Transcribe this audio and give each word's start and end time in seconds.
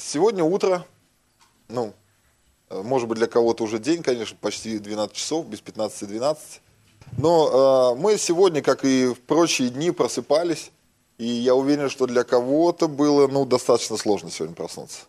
сегодня 0.00 0.42
утро, 0.44 0.84
ну, 1.68 1.94
э, 2.68 2.82
может 2.82 3.08
быть, 3.08 3.18
для 3.18 3.26
кого-то 3.26 3.64
уже 3.64 3.78
день, 3.78 4.02
конечно, 4.02 4.36
почти 4.40 4.78
12 4.78 5.14
часов, 5.14 5.46
без 5.46 5.60
15-12. 5.60 6.38
Но 7.18 7.94
э, 7.94 8.00
мы 8.00 8.16
сегодня, 8.18 8.62
как 8.62 8.84
и 8.84 9.06
в 9.06 9.20
прочие 9.20 9.68
дни, 9.68 9.90
просыпались, 9.90 10.70
и 11.18 11.26
я 11.26 11.54
уверен, 11.54 11.90
что 11.90 12.06
для 12.06 12.24
кого-то 12.24 12.88
было, 12.88 13.28
ну, 13.28 13.44
достаточно 13.44 13.96
сложно 13.96 14.30
сегодня 14.30 14.56
проснуться. 14.56 15.00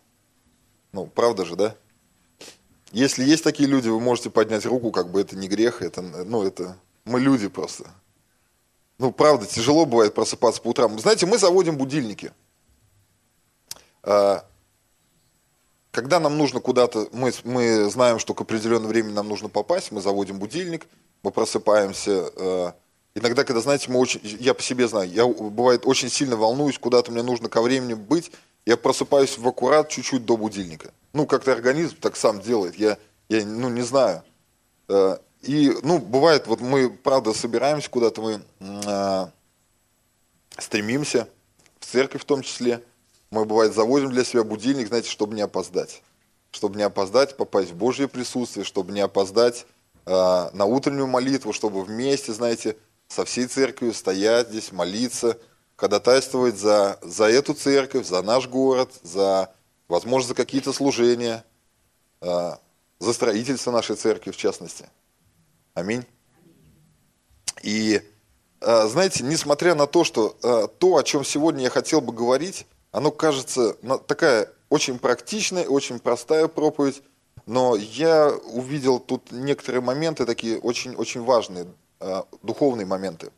Ну, 0.92 1.06
правда 1.06 1.44
же, 1.44 1.56
да? 1.56 1.74
Если 2.90 3.24
есть 3.24 3.42
такие 3.42 3.68
люди, 3.68 3.88
вы 3.88 3.98
можете 3.98 4.28
поднять 4.28 4.66
руку, 4.66 4.90
как 4.90 5.10
бы 5.10 5.20
это 5.20 5.36
не 5.36 5.48
грех, 5.48 5.80
это, 5.80 6.02
ну, 6.02 6.42
это, 6.42 6.76
мы 7.06 7.20
люди 7.20 7.48
просто. 7.48 7.84
Ну, 8.98 9.10
правда, 9.10 9.46
тяжело 9.46 9.86
бывает 9.86 10.14
просыпаться 10.14 10.60
по 10.60 10.68
утрам. 10.68 10.98
Знаете, 10.98 11.24
мы 11.24 11.38
заводим 11.38 11.78
будильники. 11.78 12.32
А, 14.02 14.44
когда 15.92 16.18
нам 16.18 16.38
нужно 16.38 16.58
куда-то, 16.60 17.08
мы, 17.12 17.32
мы 17.44 17.88
знаем, 17.90 18.18
что 18.18 18.34
к 18.34 18.40
определенному 18.40 18.88
времени 18.88 19.12
нам 19.12 19.28
нужно 19.28 19.48
попасть, 19.48 19.92
мы 19.92 20.00
заводим 20.00 20.38
будильник, 20.38 20.86
мы 21.22 21.30
просыпаемся. 21.30 22.30
А, 22.34 22.74
иногда, 23.14 23.44
когда, 23.44 23.60
знаете, 23.60 23.90
мы 23.90 24.00
очень, 24.00 24.20
я 24.22 24.54
по 24.54 24.62
себе 24.62 24.88
знаю, 24.88 25.10
я, 25.10 25.26
бывает, 25.26 25.82
очень 25.84 26.08
сильно 26.08 26.34
волнуюсь, 26.36 26.78
куда-то 26.78 27.12
мне 27.12 27.22
нужно 27.22 27.50
ко 27.50 27.60
времени 27.60 27.92
быть, 27.92 28.32
я 28.64 28.78
просыпаюсь 28.78 29.36
в 29.36 29.46
аккурат 29.46 29.90
чуть-чуть 29.90 30.24
до 30.24 30.38
будильника. 30.38 30.92
Ну, 31.12 31.26
как-то 31.26 31.52
организм 31.52 31.96
так 32.00 32.16
сам 32.16 32.40
делает, 32.40 32.76
я, 32.76 32.96
я 33.28 33.44
ну, 33.44 33.68
не 33.68 33.82
знаю. 33.82 34.22
А, 34.88 35.20
и, 35.42 35.76
ну, 35.82 35.98
бывает, 35.98 36.46
вот 36.46 36.62
мы, 36.62 36.88
правда, 36.88 37.34
собираемся 37.34 37.90
куда-то, 37.90 38.22
мы 38.22 38.42
э, 38.60 39.26
стремимся, 40.56 41.28
в 41.80 41.86
церковь 41.86 42.22
в 42.22 42.24
том 42.24 42.42
числе. 42.42 42.82
Мы, 43.32 43.46
бывает, 43.46 43.74
заводим 43.74 44.10
для 44.10 44.24
себя 44.24 44.44
будильник, 44.44 44.88
знаете, 44.88 45.08
чтобы 45.08 45.34
не 45.34 45.40
опоздать. 45.40 46.02
Чтобы 46.50 46.76
не 46.76 46.82
опоздать, 46.82 47.34
попасть 47.34 47.70
в 47.70 47.74
Божье 47.74 48.06
присутствие, 48.06 48.62
чтобы 48.62 48.92
не 48.92 49.00
опоздать 49.00 49.64
э, 50.04 50.10
на 50.52 50.66
утреннюю 50.66 51.06
молитву, 51.06 51.54
чтобы 51.54 51.82
вместе, 51.82 52.34
знаете, 52.34 52.76
со 53.08 53.24
всей 53.24 53.46
церковью 53.46 53.94
стоять 53.94 54.50
здесь, 54.50 54.70
молиться, 54.70 55.38
ходатайствовать 55.76 56.58
за, 56.58 56.98
за 57.00 57.24
эту 57.24 57.54
церковь, 57.54 58.06
за 58.06 58.20
наш 58.20 58.48
город, 58.48 58.92
за, 59.02 59.50
возможно, 59.88 60.28
за 60.28 60.34
какие-то 60.34 60.74
служения, 60.74 61.42
э, 62.20 62.50
за 62.98 63.12
строительство 63.14 63.70
нашей 63.70 63.96
церкви 63.96 64.30
в 64.30 64.36
частности. 64.36 64.90
Аминь. 65.72 66.04
И 67.62 68.02
э, 68.60 68.88
знаете, 68.88 69.24
несмотря 69.24 69.74
на 69.74 69.86
то, 69.86 70.04
что 70.04 70.36
э, 70.42 70.68
то, 70.78 70.98
о 70.98 71.02
чем 71.02 71.24
сегодня 71.24 71.62
я 71.62 71.70
хотел 71.70 72.02
бы 72.02 72.12
говорить, 72.12 72.66
оно 72.92 73.10
кажется 73.10 73.74
такая 74.06 74.48
очень 74.68 74.98
практичная, 74.98 75.66
очень 75.66 75.98
простая 75.98 76.46
проповедь, 76.46 77.02
но 77.46 77.74
я 77.74 78.28
увидел 78.30 79.00
тут 79.00 79.32
некоторые 79.32 79.80
моменты, 79.80 80.24
такие 80.24 80.58
очень-очень 80.60 81.22
важные, 81.22 81.66
э, 82.00 82.22
духовные 82.42 82.86
моменты. 82.86 83.32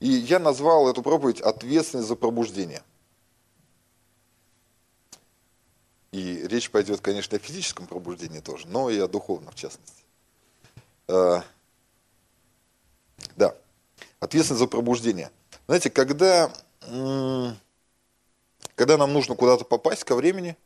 И 0.00 0.08
я 0.08 0.38
назвал 0.38 0.88
эту 0.88 1.02
проповедь 1.02 1.40
«Ответственность 1.40 2.08
за 2.08 2.16
пробуждение». 2.16 2.82
И 6.12 6.46
речь 6.46 6.70
пойдет, 6.70 7.00
конечно, 7.00 7.36
о 7.36 7.40
физическом 7.40 7.86
пробуждении 7.86 8.40
тоже, 8.40 8.66
но 8.68 8.90
и 8.90 8.98
о 8.98 9.08
духовном 9.08 9.52
в 9.52 9.56
частности. 9.56 10.04
Да. 11.06 11.44
Ответственность 14.20 14.60
за 14.60 14.66
пробуждение. 14.66 15.30
Знаете, 15.66 15.90
когда, 15.90 16.52
когда 18.74 18.96
нам 18.96 19.12
нужно 19.12 19.34
куда-то 19.34 19.64
попасть 19.64 20.04
ко 20.04 20.14
времени, 20.14 20.56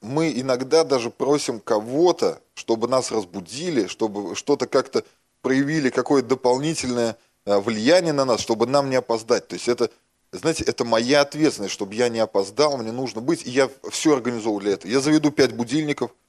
мы 0.00 0.32
иногда 0.32 0.84
даже 0.84 1.10
просим 1.10 1.60
кого-то, 1.60 2.40
чтобы 2.54 2.88
нас 2.88 3.10
разбудили, 3.10 3.86
чтобы 3.86 4.36
что-то 4.36 4.66
как-то 4.66 5.04
проявили, 5.42 5.90
какое-то 5.90 6.28
дополнительное 6.28 7.16
э, 7.44 7.58
влияние 7.58 8.12
на 8.12 8.24
нас, 8.24 8.40
чтобы 8.40 8.66
нам 8.66 8.90
не 8.90 8.96
опоздать. 8.96 9.48
То 9.48 9.54
есть 9.54 9.68
это, 9.68 9.90
знаете, 10.30 10.64
это 10.64 10.84
моя 10.84 11.22
ответственность, 11.22 11.74
чтобы 11.74 11.94
я 11.94 12.08
не 12.08 12.20
опоздал, 12.20 12.78
мне 12.78 12.92
нужно 12.92 13.20
быть, 13.20 13.46
и 13.46 13.50
я 13.50 13.68
все 13.90 14.14
организовал 14.14 14.60
для 14.60 14.72
этого. 14.72 14.90
Я 14.90 15.00
заведу 15.00 15.30
пять 15.30 15.54
будильников– 15.54 16.12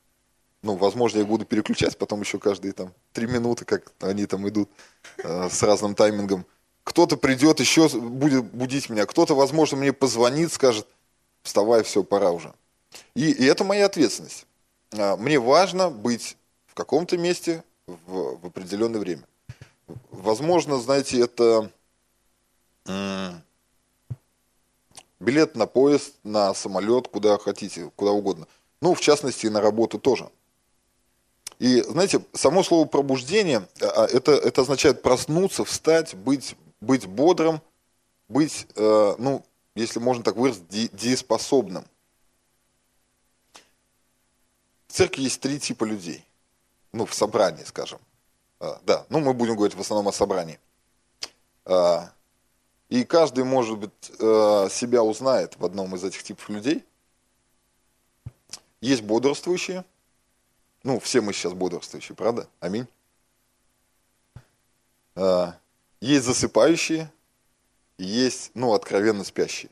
ну, 0.62 0.76
возможно, 0.76 1.20
я 1.20 1.26
буду 1.26 1.46
переключать 1.46 1.97
потом 1.97 2.22
еще 2.22 2.38
каждые 2.38 2.74
там 2.74 2.94
три 3.14 3.28
минуты, 3.28 3.64
как 3.64 3.91
они 4.02 4.26
там 4.26 4.47
идут 4.50 4.70
э, 5.18 5.50
с 5.50 5.64
разным 5.64 5.96
таймингом. 5.96 6.46
Кто-то 6.90 7.18
придет 7.18 7.60
еще, 7.60 7.88
будет 7.88 8.46
будить 8.46 8.90
меня, 8.90 9.06
кто-то, 9.06 9.36
возможно, 9.36 9.78
мне 9.78 9.94
позвонит, 9.94 10.52
скажет, 10.52 10.88
вставай, 11.44 11.84
все, 11.84 12.04
пора 12.04 12.32
уже. 12.32 12.52
И, 13.14 13.32
и 13.32 13.46
это 13.46 13.64
моя 13.64 13.86
ответственность. 13.86 14.48
А, 14.98 15.16
мне 15.16 15.38
важно 15.38 15.92
быть 15.92 16.36
в 16.66 16.74
каком-то 16.74 17.16
месте 17.16 17.64
в, 17.86 18.40
в 18.42 18.46
определенное 18.48 19.00
время. 19.00 19.22
Возможно, 20.10 20.80
знаете, 20.80 21.22
это 21.22 21.70
билет 25.20 25.56
на 25.56 25.68
поезд, 25.68 26.16
на 26.24 26.56
самолет, 26.56 27.08
куда 27.08 27.38
хотите, 27.38 27.92
куда 27.96 28.14
угодно. 28.14 28.48
Ну, 28.82 28.96
в 28.96 29.00
частности, 29.00 29.46
на 29.46 29.62
работу 29.62 30.00
тоже. 30.00 30.28
И, 31.60 31.84
знаете, 31.84 32.22
само 32.34 32.64
слово 32.64 32.86
пробуждение, 32.88 33.68
а, 33.80 34.06
а, 34.06 34.08
это, 34.08 34.32
это 34.32 34.62
означает 34.62 35.04
проснуться, 35.04 35.66
встать, 35.66 36.16
быть, 36.16 36.56
быть 36.81 37.06
бодрым, 37.07 37.62
быть, 38.28 38.67
э, 38.75 39.16
ну, 39.17 39.45
если 39.75 40.00
можно 40.00 40.23
так 40.23 40.35
выразить, 40.35 40.67
дееспособным. 40.95 41.85
В 44.88 44.94
церкви 44.94 45.23
есть 45.23 45.40
три 45.41 45.59
типа 45.59 45.84
людей. 45.84 46.25
Ну, 46.91 47.06
в 47.06 47.13
собрании, 47.13 47.63
скажем. 47.63 48.00
А, 48.59 48.79
да, 48.84 49.06
ну, 49.09 49.19
мы 49.19 49.34
будем 49.34 49.56
говорить 49.56 49.75
в 49.75 49.79
основном 49.79 50.07
о 50.07 50.12
собрании. 50.12 50.59
И 52.90 53.03
каждый, 53.03 53.44
может 53.44 53.78
быть, 53.78 54.11
э, 54.19 54.67
себя 54.72 55.03
узнает 55.03 55.56
в 55.57 55.66
одном 55.66 55.96
из 55.96 56.03
этих 56.03 56.23
типов 56.23 56.50
людей. 56.50 56.84
Есть 58.81 59.03
бодрствующие– 59.03 59.85
ну, 60.84 61.00
все 61.00 61.22
мы 61.22 61.34
сейчас 61.34 61.53
бодрствующие, 61.53 62.16
правда? 62.16 62.47
Аминь. 62.59 62.88
Есть 66.02 66.26
засыпающие, 66.26 67.12
есть, 67.98 68.52
ну, 68.54 68.74
откровенно 68.74 69.24
спящие. 69.24 69.72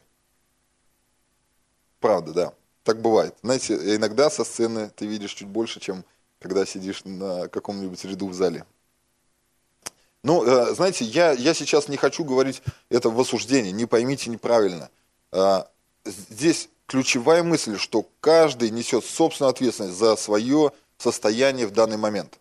Правда, 1.99 2.33
да. 2.33 2.53
Так 2.83 3.01
бывает. 3.01 3.35
Знаете, 3.41 3.95
иногда 3.95 4.29
со 4.29 4.43
сцены 4.43 4.89
ты 4.95 5.05
видишь 5.05 5.33
чуть 5.33 5.47
больше, 5.47 5.79
чем 5.79 6.05
когда 6.39 6.65
сидишь 6.65 7.03
на 7.05 7.47
каком-нибудь 7.47 8.03
ряду 8.05 8.27
в 8.27 8.33
зале. 8.33 8.65
Ну, 10.23 10.43
э, 10.45 10.73
знаете, 10.75 11.05
я, 11.05 11.31
я 11.31 11.53
сейчас 11.53 11.87
не 11.87 11.97
хочу 11.97 12.23
говорить 12.23 12.61
это 12.89 13.09
в 13.09 13.19
осуждении, 13.19 13.71
не 13.71 13.85
поймите 13.85 14.29
неправильно. 14.29 14.89
А, 15.31 15.69
здесь 16.05 16.69
ключевая 16.85 17.43
мысль, 17.43 17.77
что 17.77 18.05
каждый 18.19 18.69
несет 18.69 19.05
собственную 19.05 19.51
ответственность 19.51 19.97
за 19.97 20.15
свое 20.15 20.71
состояние 20.97 21.67
в 21.67 21.71
данный 21.71 21.97
момент. 21.97 22.39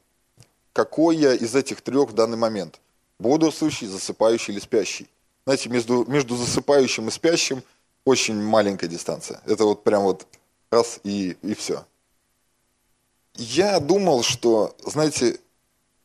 Какой 0.72 1.16
я 1.16 1.34
из 1.34 1.54
этих 1.54 1.80
трех 1.80 2.10
в 2.10 2.14
данный 2.14 2.36
момент? 2.36 2.80
Бодрствующий, 3.18 3.86
засыпающий 3.86 4.52
или 4.52 4.60
спящий? 4.60 5.08
Знаете, 5.44 5.68
между, 5.68 6.04
между 6.06 6.36
засыпающим 6.36 7.08
и 7.08 7.10
спящим 7.10 7.62
очень 8.04 8.40
маленькая 8.40 8.88
дистанция. 8.88 9.40
Это 9.46 9.64
вот 9.64 9.84
прям 9.84 10.02
вот 10.02 10.26
раз 10.70 11.00
и, 11.04 11.36
и 11.42 11.54
все. 11.54 11.84
Я 13.34 13.80
думал, 13.80 14.22
что, 14.22 14.74
знаете, 14.84 15.38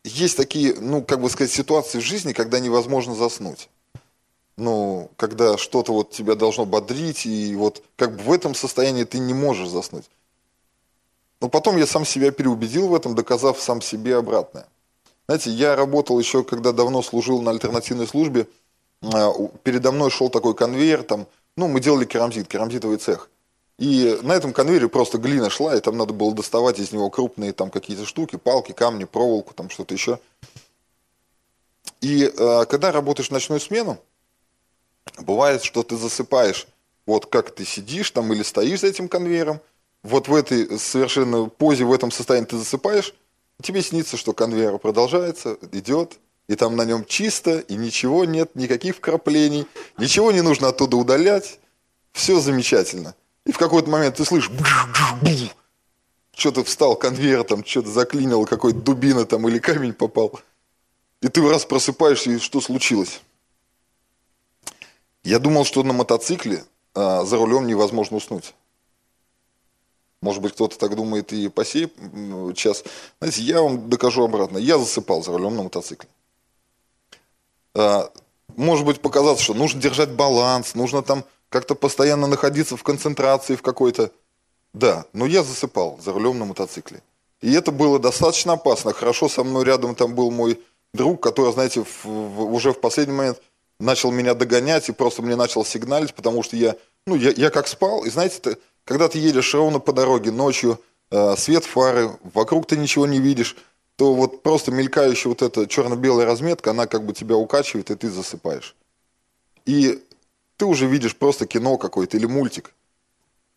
есть 0.04 0.38
такие, 0.38 0.76
ну, 0.76 1.04
как 1.04 1.22
бы 1.22 1.30
сказать, 1.30 1.52
ситуации 1.52 2.00
в 2.00 2.04
жизни, 2.04 2.34
когда 2.34 2.60
невозможно 2.60 3.16
заснуть. 3.16 3.70
Ну, 4.58 5.10
когда 5.16 5.58
что-то 5.58 5.94
вот 5.94 6.12
тебя 6.12 6.36
должно 6.36 6.66
бодрить, 6.66 7.26
и 7.26 7.56
вот 7.56 7.84
как 7.96 8.16
бы 8.18 8.24
в 8.24 8.32
этом 8.32 8.54
состоянии 8.54 9.06
ты 9.06 9.20
не 9.20 9.34
можешь 9.34 9.70
заснуть. 9.70 10.10
Но 11.40 11.50
потом 11.50 11.78
я 11.78 11.88
сам 11.88 12.06
себя 12.06 12.32
переубедил 12.32 12.88
в 12.88 12.96
этом, 12.96 13.16
доказав 13.16 13.60
сам 13.60 13.82
себе 13.82 14.18
обратное. 14.18 14.68
Знаете, 15.32 15.50
я 15.52 15.78
работал 15.78 16.20
еще, 16.20 16.44
когда 16.44 16.74
давно 16.74 17.02
служил 17.02 17.42
на 17.42 17.52
альтернативной 17.52 18.06
службе, 18.06 18.48
а, 19.02 19.32
передо 19.64 19.94
мной 19.94 20.10
шел 20.10 20.30
такой 20.30 20.54
конвейер, 20.54 21.04
там, 21.04 21.26
ну, 21.56 21.70
мы 21.70 21.80
делали 21.80 22.04
керамзит, 22.04 22.50
керамзитовый 22.50 22.98
цех. 22.98 23.30
И 23.78 24.20
на 24.24 24.34
этом 24.34 24.52
конвейере 24.52 24.90
просто 24.90 25.20
глина 25.20 25.50
шла, 25.50 25.74
и 25.74 25.80
там 25.80 25.96
надо 25.96 26.12
было 26.12 26.36
доставать 26.36 26.80
из 26.80 26.92
него 26.92 27.10
крупные 27.10 27.54
там 27.54 27.72
какие-то 27.72 28.06
штуки, 28.06 28.36
палки, 28.36 28.74
камни, 28.74 29.06
проволоку, 29.06 29.54
там 29.54 29.70
что-то 29.70 29.94
еще. 29.94 30.20
И 32.02 32.26
э, 32.26 32.66
когда 32.66 32.92
работаешь 32.92 33.30
в 33.30 33.32
ночную 33.32 33.62
смену, 33.62 34.00
бывает, 35.18 35.64
что 35.64 35.82
ты 35.84 35.96
засыпаешь, 35.96 36.68
вот 37.06 37.28
как 37.28 37.52
ты 37.56 37.64
сидишь 37.64 38.12
там 38.12 38.34
или 38.34 38.44
стоишь 38.44 38.82
за 38.82 38.88
этим 38.88 39.08
конвейером, 39.08 39.62
вот 40.04 40.28
в 40.28 40.36
этой 40.36 40.78
совершенно 40.78 41.46
позе, 41.46 41.86
в 41.86 41.94
этом 41.94 42.12
состоянии 42.12 42.48
ты 42.48 42.58
засыпаешь, 42.58 43.14
тебе 43.62 43.82
снится, 43.82 44.18
что 44.18 44.34
конвейер 44.34 44.78
продолжается, 44.78 45.58
идет, 45.72 46.20
и 46.48 46.56
там 46.56 46.76
на 46.76 46.86
нем 46.86 47.06
чисто, 47.06 47.60
и 47.60 47.76
ничего 47.76 48.26
нет, 48.26 48.56
никаких 48.56 48.98
вкраплений, 48.98 49.68
ничего 49.98 50.32
не 50.32 50.42
нужно 50.42 50.70
оттуда 50.70 50.98
удалять, 50.98 51.60
все 52.12 52.40
замечательно. 52.40 53.16
И 53.46 53.52
в 53.52 53.58
какой-то 53.58 53.90
момент 53.90 54.18
ты 54.18 54.26
слышишь, 54.26 54.52
что-то 56.34 56.64
встал 56.64 56.96
конвейер, 56.96 57.44
там 57.44 57.66
что-то 57.66 57.90
заклинило, 57.90 58.46
какой-то 58.46 58.80
дубина 58.80 59.26
там 59.26 59.48
или 59.48 59.60
камень 59.60 59.94
попал. 59.94 60.40
И 61.22 61.28
ты 61.28 61.48
раз 61.48 61.66
просыпаешься, 61.66 62.32
и 62.32 62.40
что 62.40 62.62
случилось? 62.62 63.22
Я 65.24 65.40
думал, 65.40 65.66
что 65.66 65.84
на 65.84 65.94
мотоцикле 65.94 66.66
а, 66.96 67.24
за 67.24 67.38
рулем 67.38 67.68
невозможно 67.68 68.18
уснуть. 68.18 68.56
Может 70.22 70.42
быть, 70.42 70.54
кто-то 70.54 70.78
так 70.78 70.96
думает 70.96 71.34
и 71.34 71.50
по 71.50 71.66
сей 71.66 71.92
час. 72.56 72.84
Знаете, 73.20 73.42
я 73.42 73.62
вам 73.62 73.90
докажу 73.90 74.24
обратно. 74.24 74.60
Я 74.60 74.78
засыпал 74.78 75.24
за 75.24 75.32
рулем 75.32 75.56
на 75.56 75.64
мотоцикле. 75.64 76.10
А, 77.74 78.12
может 78.56 78.86
быть, 78.86 79.02
показаться, 79.02 79.44
что 79.44 79.54
нужно 79.54 79.82
держать 79.82 80.12
баланс, 80.12 80.76
нужно 80.76 81.02
там 81.02 81.24
как-то 81.50 81.74
постоянно 81.74 82.28
находиться 82.28 82.78
в 82.78 82.84
концентрации 82.84 83.56
в 83.56 83.62
какой-то. 83.62 84.12
Да, 84.74 85.06
но 85.14 85.26
я 85.26 85.44
засыпал 85.44 86.00
за 86.02 86.14
рулем 86.14 86.38
на 86.38 86.46
мотоцикле. 86.46 87.02
И 87.42 87.52
это 87.54 87.72
было 87.72 87.98
достаточно 87.98 88.54
опасно. 88.54 88.94
Хорошо, 88.94 89.28
со 89.28 89.44
мной 89.44 89.66
рядом 89.66 89.96
там 89.96 90.14
был 90.14 90.30
мой 90.30 90.60
друг, 90.94 91.22
который, 91.22 91.52
знаете, 91.52 91.84
в, 91.84 92.06
в, 92.06 92.54
уже 92.54 92.74
в 92.74 92.80
последний 92.80 93.14
момент 93.14 93.42
начал 93.80 94.12
меня 94.12 94.34
догонять 94.36 94.88
и 94.90 94.94
просто 94.94 95.24
мне 95.24 95.36
начал 95.36 95.66
сигналить, 95.66 96.14
потому 96.14 96.44
что 96.44 96.56
я, 96.56 96.76
ну, 97.08 97.16
я, 97.16 97.32
я 97.32 97.50
как 97.50 97.68
спал, 97.68 98.06
и 98.06 98.10
знаете, 98.10 98.58
когда 98.86 99.08
ты 99.08 99.20
едешь 99.20 99.54
ровно 99.54 99.80
по 99.80 99.94
дороге 99.94 100.32
ночью, 100.32 100.80
э, 101.10 101.36
свет 101.38 101.66
фары, 101.66 102.12
вокруг 102.34 102.68
ты 102.68 102.78
ничего 102.78 103.06
не 103.08 103.20
видишь, 103.20 103.56
то 103.96 104.14
вот 104.14 104.44
просто 104.44 104.72
мелькающая 104.72 105.30
вот 105.30 105.42
эта 105.42 105.68
черно-белая 105.68 106.26
разметка, 106.26 106.72
она 106.72 106.88
как 106.88 107.06
бы 107.06 107.14
тебя 107.14 107.36
укачивает, 107.36 107.92
и 107.92 107.96
ты 107.96 108.10
засыпаешь. 108.10 108.76
И 109.66 110.04
ты 110.58 110.66
уже 110.66 110.88
видишь 110.88 111.16
просто 111.16 111.46
кино 111.46 111.78
какое-то 111.78 112.18
или 112.18 112.26
мультик. 112.26 112.74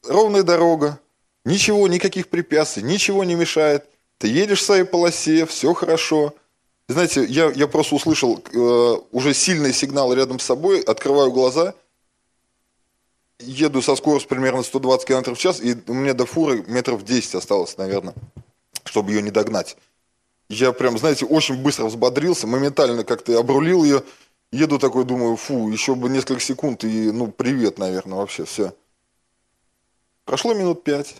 Ровная 0.06 0.42
дорога, 0.42 1.00
ничего, 1.44 1.88
никаких 1.88 2.28
препятствий, 2.28 2.82
ничего 2.82 3.24
не 3.24 3.34
мешает. 3.34 3.86
Ты 4.18 4.28
едешь 4.28 4.60
в 4.60 4.64
своей 4.64 4.84
полосе, 4.84 5.46
все 5.46 5.72
хорошо– 5.74 6.34
знаете, 6.88 7.24
я, 7.24 7.50
я 7.54 7.66
просто 7.66 7.94
услышал 7.94 8.42
э, 8.52 8.96
уже 9.10 9.32
сильный 9.32 9.72
сигнал 9.72 10.12
рядом 10.12 10.38
с 10.38 10.44
собой, 10.44 10.80
открываю 10.80 11.32
глаза, 11.32 11.74
еду 13.40 13.82
со 13.82 13.96
скоростью 13.96 14.28
примерно 14.28 14.62
120 14.62 15.06
км 15.06 15.34
в 15.34 15.38
час, 15.38 15.60
и 15.60 15.76
у 15.86 15.94
меня 15.94 16.14
до 16.14 16.26
фуры 16.26 16.64
метров 16.66 17.04
10 17.04 17.34
осталось, 17.34 17.76
наверное, 17.76 18.14
чтобы 18.84 19.12
ее 19.12 19.22
не 19.22 19.30
догнать. 19.30 19.76
Я 20.48 20.72
прям, 20.72 20.98
знаете, 20.98 21.24
очень 21.24 21.62
быстро 21.62 21.86
взбодрился, 21.86 22.46
моментально 22.46 23.04
как-то 23.04 23.38
обрулил 23.38 23.82
ее, 23.82 24.02
еду 24.52 24.78
такой, 24.78 25.04
думаю, 25.04 25.36
фу, 25.36 25.68
еще 25.70 25.94
бы 25.94 26.08
несколько 26.08 26.40
секунд, 26.40 26.84
и, 26.84 27.10
ну, 27.10 27.30
привет, 27.30 27.78
наверное, 27.78 28.18
вообще, 28.18 28.44
все. 28.44 28.74
Прошло 30.24 30.54
минут 30.54 30.84
пять, 30.84 31.16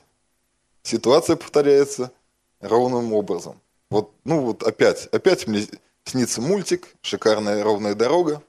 ситуация 0.83 1.37
повторяется 1.37 2.13
ровным 2.61 3.13
образом. 3.13 3.61
Вот, 3.91 4.13
ну 4.25 4.41
вот 4.41 4.63
опять, 4.63 5.07
опять 5.07 5.47
мне 5.47 5.67
снится 6.05 6.41
мультик, 6.41 6.89
шикарная 7.03 7.63
ровная 7.63 7.95
дорога, 7.95 8.43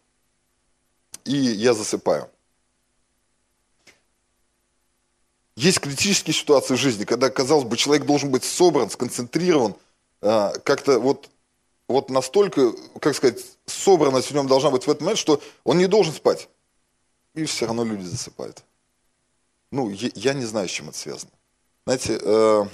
и 1.23 1.35
я 1.35 1.73
засыпаю. 1.73 2.29
Есть 5.55 5.79
критические 5.79 6.33
ситуации 6.33 6.75
в 6.75 6.79
жизни, 6.79 7.05
когда, 7.05 7.29
казалось 7.29 7.65
бы, 7.65 7.77
человек 7.77 8.05
должен 8.05 8.29
быть 8.29 8.43
собран, 8.43 8.89
сконцентрирован, 8.89 9.75
а, 10.21 10.51
как-то 10.63 10.99
вот, 10.99 11.29
вот 11.87 12.09
настолько, 12.09 12.73
как 12.99 13.15
сказать, 13.15 13.39
собранность 13.65 14.31
в 14.31 14.33
нем 14.33 14.47
должна 14.47 14.69
быть 14.69 14.85
в 14.85 14.89
этот 14.89 15.01
момент, 15.01 15.19
что 15.19 15.41
он 15.63 15.77
не 15.77 15.87
должен 15.87 16.13
спать. 16.13 16.49
И 17.35 17.45
все 17.45 17.67
равно 17.67 17.83
люди 17.83 18.03
засыпают. 18.03 18.63
Ну, 19.71 19.89
я 19.89 20.33
не 20.33 20.45
знаю, 20.45 20.67
с 20.67 20.71
чем 20.71 20.89
это 20.89 20.97
связано. 20.97 21.31
Знаете, 21.85 22.19
э, 22.21 22.65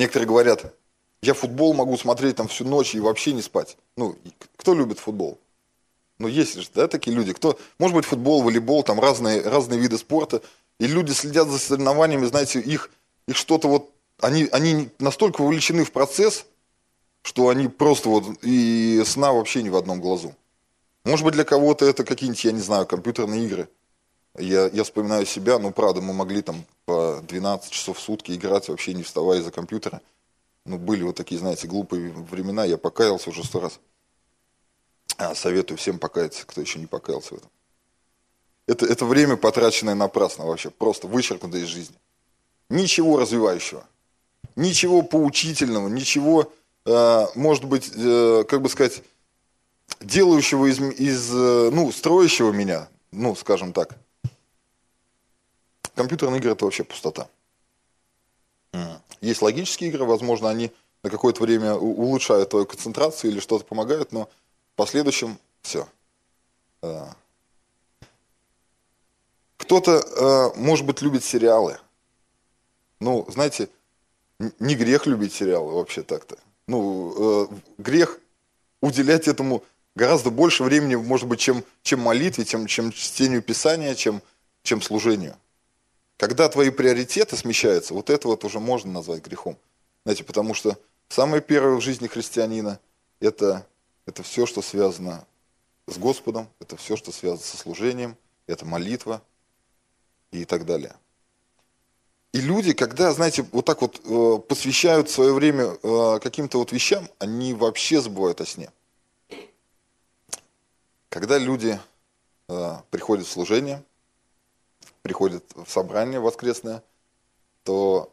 Некоторые 0.00 0.26
говорят, 0.26 0.74
я 1.20 1.34
футбол 1.34 1.74
могу 1.74 1.96
смотреть 1.98 2.36
там 2.36 2.48
всю 2.48 2.64
ночь 2.64 2.94
и 2.94 3.00
вообще 3.00 3.32
не 3.32 3.42
спать. 3.42 3.76
Ну, 3.96 4.16
кто 4.56 4.74
любит 4.74 4.98
футбол? 4.98 5.38
Ну, 6.20 6.28
есть 6.28 6.60
же, 6.60 6.68
да, 6.74 6.86
такие 6.86 7.16
люди. 7.16 7.32
Кто, 7.32 7.58
может 7.78 7.96
быть, 7.96 8.04
футбол, 8.04 8.42
волейбол, 8.42 8.82
там 8.82 9.00
разные, 9.00 9.40
разные 9.40 9.80
виды 9.80 9.96
спорта. 9.96 10.42
И 10.78 10.86
люди 10.86 11.12
следят 11.12 11.48
за 11.48 11.58
соревнованиями, 11.58 12.26
знаете, 12.26 12.60
их, 12.60 12.90
их 13.26 13.36
что-то 13.36 13.68
вот, 13.68 13.90
они, 14.20 14.46
они 14.52 14.90
настолько 14.98 15.40
вовлечены 15.40 15.82
в 15.82 15.92
процесс, 15.92 16.44
что 17.22 17.48
они 17.48 17.68
просто 17.68 18.10
вот 18.10 18.26
и 18.42 19.02
сна 19.06 19.32
вообще 19.32 19.62
не 19.62 19.70
в 19.70 19.76
одном 19.76 20.02
глазу. 20.02 20.34
Может 21.06 21.24
быть, 21.24 21.32
для 21.32 21.44
кого-то 21.44 21.86
это 21.86 22.04
какие-нибудь, 22.04 22.44
я 22.44 22.52
не 22.52 22.60
знаю, 22.60 22.86
компьютерные 22.86 23.46
игры. 23.46 23.70
Я, 24.38 24.66
я 24.66 24.84
вспоминаю 24.84 25.24
себя, 25.24 25.58
ну, 25.58 25.70
правда, 25.70 26.02
мы 26.02 26.12
могли 26.12 26.42
там 26.42 26.66
по 26.84 27.22
12 27.26 27.70
часов 27.70 27.96
в 27.96 28.00
сутки 28.00 28.32
играть, 28.32 28.68
вообще 28.68 28.92
не 28.92 29.04
вставая 29.04 29.38
из-за 29.38 29.52
компьютера. 29.52 30.02
Ну, 30.66 30.76
были 30.76 31.02
вот 31.02 31.16
такие, 31.16 31.38
знаете, 31.38 31.66
глупые 31.66 32.12
времена, 32.12 32.66
я 32.66 32.76
покаялся 32.76 33.30
уже 33.30 33.42
сто 33.42 33.60
раз. 33.60 33.80
А, 35.20 35.34
советую 35.34 35.76
всем 35.76 35.98
покаяться, 35.98 36.46
кто 36.46 36.62
еще 36.62 36.78
не 36.78 36.86
покаялся 36.86 37.34
в 37.34 37.38
этом. 37.38 37.50
Это, 38.66 38.86
это 38.86 39.04
время, 39.04 39.36
потраченное 39.36 39.94
напрасно 39.94 40.46
вообще, 40.46 40.70
просто 40.70 41.08
вычеркнуто 41.08 41.58
из 41.58 41.66
жизни. 41.66 41.96
Ничего 42.70 43.18
развивающего, 43.18 43.84
ничего 44.56 45.02
поучительного, 45.02 45.88
ничего, 45.88 46.50
э, 46.86 47.26
может 47.34 47.64
быть, 47.64 47.92
э, 47.94 48.44
как 48.48 48.62
бы 48.62 48.70
сказать, 48.70 49.02
делающего 50.00 50.64
из, 50.70 50.80
из, 50.80 51.30
э, 51.34 51.70
ну, 51.70 51.92
строящего 51.92 52.50
меня, 52.50 52.88
ну, 53.12 53.36
скажем 53.36 53.74
так, 53.74 53.98
Компьютерные 55.94 56.38
игры– 56.38 56.52
это 56.52 56.64
вообще 56.64 56.82
пустота. 56.82 57.28
Есть 59.20 59.42
логические 59.42 59.90
игры, 59.90 60.06
возможно, 60.06 60.48
они 60.48 60.72
на 61.02 61.10
какое-то 61.10 61.42
время 61.42 61.74
улучшают 61.74 62.48
твою 62.48 62.64
концентрацию 62.64 63.30
или 63.30 63.40
что-то 63.40 63.66
помогают, 63.66 64.10
но 64.10 64.30
последующем 64.80 65.38
все. 65.60 65.86
Э, 66.80 67.04
кто-то, 69.58 69.92
э, 69.92 70.58
может 70.58 70.86
быть, 70.86 71.02
любит 71.02 71.22
сериалы. 71.22 71.78
Ну, 72.98 73.26
знаете, 73.28 73.68
не 74.58 74.74
грех 74.74 75.06
любить 75.06 75.34
сериалы 75.34 75.74
вообще 75.74 76.02
так-то. 76.02 76.38
Ну, 76.66 76.78
э, 77.50 77.54
грех 77.76 78.20
уделять 78.80 79.28
этому 79.28 79.62
гораздо 79.94 80.30
больше 80.30 80.64
времени, 80.64 80.94
может 80.94 81.28
быть, 81.28 81.40
чем, 81.40 81.62
чем 81.82 82.00
молитве, 82.00 82.46
чем, 82.46 82.66
чем 82.66 82.90
чтению 82.90 83.42
Писания, 83.42 83.94
чем, 83.94 84.22
чем 84.62 84.80
служению. 84.80 85.36
Когда 86.16 86.48
твои 86.48 86.70
приоритеты 86.70 87.36
смещаются, 87.36 87.92
вот 87.92 88.08
это 88.08 88.28
вот 88.28 88.44
уже 88.46 88.60
можно 88.60 88.90
назвать 88.90 89.22
грехом. 89.22 89.58
Знаете, 90.04 90.24
потому 90.24 90.54
что 90.54 90.78
самое 91.10 91.42
первое 91.42 91.76
в 91.76 91.82
жизни 91.82 92.06
христианина 92.06 92.80
это, 93.20 93.66
это 94.10 94.24
все, 94.24 94.44
что 94.44 94.60
связано 94.60 95.24
с 95.86 95.96
Господом, 95.96 96.48
это 96.58 96.76
все, 96.76 96.96
что 96.96 97.12
связано 97.12 97.42
со 97.42 97.56
служением, 97.56 98.16
это 98.46 98.64
молитва 98.64 99.22
и 100.32 100.44
так 100.44 100.66
далее. 100.66 100.96
И 102.32 102.40
люди, 102.40 102.72
когда, 102.72 103.12
знаете, 103.12 103.46
вот 103.52 103.64
так 103.64 103.80
вот 103.80 104.00
э, 104.04 104.38
посвящают 104.48 105.10
свое 105.10 105.32
время 105.32 105.78
э, 105.82 106.18
каким-то 106.20 106.58
вот 106.58 106.72
вещам, 106.72 107.08
они 107.18 107.54
вообще 107.54 108.00
забывают 108.00 108.40
о 108.40 108.46
сне. 108.46 108.70
Когда 111.08 111.38
люди 111.38 111.78
э, 112.48 112.76
приходят 112.90 113.26
в 113.26 113.30
служение, 113.30 113.82
приходит 115.02 115.44
в 115.54 115.68
собрание 115.68 116.20
воскресное, 116.20 116.82
то 117.62 118.12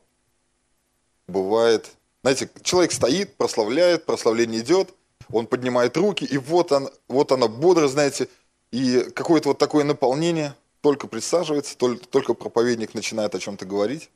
бывает, 1.27 1.92
знаете, 2.22 2.50
человек 2.63 2.92
стоит, 2.92 3.36
прославляет, 3.36 4.06
прославление 4.06 4.62
идет, 4.62 4.94
он 5.31 5.48
поднимает 5.48 5.98
руки, 5.98 6.25
и 6.25 6.38
вот, 6.38 6.72
он, 6.72 6.89
вот 7.07 7.31
она 7.31 7.48
бодро, 7.48 7.88
знаете, 7.88 8.29
и 8.72 9.10
какое-то 9.15 9.50
вот 9.50 9.57
такое 9.57 9.84
наполнение, 9.84 10.55
только 10.81 11.07
присаживается, 11.07 11.77
только, 11.77 12.05
только 12.07 12.34
проповедник 12.34 12.93
начинает 12.93 13.36
о 13.36 13.39
чем-то 13.39 13.65
говорить, 13.65 14.10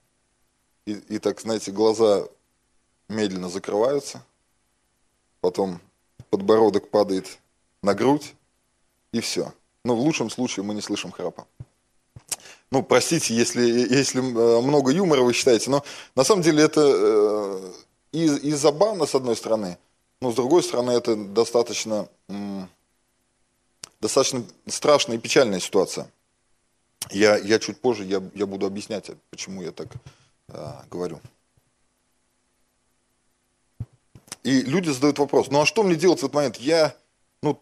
и, 0.85 0.93
и 0.93 1.19
так, 1.19 1.39
знаете, 1.41 1.71
глаза 1.71 2.27
медленно 3.09 3.49
закрываются, 3.49 4.23
потом 5.41 5.79
подбородок 6.29 6.89
падает 6.89 7.39
на 7.83 7.93
грудь, 7.93 8.33
и 9.11 9.19
все. 9.19 9.53
Но 9.83 9.95
в 9.95 9.99
лучшем 9.99 10.29
случае 10.29 10.63
мы 10.63 10.73
не 10.73 10.81
слышим 10.81 11.11
храпа. 11.11 11.45
Ну, 12.71 12.83
простите, 12.83 13.35
если, 13.35 13.61
если 13.63 14.21
э, 14.21 14.61
много 14.61 14.91
юмора 14.91 15.21
вы 15.21 15.33
считаете, 15.33 15.69
но 15.69 15.83
на 16.15 16.23
самом 16.23 16.41
деле 16.41 16.63
это 16.63 16.81
э, 16.81 17.71
и, 18.13 18.25
и 18.25 18.51
забавно, 18.53 19.05
с 19.05 19.13
одной 19.13 19.35
стороны, 19.35 19.77
но 20.21 20.31
с 20.31 20.35
другой 20.35 20.63
стороны 20.63 20.91
это 20.91 21.15
достаточно, 21.15 22.07
достаточно 23.99 24.43
страшная 24.67 25.17
и 25.17 25.19
печальная 25.19 25.59
ситуация. 25.59 26.09
Я, 27.09 27.37
я 27.37 27.59
чуть 27.59 27.81
позже 27.81 28.05
я, 28.05 28.21
я 28.35 28.45
буду 28.45 28.65
объяснять, 28.65 29.09
почему 29.31 29.63
я 29.63 29.71
так 29.71 29.87
э, 30.49 30.73
говорю. 30.89 31.19
И 34.43 34.61
люди 34.61 34.89
задают 34.89 35.19
вопрос, 35.19 35.49
ну 35.49 35.61
а 35.61 35.65
что 35.65 35.83
мне 35.83 35.95
делать 35.95 36.19
в 36.19 36.23
этот 36.23 36.35
момент? 36.35 36.57
Я, 36.57 36.95
ну, 37.41 37.59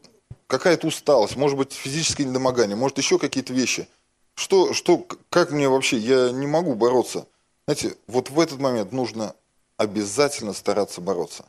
какая-то 0.48 0.88
усталость, 0.88 1.38
может 1.38 1.58
быть, 1.58 1.74
физическое 1.74 2.26
недомогание, 2.26 2.76
может, 2.76 2.98
еще 2.98 3.18
какие-то 3.18 3.54
вещи– 3.54 3.88
что, 4.40 4.74
что, 4.74 5.06
как 5.30 5.52
мне 5.52 5.68
вообще, 5.68 5.98
я 5.98 6.32
не 6.32 6.48
могу 6.48 6.74
бороться. 6.74 7.28
Знаете, 7.68 7.98
вот 8.08 8.30
в 8.30 8.40
этот 8.40 8.58
момент 8.58 8.94
нужно 8.94 9.36
обязательно 9.76 10.54
стараться 10.54 11.02
бороться. 11.02 11.46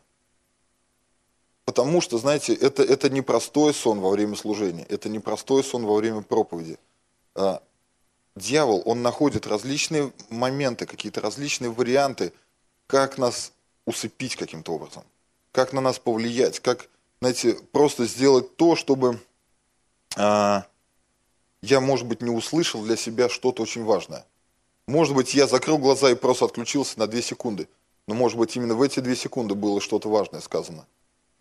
Потому 1.65 2.01
что, 2.01 2.19
знаете, 2.19 2.55
это, 2.55 2.83
это 2.83 3.09
не 3.11 3.23
простой 3.23 3.73
сон 3.75 4.01
во 4.01 4.11
время 4.11 4.37
служения, 4.37 4.85
это 4.89 5.09
не 5.09 5.19
простой 5.19 5.63
сон 5.63 5.85
во 5.85 5.95
время 5.95 6.23
проповеди. 6.23 6.79
А, 7.35 7.63
дьявол, 8.35 8.83
он 8.85 9.03
находит 9.03 9.47
различные 9.47 10.13
моменты, 10.31 10.87
какие-то 10.87 11.21
различные 11.21 11.71
варианты, 11.71 12.33
как 12.87 13.19
нас 13.19 13.53
усыпить 13.87 14.37
каким-то 14.37 14.73
образом, 14.73 15.05
как 15.53 15.73
на 15.73 15.81
нас 15.81 15.99
повлиять, 15.99 16.61
как, 16.61 16.89
знаете, 17.21 17.55
просто 17.73 18.07
сделать 18.07 18.57
то, 18.57 18.75
чтобы 18.75 19.21
а, 20.17 20.67
я, 21.63 21.81
может 21.81 22.07
быть, 22.07 22.23
не 22.23 22.31
услышал 22.31 22.83
для 22.83 22.97
себя 22.97 23.29
что-то 23.29 23.63
очень 23.63 23.85
важное. 23.85 24.27
Может 24.87 25.15
быть, 25.15 25.35
я 25.35 25.47
закрыл 25.47 25.79
глаза 25.79 26.11
и 26.11 26.15
просто 26.15 26.47
отключился 26.47 26.99
на 26.99 27.07
две 27.07 27.23
секунды. 27.23 27.69
Но, 28.09 28.15
может 28.15 28.39
быть, 28.39 28.57
именно 28.57 28.75
в 28.75 28.83
эти 28.83 29.01
две 29.01 29.15
секунды 29.15 29.55
было 29.55 29.81
что-то 29.81 30.09
важное 30.09 30.41
сказано. 30.41 30.87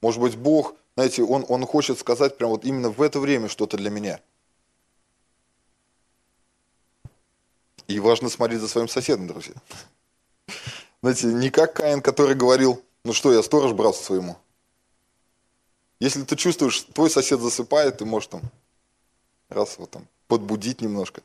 Может 0.02 0.22
быть, 0.22 0.38
Бог, 0.38 0.76
знаете, 0.96 1.24
он, 1.24 1.46
он 1.50 1.66
хочет 1.66 2.00
сказать 2.00 2.38
прямо 2.38 2.54
вот 2.54 2.66
именно 2.66 2.90
в 2.90 3.02
это 3.02 3.20
время 3.20 3.48
что-то 3.48 3.78
для 3.78 3.90
меня. 3.90 4.20
И 7.88 8.00
важно 8.00 8.30
смотреть 8.30 8.62
за 8.62 8.68
своим 8.68 8.88
соседом, 8.88 9.28
друзья. 9.28 9.56
Знаете, 11.02 11.28
не 11.28 11.50
как 11.50 11.74
Каин, 11.74 12.02
который 12.02 12.36
говорил, 12.36 12.84
ну 13.04 13.14
что, 13.14 13.34
я 13.34 13.42
сторож 13.42 13.74
братству 13.74 14.06
своему. 14.06 14.38
Если 16.00 16.24
ты 16.24 16.36
чувствуешь, 16.36 16.82
твой 16.82 17.10
сосед 17.10 17.40
засыпает, 17.40 17.98
ты 17.98 18.06
можешь 18.06 18.28
там 18.28 18.42
раз 19.50 19.78
вот 19.78 19.90
там 19.90 20.08
подбудить 20.28 20.82
немножко. 20.82 21.22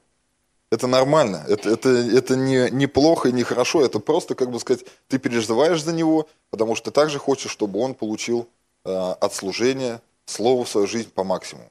Это 0.70 0.86
нормально, 0.86 1.44
это, 1.46 1.70
это, 1.70 1.90
это 1.90 2.34
не, 2.34 2.68
не 2.70 2.86
плохо 2.88 3.28
и 3.28 3.32
не 3.32 3.44
хорошо, 3.44 3.84
это 3.84 4.00
просто, 4.00 4.34
как 4.34 4.50
бы 4.50 4.58
сказать, 4.58 4.84
ты 5.06 5.18
переживаешь 5.18 5.82
за 5.82 5.92
него, 5.92 6.28
потому 6.50 6.74
что 6.74 6.86
ты 6.86 6.90
также 6.90 7.18
хочешь, 7.18 7.52
чтобы 7.52 7.78
он 7.78 7.94
получил 7.94 8.48
от 8.84 9.34
служения 9.34 10.00
слово 10.26 10.64
в 10.64 10.68
свою 10.68 10.86
жизнь 10.86 11.10
по 11.10 11.24
максимуму. 11.24 11.70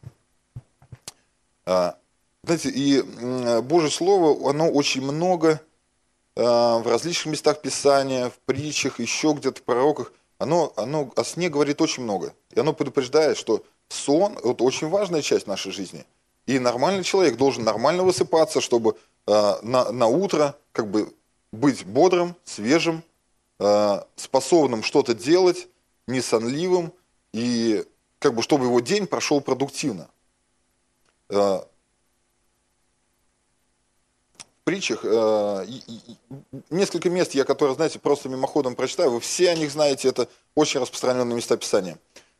Э, 1.66 1.94
знаете, 2.44 2.70
и 2.70 3.02
э, 3.02 3.62
Божье 3.62 3.90
Слово, 3.90 4.50
оно 4.50 4.70
очень 4.70 5.02
много 5.02 5.62
э, 6.36 6.42
в 6.42 6.84
различных 6.86 7.34
местах 7.34 7.62
Писания, 7.62 8.30
в 8.30 8.38
притчах, 8.40 9.00
еще 9.00 9.34
где-то 9.34 9.62
в 9.62 9.64
пророках, 9.64 10.12
оно, 10.40 10.74
оно 10.76 11.12
о 11.16 11.24
сне 11.24 11.50
говорит 11.50 11.82
очень 11.82 12.04
много. 12.04 12.34
И 12.52 12.60
оно 12.60 12.74
предупреждает, 12.74 13.38
что 13.38 13.64
сон– 13.90 14.38
это 14.44 14.64
очень 14.64 14.90
важная 14.90 15.22
часть 15.22 15.48
нашей 15.48 15.72
жизни– 15.72 16.06
и 16.46 16.60
нормальный 16.60 17.04
человек 17.04 17.38
должен 17.38 17.64
нормально 17.64 18.04
высыпаться, 18.04 18.60
чтобы 18.60 18.98
э, 19.28 19.54
на, 19.62 19.92
на 19.92 20.08
утро 20.08 20.56
как 20.74 20.90
бы 20.90 21.14
быть 21.52 21.86
бодрым, 21.86 22.36
свежим, 22.44 23.04
э, 23.60 24.02
способным 24.16 24.84
что-то 24.84 25.14
делать, 25.14 25.68
не 26.08 26.22
сонливым, 26.22 26.92
и 27.34 27.86
как 28.20 28.36
бы 28.36 28.42
чтобы 28.42 28.66
его 28.66 28.80
день 28.80 29.06
прошел 29.08 29.42
продуктивно. 29.42 30.10
Э, 31.30 31.36
в 34.40 34.64
притчах, 34.64 35.02
э, 35.04 35.66
несколько 36.70 37.10
мест, 37.10 37.34
я 37.34 37.44
которые, 37.44 37.76
знаете, 37.76 38.00
просто 38.00 38.30
мимоходом 38.30 38.76
прочитаю, 38.76 39.12
вы 39.12 39.20
все 39.20 39.50
о 39.50 39.56
них 39.56 39.72
знаете, 39.72 40.08
это 40.08 40.30
очень 40.56 40.80
распространенные 40.80 41.36
места 41.36 41.58
Писания. 41.58 41.98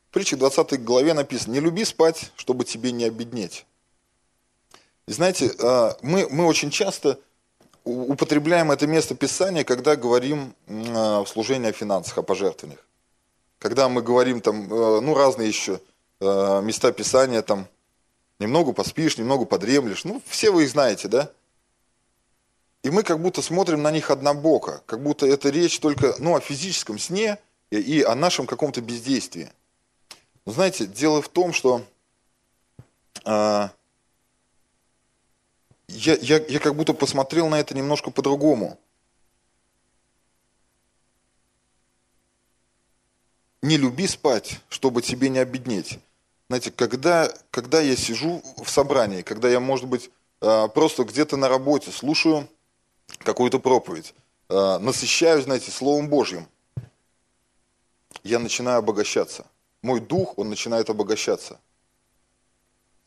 В 0.10 0.14
притчах 0.14 0.40
20 0.40 0.82
главе 0.84 1.14
написано, 1.14 1.54
не 1.54 1.60
люби 1.60 1.84
спать, 1.84 2.32
чтобы 2.38 2.64
тебе 2.64 2.92
не 2.92 3.04
обеднеть. 3.04 3.66
И 5.08 5.12
знаете, 5.12 5.52
а, 5.60 5.98
мы, 6.02 6.30
мы 6.30 6.46
очень 6.46 6.70
часто 6.70 7.20
употребляем 7.84 8.72
это 8.72 8.88
место 8.88 9.16
Писания, 9.16 9.66
когда 9.66 9.98
говорим 9.98 10.56
в 10.68 11.26
служении 11.26 11.70
о 11.70 11.74
финансах, 11.74 12.18
о 12.18 12.22
пожертвованиях. 12.22 12.80
Когда 13.64 13.88
мы 13.88 14.02
говорим 14.02 14.42
там, 14.42 14.68
а, 14.70 15.00
ну, 15.00 15.16
разные 15.16 15.48
еще 15.48 15.80
места 16.20 16.92
Писания, 16.92 17.42
там, 17.42 17.66
немного 18.38 18.74
поспишь, 18.74 19.18
немного 19.18 19.46
подремлешь. 19.46 20.04
Ну, 20.04 20.22
все 20.28 20.52
вы 20.52 20.64
их 20.64 20.70
знаете, 20.70 21.08
да? 21.08 21.32
И 22.84 22.90
мы 22.90 23.04
как 23.04 23.22
будто 23.22 23.42
смотрим 23.42 23.82
на 23.82 23.90
них 23.90 24.12
однобоко, 24.12 24.84
как 24.86 25.02
будто 25.02 25.26
это 25.26 25.50
речь 25.50 25.80
только 25.80 26.14
ну, 26.20 26.36
о 26.36 26.42
физическом 26.42 27.00
сне 27.00 27.40
и, 27.72 28.02
о 28.02 28.16
нашем 28.16 28.48
каком-то 28.48 28.82
бездействии. 28.82 29.50
Но 30.46 30.52
знаете, 30.52 30.86
дело 30.86 31.22
в 31.22 31.30
том, 31.30 31.54
что 31.54 31.84
я, 33.26 33.72
я, 35.88 36.16
я 36.20 36.60
как 36.60 36.76
будто 36.76 36.94
посмотрел 36.94 37.48
на 37.48 37.62
это 37.62 37.74
немножко 37.74 38.12
по-другому. 38.12 38.78
Не 43.64 43.78
люби 43.78 44.08
спать, 44.08 44.60
чтобы 44.68 45.02
тебе 45.02 45.30
не 45.30 45.40
обеднеть. 45.40 45.98
Знаете, 46.50 46.70
когда, 46.70 47.34
когда 47.50 47.80
я 47.80 47.96
сижу 47.96 48.44
в 48.62 48.70
собрании, 48.70 49.22
когда 49.22 49.50
я, 49.50 49.62
может 49.62 49.88
быть, 49.88 50.12
а, 50.42 50.68
просто 50.68 51.06
где-то 51.06 51.38
на 51.38 51.48
работе 51.48 51.90
слушаю 51.90 52.50
какую-то 53.20 53.60
проповедь, 53.60 54.14
а, 54.50 54.80
насыщаюсь, 54.80 55.46
знаете, 55.46 55.72
Словом 55.72 56.10
Божьим, 56.10 56.46
я 58.24 58.40
начинаю 58.40 58.80
обогащаться. 58.80 59.46
Мой 59.82 60.02
дух, 60.02 60.38
он 60.38 60.50
начинает 60.50 60.90
обогащаться. 60.90 61.58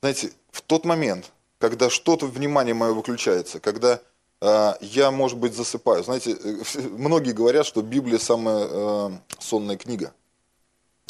Знаете, 0.00 0.32
в 0.50 0.62
тот 0.62 0.86
момент, 0.86 1.32
когда 1.58 1.90
что-то, 1.90 2.24
внимание 2.26 2.72
мое 2.72 2.94
выключается, 2.94 3.60
когда 3.60 4.00
э, 4.40 4.72
я, 4.80 5.10
может 5.10 5.38
быть, 5.38 5.54
засыпаю. 5.54 6.02
Знаете, 6.02 6.32
э, 6.32 6.62
многие 6.96 7.32
говорят, 7.32 7.66
что 7.66 7.82
Библия 7.82 8.18
самая 8.18 8.68
э, 8.70 9.10
сонная 9.38 9.76
книга. 9.76 10.14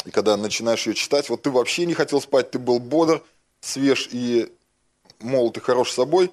И 0.07 0.13
когда 0.13 0.37
начинаешь 0.37 0.87
ее 0.87 0.95
читать, 0.95 1.29
вот 1.29 1.43
ты 1.43 1.51
вообще 1.51 1.85
не 1.85 1.93
хотел 1.93 2.21
спать, 2.21 2.53
ты 2.53 2.61
был 2.61 2.79
бодр, 2.79 3.23
свеж 3.61 4.09
и 4.13 4.53
молод 5.19 5.57
и 5.57 5.61
хорош 5.61 5.91
собой, 5.93 6.33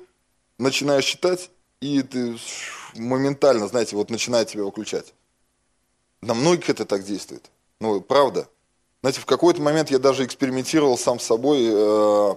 начинаешь 0.60 1.06
читать, 1.06 1.50
и 1.82 2.04
ты 2.04 2.38
моментально, 2.96 3.68
знаете, 3.68 3.96
вот 3.96 4.12
начинает 4.12 4.48
тебя 4.50 4.64
выключать. 4.64 5.14
На 6.22 6.36
многих 6.36 6.70
это 6.70 6.86
так 6.86 7.04
действует. 7.04 7.50
Ну, 7.80 8.00
правда. 8.00 8.48
Знаете, 9.02 9.20
в 9.20 9.26
какой-то 9.26 9.62
момент 9.62 9.90
я 9.90 9.98
даже 9.98 10.24
экспериментировал 10.24 10.98
сам 10.98 11.20
с 11.20 11.26
собой, 11.26 11.66
э, 11.66 12.36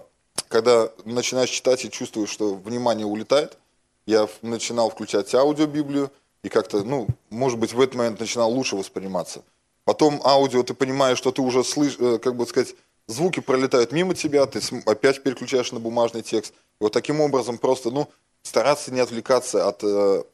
когда 0.48 0.90
начинаешь 1.04 1.50
читать 1.50 1.84
и 1.84 1.90
чувствуешь, 1.90 2.30
что 2.30 2.54
внимание 2.54 3.06
улетает, 3.06 3.58
я 4.06 4.26
начинал 4.40 4.88
включать 4.88 5.32
аудиобиблию, 5.34 6.10
и 6.42 6.48
как-то, 6.48 6.82
ну, 6.82 7.06
может 7.28 7.58
быть, 7.58 7.74
в 7.74 7.80
этот 7.80 7.94
момент 7.94 8.20
начинал 8.20 8.50
лучше 8.50 8.74
восприниматься. 8.74 9.44
Потом 9.86 10.20
аудио, 10.24 10.64
ты 10.64 10.74
понимаешь, 10.74 11.16
что 11.16 11.30
ты 11.30 11.40
уже 11.40 11.62
слышишь, 11.62 11.96
э, 12.00 12.18
как 12.18 12.34
бы 12.34 12.44
сказать, 12.44 12.74
звуки 13.06 13.38
пролетают 13.38 13.92
мимо 13.92 14.16
тебя, 14.16 14.44
ты 14.46 14.60
опять 14.84 15.22
переключаешь 15.22 15.70
на 15.70 15.78
бумажный 15.78 16.22
текст. 16.22 16.52
И 16.80 16.84
вот 16.84 16.92
таким 16.92 17.20
образом 17.20 17.56
просто, 17.56 17.92
ну, 17.92 18.10
стараться 18.42 18.92
не 18.92 18.98
отвлекаться 18.98 19.68
от, 19.68 19.84
э, 19.84 20.24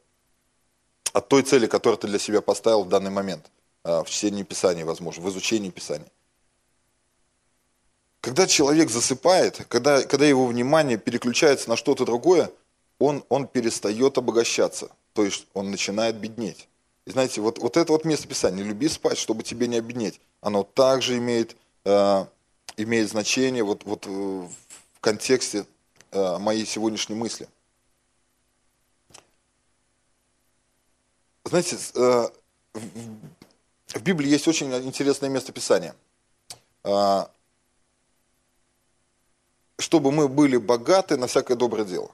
от 1.13 1.27
той 1.27 1.43
цели, 1.43 1.67
которую 1.67 1.99
ты 1.99 2.07
для 2.07 2.17
себя 2.17 2.41
поставил 2.41 2.83
в 2.83 2.89
данный 2.89 3.11
момент, 3.11 3.51
э, 3.83 4.01
в 4.03 4.09
чтении 4.09 4.41
Писания, 4.41 4.85
возможно, 4.85 5.23
в 5.23 5.29
изучении 5.29 5.69
Писания. 5.69 6.09
Когда 8.21 8.47
человек 8.47 8.89
засыпает, 8.89 9.67
когда, 9.69 10.01
когда 10.01 10.25
его 10.25 10.47
внимание 10.47 10.97
переключается 10.97 11.69
на 11.69 11.75
что-то 11.75 12.05
другое, 12.05 12.49
он, 12.97 13.23
он 13.29 13.45
перестает 13.47 14.17
обогащаться, 14.17 14.89
то 15.13 15.23
есть 15.23 15.45
он 15.53 15.69
начинает 15.69 16.15
беднеть. 16.15 16.67
Знаете, 17.05 17.41
вот, 17.41 17.59
вот 17.59 17.75
это 17.75 17.91
вот 17.91 18.05
место 18.05 18.27
Писания, 18.27 18.63
люби 18.63 18.87
спать, 18.87 19.17
чтобы 19.17 19.43
тебе 19.43 19.67
не 19.67 19.77
обеднеть, 19.77 20.21
оно 20.39 20.63
также 20.63 21.17
имеет, 21.17 21.57
э, 21.83 22.25
имеет 22.77 23.09
значение 23.09 23.63
вот, 23.63 23.83
вот 23.83 24.05
в 24.05 24.49
контексте 25.01 25.65
э, 26.11 26.37
моей 26.37 26.65
сегодняшней 26.65 27.15
мысли. 27.15 27.47
Знаете, 31.43 31.77
э, 31.95 32.29
в, 32.73 32.79
в 33.95 34.01
Библии 34.01 34.29
есть 34.29 34.47
очень 34.47 34.73
интересное 34.73 35.29
место 35.29 35.51
Писания. 35.51 35.95
Э, 36.85 37.25
чтобы 39.77 40.13
мы 40.13 40.29
были 40.29 40.55
богаты 40.55 41.17
на 41.17 41.27
всякое 41.27 41.57
доброе 41.57 41.83
дело. 41.83 42.11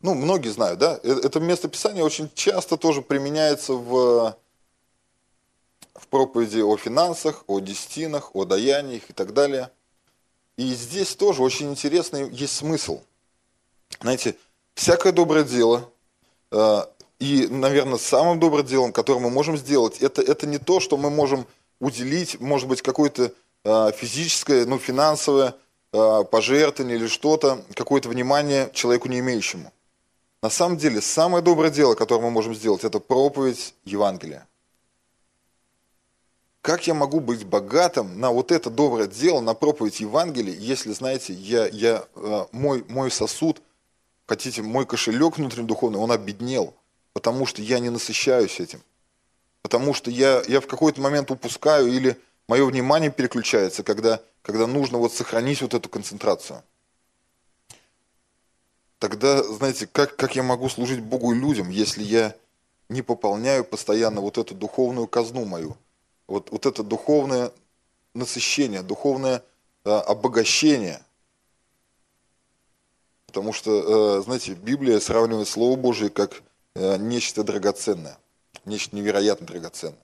Ну, 0.00 0.14
многие 0.14 0.50
знают, 0.50 0.78
да? 0.78 1.00
Э, 1.02 1.20
это 1.24 1.40
место 1.40 1.68
Писания 1.68 2.04
очень 2.04 2.30
часто 2.34 2.76
тоже 2.76 3.02
применяется 3.02 3.72
в, 3.72 4.36
в 5.94 6.06
проповеди 6.08 6.60
о 6.60 6.76
финансах, 6.76 7.44
о 7.46 7.60
десятинах, 7.60 8.34
о 8.34 8.44
даяниях 8.44 9.10
и 9.10 9.12
так 9.12 9.32
далее. 9.32 9.70
И 10.56 10.74
здесь 10.74 11.14
тоже 11.14 11.42
очень 11.42 11.70
интересный 11.70 12.30
есть 12.30 12.56
смысл. 12.56 13.00
Знаете, 14.00 14.36
всякое 14.74 15.12
доброе 15.12 15.44
дело, 15.44 15.90
э, 16.52 16.82
и, 17.18 17.48
наверное, 17.48 17.98
самым 17.98 18.38
добрым 18.38 18.64
делом, 18.64 18.92
которое 18.92 19.20
мы 19.20 19.30
можем 19.30 19.56
сделать, 19.56 19.98
это, 19.98 20.22
это 20.22 20.46
не 20.46 20.58
то, 20.58 20.78
что 20.78 20.96
мы 20.96 21.10
можем 21.10 21.46
уделить, 21.80 22.40
может 22.40 22.68
быть, 22.68 22.82
какое-то 22.82 23.32
э, 23.64 23.92
физическое, 23.96 24.64
ну, 24.66 24.78
финансовое, 24.78 25.54
э, 25.92 26.24
пожертвование 26.30 26.96
или 26.96 27.08
что-то, 27.08 27.64
какое-то 27.74 28.08
внимание 28.08 28.70
человеку 28.72 29.08
не 29.08 29.18
имеющему. 29.18 29.72
На 30.40 30.50
самом 30.50 30.76
деле, 30.76 31.00
самое 31.00 31.42
доброе 31.42 31.70
дело, 31.70 31.94
которое 31.94 32.22
мы 32.22 32.30
можем 32.30 32.54
сделать, 32.54 32.84
это 32.84 33.00
проповедь 33.00 33.74
Евангелия. 33.84 34.46
Как 36.60 36.86
я 36.86 36.94
могу 36.94 37.18
быть 37.18 37.44
богатым 37.44 38.20
на 38.20 38.30
вот 38.30 38.52
это 38.52 38.70
доброе 38.70 39.08
дело, 39.08 39.40
на 39.40 39.54
проповедь 39.54 40.00
Евангелия, 40.00 40.54
если, 40.54 40.92
знаете, 40.92 41.32
я, 41.32 41.66
я, 41.66 42.04
э, 42.14 42.46
мой, 42.52 42.84
мой 42.88 43.10
сосуд, 43.10 43.60
хотите, 44.26 44.62
мой 44.62 44.86
кошелек 44.86 45.38
внутренний 45.38 45.66
духовный, 45.66 45.98
он 45.98 46.12
обеднел, 46.12 46.74
потому 47.14 47.46
что 47.46 47.62
я 47.62 47.80
не 47.80 47.90
насыщаюсь 47.90 48.60
этим. 48.60 48.80
Потому 49.62 49.92
что 49.92 50.10
я, 50.10 50.42
я 50.46 50.60
в 50.60 50.66
какой-то 50.68 51.00
момент 51.00 51.30
упускаю 51.32 51.88
или 51.88 52.16
мое 52.46 52.64
внимание 52.64 53.10
переключается, 53.10 53.82
когда, 53.82 54.20
когда 54.42 54.68
нужно 54.68 54.98
вот 54.98 55.12
сохранить 55.12 55.62
вот 55.62 55.74
эту 55.74 55.88
концентрацию. 55.88 56.62
Тогда, 58.98 59.42
знаете, 59.42 59.86
как, 59.86 60.16
как 60.16 60.36
я 60.36 60.42
могу 60.42 60.68
служить 60.68 61.00
Богу 61.00 61.32
и 61.32 61.38
людям, 61.38 61.70
если 61.70 62.02
я 62.02 62.34
не 62.88 63.02
пополняю 63.02 63.64
постоянно 63.64 64.20
вот 64.20 64.38
эту 64.38 64.54
духовную 64.54 65.06
казну 65.06 65.44
мою– 65.44 65.76
вот, 66.28 66.50
вот 66.50 66.66
это 66.66 66.82
духовное 66.84 67.50
насыщение, 68.14 68.82
духовное 68.82 69.42
э, 69.84 69.90
обогащение. 69.90 71.02
Потому 73.26 73.52
что, 73.52 74.18
э, 74.18 74.22
знаете, 74.22 74.52
Библия 74.52 75.00
сравнивает 75.00 75.48
Слово 75.48 75.76
Божие 75.76 76.10
как 76.10 76.42
э, 76.74 76.98
нечто 76.98 77.42
драгоценное, 77.42 78.18
нечто 78.66 78.94
невероятно 78.94 79.46
драгоценное. 79.46 79.98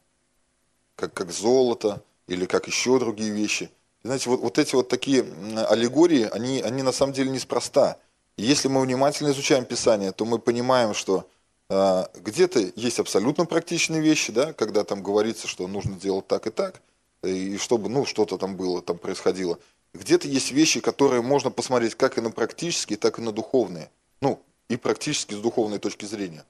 Как, 0.96 1.12
как 1.12 1.30
золото 1.30 2.02
или 2.26 2.46
как 2.46 2.66
еще 2.68 2.98
другие 2.98 3.30
вещи. 3.30 3.70
Знаете, 4.02 4.30
вот, 4.30 4.40
вот 4.40 4.58
эти 4.58 4.74
вот 4.74 4.88
такие 4.88 5.26
аллегории, 5.68 6.28
они, 6.32 6.62
они 6.62 6.82
на 6.82 6.92
самом 6.92 7.12
деле 7.12 7.30
неспроста. 7.30 7.98
Если 8.36 8.68
мы 8.68 8.80
внимательно 8.80 9.30
изучаем 9.30 9.64
Писание, 9.64 10.12
то 10.12 10.24
мы 10.24 10.38
понимаем, 10.38 10.94
что 10.94 11.28
а, 11.68 12.10
где-то 12.14 12.72
есть 12.76 12.98
абсолютно 12.98 13.46
практичные 13.46 14.00
вещи, 14.00 14.32
да, 14.32 14.52
когда 14.52 14.84
там 14.84 15.02
говорится, 15.02 15.46
что 15.46 15.68
нужно 15.68 15.94
делать 15.94 16.26
так 16.26 16.46
и 16.46 16.50
так, 16.50 16.82
и 17.22 17.56
чтобы 17.58 17.88
ну, 17.88 18.04
что-то 18.04 18.36
там 18.36 18.56
было, 18.56 18.82
там 18.82 18.98
происходило. 18.98 19.58
Где-то 19.94 20.26
есть 20.26 20.50
вещи, 20.50 20.80
которые 20.80 21.22
можно 21.22 21.50
посмотреть 21.50 21.94
как 21.94 22.18
и 22.18 22.20
на 22.20 22.30
практические, 22.30 22.98
так 22.98 23.18
и 23.18 23.22
на 23.22 23.30
духовные. 23.32 23.90
Ну, 24.20 24.42
и 24.68 24.76
практически 24.76 25.34
с 25.34 25.38
духовной 25.38 25.78
точки 25.78 26.04
зрения. 26.04 26.44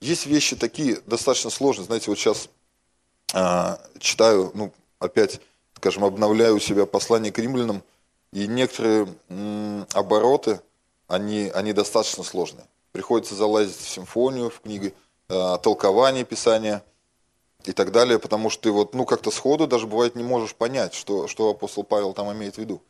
Есть 0.00 0.26
вещи 0.26 0.56
такие 0.56 1.00
достаточно 1.06 1.50
сложные. 1.50 1.86
Знаете, 1.86 2.10
вот 2.10 2.18
сейчас 2.18 2.48
а, 3.34 3.80
читаю, 3.98 4.50
ну, 4.54 4.72
опять, 4.98 5.40
скажем, 5.74 6.04
обновляю 6.04 6.56
у 6.56 6.60
себя 6.60 6.86
послание 6.86 7.32
к 7.32 7.38
римлянам, 7.38 7.82
и 8.32 8.46
некоторые 8.46 9.08
м, 9.28 9.86
обороты, 9.92 10.60
они, 11.08 11.50
они 11.54 11.72
достаточно 11.72 12.22
сложные 12.24 12.66
приходится 12.92 13.34
залазить 13.34 13.76
в 13.76 13.88
симфонию, 13.88 14.50
в 14.50 14.60
книги, 14.60 14.94
э, 15.28 15.58
толкование 15.62 16.24
Писания 16.24 16.82
и 17.64 17.72
так 17.72 17.92
далее, 17.92 18.18
потому 18.18 18.50
что 18.50 18.64
ты 18.64 18.70
вот, 18.70 18.94
ну, 18.94 19.04
как-то 19.04 19.30
сходу 19.30 19.66
даже 19.66 19.86
бывает 19.86 20.16
не 20.16 20.22
можешь 20.22 20.54
понять, 20.54 20.94
что, 20.94 21.28
что 21.28 21.50
апостол 21.50 21.84
Павел 21.84 22.12
там 22.12 22.32
имеет 22.32 22.56
в 22.56 22.58
виду. 22.58 22.82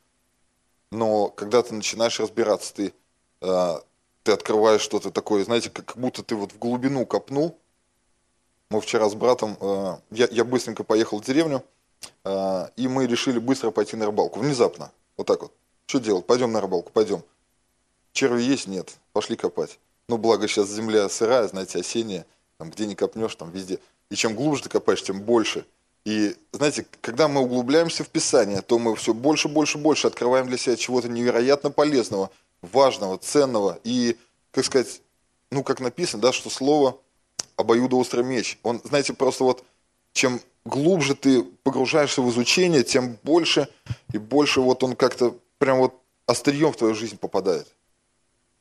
Но 0.90 1.28
когда 1.28 1.62
ты 1.62 1.74
начинаешь 1.74 2.18
разбираться, 2.18 2.74
ты, 2.74 2.94
э, 3.42 3.80
ты 4.22 4.32
открываешь 4.32 4.80
что-то 4.80 5.10
такое, 5.10 5.44
знаете, 5.44 5.70
как, 5.70 5.96
будто 5.96 6.22
ты 6.22 6.34
вот 6.34 6.52
в 6.52 6.58
глубину 6.58 7.06
копнул. 7.06 7.58
Мы 8.70 8.80
вчера 8.80 9.08
с 9.08 9.14
братом, 9.14 9.56
э, 9.60 9.96
я, 10.12 10.28
я 10.30 10.44
быстренько 10.44 10.84
поехал 10.84 11.20
в 11.20 11.24
деревню, 11.24 11.64
э, 12.24 12.68
и 12.76 12.88
мы 12.88 13.06
решили 13.06 13.38
быстро 13.38 13.70
пойти 13.70 13.96
на 13.96 14.06
рыбалку. 14.06 14.40
Внезапно. 14.40 14.92
Вот 15.20 15.26
так 15.26 15.42
вот. 15.42 15.52
Что 15.84 15.98
делать? 15.98 16.24
Пойдем 16.24 16.50
на 16.50 16.62
рыбалку, 16.62 16.90
пойдем. 16.92 17.22
Черви 18.14 18.40
есть? 18.40 18.66
Нет. 18.66 18.96
Пошли 19.12 19.36
копать. 19.36 19.78
Ну, 20.08 20.16
благо 20.16 20.48
сейчас 20.48 20.70
земля 20.70 21.06
сырая, 21.10 21.46
знаете, 21.46 21.80
осенняя, 21.80 22.24
там 22.56 22.70
где 22.70 22.86
не 22.86 22.94
копнешь, 22.94 23.34
там 23.34 23.50
везде. 23.50 23.80
И 24.10 24.14
чем 24.14 24.34
глубже 24.34 24.62
ты 24.62 24.70
копаешь, 24.70 25.02
тем 25.02 25.20
больше. 25.20 25.66
И, 26.06 26.34
знаете, 26.52 26.86
когда 27.02 27.28
мы 27.28 27.42
углубляемся 27.42 28.02
в 28.02 28.08
Писание, 28.08 28.62
то 28.62 28.78
мы 28.78 28.96
все 28.96 29.12
больше, 29.12 29.48
больше, 29.48 29.76
больше 29.76 30.06
открываем 30.06 30.46
для 30.46 30.56
себя 30.56 30.74
чего-то 30.76 31.10
невероятно 31.10 31.70
полезного, 31.70 32.30
важного, 32.62 33.18
ценного. 33.18 33.78
И, 33.84 34.16
как 34.52 34.64
сказать, 34.64 35.02
ну, 35.50 35.62
как 35.62 35.80
написано, 35.80 36.22
да, 36.22 36.32
что 36.32 36.48
слово 36.48 36.98
обоюдоострый 37.56 38.24
меч. 38.24 38.58
Он, 38.62 38.80
знаете, 38.84 39.12
просто 39.12 39.44
вот 39.44 39.64
чем 40.20 40.40
глубже 40.64 41.14
ты 41.14 41.42
погружаешься 41.42 42.22
в 42.22 42.30
изучение, 42.30 42.84
тем 42.84 43.18
больше 43.22 43.68
и 44.12 44.18
больше 44.18 44.60
вот 44.60 44.82
он 44.84 44.94
как-то 44.94 45.36
прям 45.58 45.78
вот 45.78 45.94
острием 46.26 46.72
в 46.72 46.76
твою 46.76 46.94
жизнь 46.94 47.16
попадает 47.16 47.66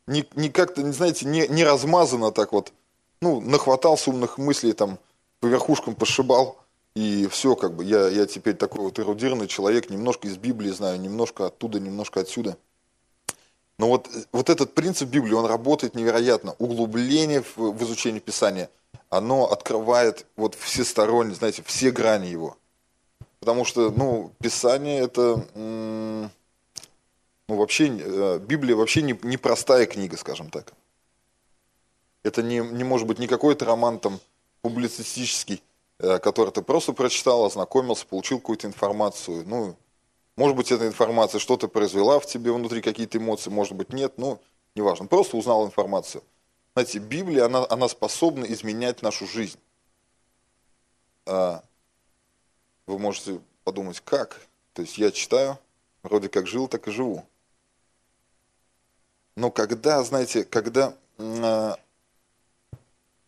не, 0.10 0.26
не 0.36 0.50
как-то, 0.50 0.82
не 0.82 0.92
знаете, 0.92 1.26
не, 1.26 1.48
не 1.48 1.64
размазано 1.64 2.32
так 2.32 2.52
вот. 2.52 2.74
Ну, 3.22 3.42
нахватался 3.42 4.10
умных 4.10 4.38
мыслей, 4.38 4.74
там, 4.74 4.98
по 5.40 5.46
верхушкам 5.46 5.96
пошибал, 5.96 6.58
и 6.96 7.28
все, 7.28 7.56
как 7.56 7.76
бы, 7.76 7.84
я, 7.84 8.08
я 8.08 8.26
теперь 8.26 8.56
такой 8.56 8.82
вот 8.82 8.98
эрудированный 8.98 9.48
человек, 9.48 9.90
немножко 9.90 10.28
из 10.28 10.38
Библии 10.38 10.72
знаю, 10.72 11.00
немножко 11.00 11.46
оттуда, 11.46 11.80
немножко 11.80 12.22
отсюда. 12.22 12.58
Но 13.80 13.88
вот, 13.88 14.10
вот 14.34 14.50
этот 14.50 14.76
принцип 14.76 15.08
Библии, 15.10 15.34
он 15.34 15.46
работает 15.46 15.96
невероятно. 15.96 16.54
Углубление 16.60 17.42
в, 17.42 17.58
в 17.58 17.84
изучении 17.84 18.20
Писания, 18.20 18.70
оно 19.10 19.50
открывает 19.50 20.26
вот 20.36 20.56
всесторонне, 20.56 21.34
знаете, 21.34 21.64
все 21.66 21.90
грани 21.90 22.28
его. 22.28 22.58
Потому 23.40 23.64
что, 23.64 23.90
ну, 23.90 24.34
Писание 24.42 25.00
это, 25.00 25.46
ну, 25.56 26.30
вообще, 27.48 27.88
э, 27.88 28.40
Библия 28.40 28.76
вообще 28.76 29.02
не, 29.02 29.18
не 29.24 29.38
простая 29.38 29.86
книга, 29.86 30.18
скажем 30.18 30.50
так. 30.50 30.74
Это 32.24 32.44
не, 32.44 32.58
не 32.60 32.84
может 32.84 33.08
быть 33.08 33.18
не 33.18 33.28
какой-то 33.28 33.64
роман 33.64 34.00
там 34.00 34.20
публицистический, 34.62 35.64
э, 36.00 36.20
который 36.20 36.52
ты 36.52 36.62
просто 36.62 36.92
прочитал, 36.92 37.46
ознакомился, 37.46 38.06
получил 38.06 38.40
какую-то 38.40 38.68
информацию. 38.68 39.46
Ну, 39.48 39.78
может 40.40 40.56
быть, 40.56 40.72
эта 40.72 40.88
информация 40.88 41.38
что-то 41.38 41.68
произвела 41.68 42.18
в 42.18 42.26
тебе 42.26 42.54
внутри, 42.54 42.82
какие-то 42.82 43.18
эмоции, 43.18 43.50
может 43.50 43.74
быть, 43.74 43.92
нет, 43.92 44.14
ну, 44.16 44.40
неважно. 44.74 45.06
Просто 45.06 45.36
узнал 45.36 45.66
информацию. 45.66 46.24
Знаете, 46.74 47.00
Библия, 47.00 47.44
она, 47.44 47.66
она 47.70 47.90
способна 47.90 48.46
изменять 48.46 49.02
нашу 49.02 49.28
жизнь. 49.28 49.60
А, 51.26 51.62
вы 52.86 53.00
можете 53.00 53.42
подумать, 53.66 54.00
как? 54.00 54.48
То 54.72 54.82
есть 54.82 54.98
я 54.98 55.12
читаю, 55.12 55.60
вроде 56.04 56.30
как 56.30 56.48
жил, 56.48 56.70
так 56.70 56.88
и 56.88 56.92
живу. 56.92 57.26
Но 59.36 59.52
когда, 59.52 60.02
знаете, 60.06 60.46
когда 60.46 60.96
э, 61.18 61.74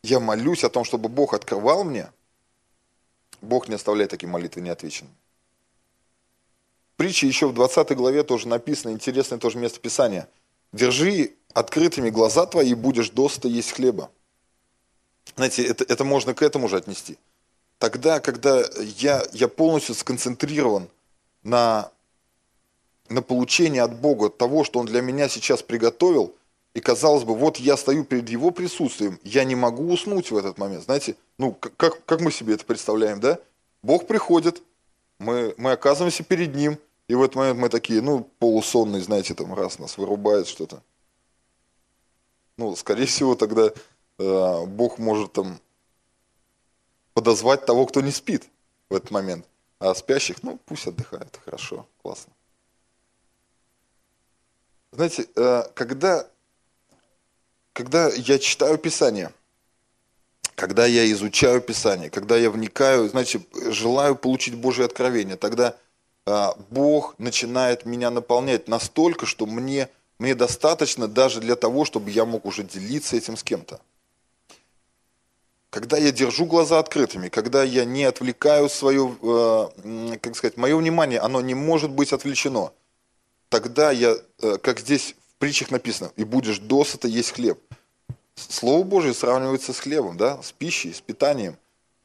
я 0.04 0.20
молюсь 0.22 0.64
о 0.64 0.70
том, 0.70 0.86
чтобы 0.86 1.10
Бог 1.10 1.34
открывал 1.34 1.84
мне, 1.84 2.10
Бог 3.42 3.68
не 3.68 3.76
оставляет 3.76 4.12
такие 4.12 4.30
молитвы 4.30 4.62
неотвеченными. 4.62 5.14
Притче 7.02 7.26
еще 7.26 7.48
в 7.48 7.54
20 7.56 7.96
главе 7.96 8.22
тоже 8.22 8.48
написано, 8.48 8.92
интересное 8.92 9.40
тоже 9.40 9.58
место 9.58 9.80
Писания. 9.80 10.30
«Держи 10.72 11.32
открытыми 11.52 12.12
глаза 12.12 12.46
твои, 12.46 12.70
и 12.70 12.76
будешь 12.76 13.10
доста 13.10 13.48
есть 13.48 13.72
хлеба». 13.72 14.12
Знаете, 15.36 15.66
это, 15.66 15.84
это 15.84 16.04
можно 16.04 16.36
к 16.36 16.44
этому 16.44 16.70
же 16.70 16.78
отнести. 16.78 17.18
Тогда, 17.80 18.20
когда 18.20 18.64
я, 19.00 19.24
я 19.34 19.48
полностью 19.48 19.96
сконцентрирован 19.96 20.90
на 21.42 21.90
на 23.10 23.24
получение 23.24 23.82
от 23.82 24.00
Бога 24.00 24.30
того, 24.30 24.64
что 24.64 24.80
Он 24.80 24.86
для 24.86 25.02
меня 25.02 25.28
сейчас 25.28 25.64
приготовил, 25.64 26.36
и 26.76 26.82
казалось 26.82 27.24
бы, 27.24 27.34
вот 27.34 27.58
я 27.58 27.78
стою 27.78 28.06
перед 28.06 28.30
Его 28.30 28.52
присутствием, 28.52 29.20
я 29.24 29.44
не 29.44 29.56
могу 29.56 29.92
уснуть 29.92 30.30
в 30.30 30.38
этот 30.38 30.60
момент. 30.60 30.84
Знаете, 30.84 31.16
ну, 31.40 31.54
как, 31.54 32.06
как 32.06 32.22
мы 32.22 32.32
себе 32.32 32.54
это 32.54 32.64
представляем, 32.64 33.20
да? 33.20 33.40
Бог 33.82 34.06
приходит, 34.06 34.62
мы, 35.18 35.56
мы 35.58 35.72
оказываемся 35.72 36.24
перед 36.24 36.54
Ним, 36.54 36.78
и 37.12 37.14
в 37.14 37.22
этот 37.24 37.36
момент 37.36 37.60
мы 37.60 37.68
такие, 37.68 38.02
ну, 38.02 38.24
полусонные, 38.40 39.02
знаете, 39.02 39.34
там 39.34 39.54
раз 39.54 39.80
нас 39.80 39.98
вырубает 39.98 40.48
что-то. 40.48 40.82
Ну, 42.56 42.74
скорее 42.78 43.06
всего, 43.06 43.36
тогда 43.36 43.70
э, 44.18 44.66
Бог 44.66 44.98
может 44.98 45.34
там 45.34 45.60
подозвать 47.14 47.66
того, 47.66 47.86
кто 47.86 48.00
не 48.00 48.12
спит 48.12 48.48
в 48.90 48.96
этот 48.96 49.12
момент. 49.12 49.46
А 49.80 49.94
спящих, 49.94 50.42
ну, 50.42 50.58
пусть 50.66 50.88
отдыхают, 50.88 51.38
хорошо, 51.44 51.86
классно. 52.02 52.32
Знаете, 54.94 55.28
э, 55.36 55.64
когда, 55.74 56.30
когда 57.74 58.08
я 58.08 58.40
читаю 58.40 58.78
Писание, 58.78 59.34
когда 60.56 60.86
я 60.86 61.12
изучаю 61.12 61.60
Писание, 61.60 62.10
когда 62.10 62.38
я 62.38 62.50
вникаю, 62.50 63.10
значит, 63.10 63.42
желаю 63.54 64.16
получить 64.16 64.56
Божье 64.56 64.86
откровение, 64.86 65.36
тогда 65.36 65.76
Бог 66.70 67.16
начинает 67.18 67.86
меня 67.86 68.12
наполнять 68.12 68.68
настолько, 68.68 69.26
что 69.26 69.46
мне, 69.46 69.90
мне 70.20 70.36
достаточно 70.36 71.08
даже 71.08 71.40
для 71.40 71.56
того, 71.56 71.86
чтобы 71.86 72.12
я 72.12 72.26
мог 72.26 72.46
уже 72.46 72.64
делиться 72.64 73.16
этим 73.16 73.38
с 73.38 73.44
кем-то. 73.44 73.80
Когда 75.70 75.98
я 75.98 76.12
держу 76.12 76.46
глаза 76.46 76.80
открытыми, 76.80 77.30
когда 77.30 77.64
я 77.64 77.86
не 77.86 78.04
отвлекаю 78.04 78.70
свое, 78.70 79.16
э, 79.22 80.18
как 80.22 80.36
сказать, 80.36 80.58
мое 80.58 80.76
внимание, 80.76 81.20
оно 81.20 81.42
не 81.42 81.56
может 81.56 81.92
быть 81.92 82.14
отвлечено– 82.14 82.72
тогда 83.52 83.92
я, 83.92 84.16
э, 84.42 84.58
как 84.58 84.80
здесь 84.80 85.16
в 85.36 85.36
притчах 85.38 85.72
написано, 85.72 86.12
и 86.16 86.24
будешь 86.24 86.60
досыта 86.60 87.08
есть 87.08 87.32
хлеб. 87.34 87.60
Слово 88.36 88.84
Божие 88.84 89.14
сравнивается 89.14 89.74
с 89.74 89.80
хлебом, 89.80 90.18
да, 90.18 90.42
с 90.42 90.54
пищей, 90.54 90.94
с 90.94 91.02
питанием. 91.02 91.58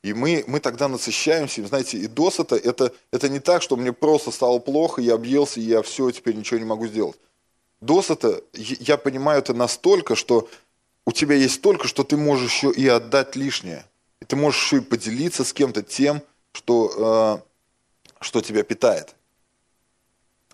И 0.07 0.15
мы, 0.15 0.45
мы 0.47 0.61
тогда 0.61 0.87
насыщаемся, 0.87 1.67
знаете, 1.67 1.99
и 1.99 2.07
досыта 2.07 2.55
это, 2.55 2.93
это 3.11 3.29
не 3.29 3.41
так, 3.41 3.61
что 3.61 3.77
мне 3.77 3.93
просто 3.93 4.31
стало 4.31 4.61
плохо, 4.61 5.03
я 5.03 5.15
объелся, 5.15 5.59
и 5.59 5.65
я 5.65 5.83
все, 5.83 6.09
теперь 6.13 6.37
ничего 6.37 6.61
не 6.61 6.65
могу 6.65 6.87
сделать. 6.87 7.17
Досыта, 7.81 8.41
я 8.53 8.99
понимаю 8.99 9.41
это 9.41 9.53
настолько, 9.53 10.15
что 10.15 10.49
у 11.07 11.11
тебя 11.11 11.35
есть 11.35 11.57
столько, 11.57 11.89
что 11.89 12.05
ты 12.05 12.17
можешь 12.17 12.53
еще 12.53 12.71
и 12.71 12.87
отдать 12.87 13.35
лишнее. 13.35 13.85
И 14.23 14.25
ты 14.25 14.37
можешь 14.37 14.63
еще 14.63 14.77
и 14.77 14.81
поделиться 14.81 15.43
с 15.43 15.53
кем-то 15.53 15.83
тем, 15.83 16.23
что, 16.53 17.43
э, 17.43 18.21
что 18.21 18.43
тебя 18.43 18.63
питает. 18.63 19.17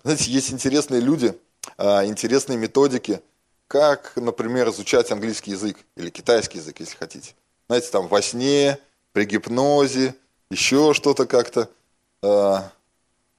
Знаете, 0.03 0.31
есть 0.31 0.51
интересные 0.51 1.03
люди, 1.03 1.39
э, 1.77 2.07
интересные 2.07 2.57
методики, 2.57 3.21
как, 3.67 4.15
например, 4.17 4.71
изучать 4.71 5.11
английский 5.11 5.51
язык 5.51 5.77
или 5.99 6.09
китайский 6.09 6.57
язык, 6.57 6.81
если 6.81 6.97
хотите. 6.97 7.35
Знаете, 7.69 7.91
там 7.91 8.09
во 8.09 8.23
сне, 8.23 8.79
при 9.13 9.25
гипнозе, 9.25 10.15
еще 10.51 10.95
что-то 10.95 11.27
как-то. 11.27 11.71
Э, 12.23 12.59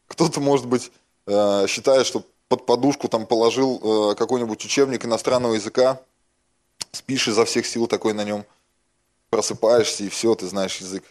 кто-то, 0.08 0.40
может 0.40 0.66
быть, 0.68 0.92
э, 1.26 1.68
считает, 1.68 2.06
что 2.06 2.26
под 2.48 2.66
подушку 2.66 3.08
там 3.08 3.26
положил 3.26 4.12
э, 4.12 4.16
какой-нибудь 4.16 4.64
учебник 4.64 5.06
иностранного 5.06 5.54
языка, 5.54 6.02
спишь 6.92 7.28
изо 7.28 7.46
всех 7.46 7.66
сил 7.66 7.88
такой 7.88 8.14
на 8.14 8.24
нем, 8.24 8.46
просыпаешься 9.30 10.04
и 10.04 10.10
все, 10.10 10.36
ты 10.36 10.48
знаешь 10.48 10.78
язык. 10.78 11.04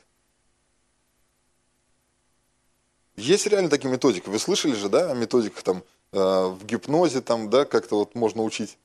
Есть 3.16 3.46
реально 3.46 3.68
такие 3.68 3.90
методики. 3.90 4.28
Вы 4.28 4.38
слышали 4.38 4.74
же, 4.74 4.88
да, 4.88 5.10
о 5.10 5.14
методиках 5.14 5.62
там 5.62 5.82
в 6.12 6.64
гипнозе 6.64 7.20
там, 7.20 7.50
да, 7.50 7.64
как-то 7.64 7.96
вот 7.96 8.14
можно 8.14 8.42
учить. 8.42 8.78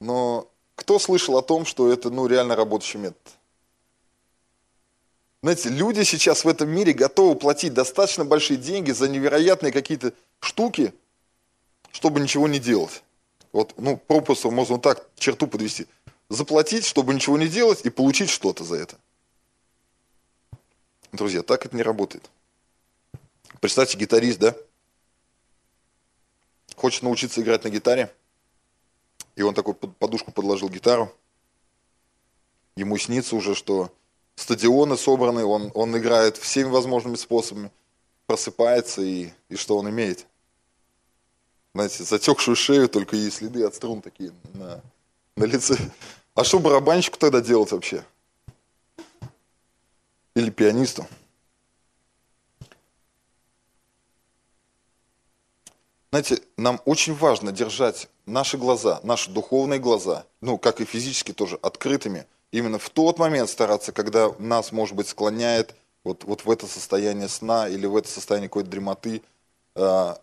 Но 0.00 0.48
кто 0.74 0.98
слышал 0.98 1.36
о 1.36 1.42
том, 1.42 1.64
что 1.64 1.92
это, 1.92 2.10
ну, 2.10 2.26
реально 2.26 2.54
работающий 2.54 3.00
метод? 3.00 3.20
Знаете, 5.42 5.68
люди 5.68 6.02
сейчас 6.02 6.44
в 6.44 6.48
этом 6.48 6.68
мире 6.70 6.92
готовы 6.92 7.36
платить 7.36 7.74
достаточно 7.74 8.24
большие 8.24 8.56
деньги 8.56 8.90
за 8.90 9.08
невероятные 9.08 9.72
какие-то 9.72 10.12
штуки, 10.40 10.94
чтобы 11.92 12.20
ничего 12.20 12.48
не 12.48 12.58
делать. 12.58 13.02
Вот, 13.52 13.74
ну, 13.76 13.96
пропуск 13.96 14.44
можно 14.44 14.78
так 14.78 15.08
черту 15.16 15.46
подвести. 15.46 15.86
Заплатить, 16.28 16.84
чтобы 16.84 17.14
ничего 17.14 17.38
не 17.38 17.48
делать, 17.48 17.82
и 17.84 17.90
получить 17.90 18.30
что-то 18.30 18.64
за 18.64 18.76
это. 18.76 18.98
Друзья, 21.12 21.42
так 21.42 21.64
это 21.64 21.76
не 21.76 21.82
работает. 21.82 22.28
Представьте, 23.60 23.96
гитарист, 23.96 24.38
да? 24.38 24.54
Хочет 26.74 27.02
научиться 27.02 27.40
играть 27.40 27.64
на 27.64 27.70
гитаре. 27.70 28.12
И 29.36 29.42
он 29.42 29.54
такой 29.54 29.74
под 29.74 29.96
подушку 29.96 30.32
подложил 30.32 30.68
гитару. 30.68 31.14
Ему 32.76 32.98
снится 32.98 33.36
уже, 33.36 33.54
что 33.54 33.90
стадионы 34.36 34.96
собраны, 34.96 35.44
он, 35.44 35.72
он 35.74 35.96
играет 35.98 36.36
всеми 36.36 36.68
возможными 36.68 37.16
способами, 37.16 37.72
просыпается 38.26 39.02
и, 39.02 39.30
и 39.48 39.56
что 39.56 39.76
он 39.78 39.90
имеет? 39.90 40.26
Знаете, 41.74 42.04
затекшую 42.04 42.56
шею, 42.56 42.88
только 42.88 43.16
и 43.16 43.30
следы 43.30 43.64
от 43.64 43.74
струн 43.74 44.00
такие 44.00 44.32
на, 44.54 44.80
на 45.36 45.44
лице. 45.44 45.76
А 46.34 46.44
что 46.44 46.58
барабанщику 46.58 47.18
тогда 47.18 47.40
делать 47.40 47.72
вообще? 47.72 48.04
Или 50.34 50.50
пианисту? 50.50 51.06
Знаете, 56.10 56.42
нам 56.56 56.80
очень 56.84 57.14
важно 57.14 57.52
держать 57.52 58.08
наши 58.24 58.56
глаза, 58.56 59.00
наши 59.02 59.30
духовные 59.30 59.80
глаза, 59.80 60.24
ну, 60.40 60.56
как 60.56 60.80
и 60.80 60.84
физически 60.84 61.32
тоже, 61.32 61.58
открытыми– 61.62 62.26
именно 62.52 62.78
в 62.78 62.90
тот 62.90 63.18
момент 63.18 63.50
стараться, 63.50 63.92
когда 63.92 64.32
нас, 64.38 64.72
может 64.72 64.94
быть, 64.94 65.08
склоняет 65.08 65.74
вот, 66.04 66.24
вот 66.24 66.44
в 66.44 66.50
это 66.50 66.66
состояние 66.66 67.28
сна 67.28 67.68
или 67.68 67.86
в 67.86 67.96
это 67.96 68.08
состояние 68.08 68.48
какой-то 68.48 68.70
дремоты. 68.70 69.22
А, 69.74 70.20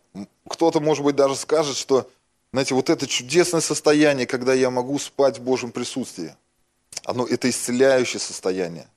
кто-то, 0.48 0.80
может 0.80 1.04
быть, 1.04 1.16
даже 1.16 1.36
скажет, 1.36 1.76
что, 1.76 2.10
знаете, 2.52 2.74
вот 2.74 2.90
это 2.90 3.06
чудесное 3.08 3.62
состояние, 3.62 4.26
когда 4.26 4.54
я 4.54 4.70
могу 4.70 4.98
спать 5.00 5.40
в 5.40 5.44
Божьем 5.44 5.72
присутствии, 5.72 6.36
оно, 7.04 7.26
это 7.26 7.50
исцеляющее 7.50 8.20
состояние. 8.20 8.88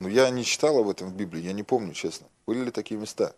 Но 0.00 0.08
я 0.08 0.28
не 0.30 0.44
читал 0.44 0.78
об 0.78 0.88
этом 0.88 1.10
в 1.10 1.14
Библии, 1.14 1.42
я 1.42 1.52
не 1.52 1.62
помню, 1.62 1.92
честно. 1.94 2.26
Были 2.46 2.64
ли 2.64 2.70
такие 2.70 2.98
места? 2.98 3.34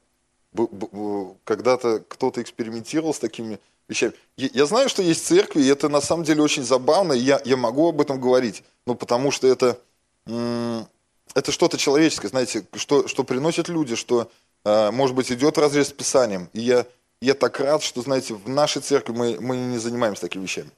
Когда-то 1.44 2.00
кто-то 2.08 2.40
экспериментировал 2.40 3.12
с 3.12 3.18
такими 3.18 3.60
вещами. 3.88 4.12
Я 4.36 4.66
знаю, 4.66 4.88
что 4.88 5.02
есть 5.02 5.26
церкви, 5.26 5.62
и 5.62 5.68
это 5.68 5.88
на 5.88 6.00
самом 6.00 6.24
деле 6.24 6.42
очень 6.42 6.64
забавно, 6.64 7.12
и 7.12 7.20
я, 7.20 7.40
я 7.44 7.56
могу 7.56 7.88
об 7.88 8.00
этом 8.00 8.20
говорить, 8.20 8.62
ну, 8.86 8.94
потому 8.94 9.30
что 9.30 9.46
это, 9.46 9.78
это 10.26 11.52
что-то 11.52 11.78
человеческое, 11.78 12.28
знаете, 12.28 12.66
что, 12.74 13.08
что 13.08 13.24
приносят 13.24 13.68
люди, 13.68 13.94
что, 13.94 14.30
а, 14.64 14.90
может 14.90 15.14
быть, 15.14 15.30
идет 15.30 15.58
разрез 15.58 15.88
с 15.88 15.92
Писанием. 15.92 16.48
И 16.52 16.60
я, 16.60 16.86
я 17.20 17.34
так 17.34 17.58
рад, 17.60 17.82
что, 17.82 18.02
знаете, 18.02 18.34
в 18.34 18.48
нашей 18.48 18.82
церкви 18.82 19.12
мы, 19.12 19.38
мы 19.40 19.56
не 19.56 19.78
занимаемся 19.78 20.22
такими 20.22 20.42
вещами. 20.42 20.70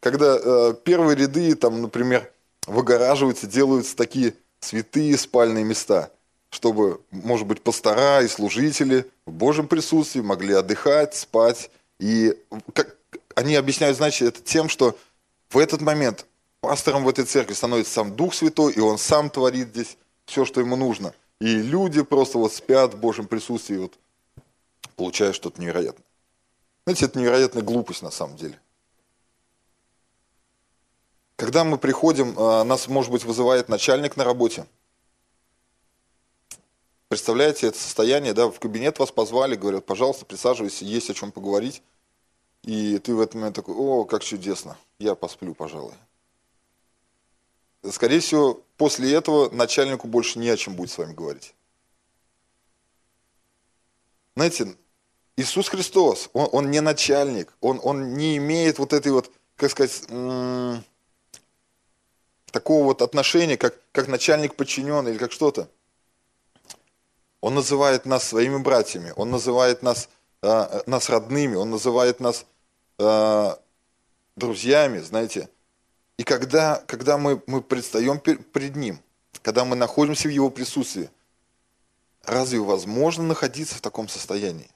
Когда 0.00 0.36
э, 0.36 0.74
первые 0.84 1.16
ряды, 1.16 1.54
там, 1.54 1.82
например, 1.82 2.30
выгораживаются, 2.66 3.46
делаются 3.46 3.96
такие 3.96 4.34
святые 4.60 5.16
спальные 5.16 5.64
места, 5.64 6.10
чтобы, 6.50 7.00
может 7.10 7.46
быть, 7.46 7.62
пастора 7.62 8.22
и 8.22 8.28
служители 8.28 9.06
в 9.26 9.32
Божьем 9.32 9.68
присутствии 9.68 10.20
могли 10.20 10.54
отдыхать, 10.54 11.14
спать, 11.14 11.70
и 11.98 12.36
как, 12.72 12.96
они 13.34 13.54
объясняют, 13.54 13.96
значит, 13.96 14.28
это 14.28 14.42
тем, 14.42 14.68
что 14.68 14.98
в 15.50 15.58
этот 15.58 15.80
момент 15.80 16.26
пастором 16.60 17.04
в 17.04 17.08
этой 17.08 17.24
церкви 17.24 17.54
становится 17.54 17.92
сам 17.92 18.16
Дух 18.16 18.34
Святой, 18.34 18.72
и 18.72 18.80
он 18.80 18.98
сам 18.98 19.30
творит 19.30 19.68
здесь 19.68 19.96
все, 20.24 20.44
что 20.44 20.60
ему 20.60 20.76
нужно. 20.76 21.14
И 21.40 21.46
люди 21.46 22.02
просто 22.02 22.38
вот 22.38 22.52
спят 22.52 22.94
в 22.94 22.98
Божьем 22.98 23.26
присутствии, 23.26 23.76
вот 23.76 23.98
получая 24.96 25.32
что-то 25.32 25.60
невероятное. 25.60 26.04
Знаете, 26.86 27.06
это 27.06 27.18
невероятная 27.18 27.62
глупость 27.62 28.02
на 28.02 28.10
самом 28.10 28.36
деле. 28.36 28.58
Когда 31.36 31.64
мы 31.64 31.76
приходим, 31.76 32.34
а, 32.38 32.64
нас, 32.64 32.88
может 32.88 33.12
быть, 33.12 33.24
вызывает 33.24 33.68
начальник 33.68 34.16
на 34.16 34.24
работе. 34.24 34.66
Представляете, 37.08 37.68
это 37.68 37.78
состояние, 37.78 38.34
да, 38.34 38.48
в 38.48 38.58
кабинет 38.58 38.98
вас 38.98 39.12
позвали, 39.12 39.54
говорят, 39.54 39.86
пожалуйста, 39.86 40.24
присаживайся, 40.24 40.84
есть 40.84 41.08
о 41.08 41.14
чем 41.14 41.30
поговорить. 41.30 41.82
И 42.62 42.98
ты 42.98 43.14
в 43.14 43.20
этот 43.20 43.36
момент 43.36 43.54
такой, 43.54 43.76
о, 43.76 44.04
как 44.04 44.24
чудесно, 44.24 44.76
я 44.98 45.14
посплю, 45.14 45.54
пожалуй. 45.54 45.94
Скорее 47.88 48.18
всего, 48.18 48.60
после 48.76 49.12
этого 49.14 49.48
начальнику 49.50 50.08
больше 50.08 50.40
не 50.40 50.48
о 50.48 50.56
чем 50.56 50.74
будет 50.74 50.90
с 50.90 50.98
вами 50.98 51.12
говорить. 51.12 51.54
Знаете, 54.34 54.76
Иисус 55.36 55.68
Христос, 55.68 56.28
Он, 56.32 56.48
он 56.50 56.70
не 56.72 56.80
начальник, 56.80 57.52
он, 57.60 57.78
он 57.84 58.14
не 58.14 58.36
имеет 58.38 58.80
вот 58.80 58.92
этой 58.92 59.12
вот, 59.12 59.30
как 59.54 59.70
сказать, 59.70 60.02
такого 62.50 62.84
вот 62.84 63.00
отношения, 63.00 63.56
как, 63.56 63.78
как 63.92 64.08
начальник 64.08 64.56
подчиненный 64.56 65.12
или 65.12 65.18
как 65.18 65.30
что-то. 65.30 65.70
Он 67.40 67.54
называет 67.54 68.06
нас 68.06 68.24
своими 68.24 68.58
братьями, 68.58 69.12
Он 69.16 69.30
называет 69.30 69.82
нас, 69.82 70.08
э, 70.42 70.82
нас 70.86 71.08
родными, 71.10 71.54
Он 71.54 71.70
называет 71.70 72.20
нас 72.20 72.46
э, 72.98 73.56
друзьями, 74.36 74.98
знаете. 74.98 75.48
И 76.16 76.24
когда, 76.24 76.82
когда 76.86 77.18
мы, 77.18 77.42
мы 77.46 77.60
предстаем 77.60 78.18
перед 78.18 78.76
Ним, 78.76 79.00
когда 79.42 79.64
мы 79.64 79.76
находимся 79.76 80.28
в 80.28 80.32
Его 80.32 80.50
присутствии, 80.50 81.10
разве 82.24 82.58
возможно 82.58 83.24
находиться 83.24 83.76
в 83.76 83.80
таком 83.80 84.08
состоянии? 84.08 84.70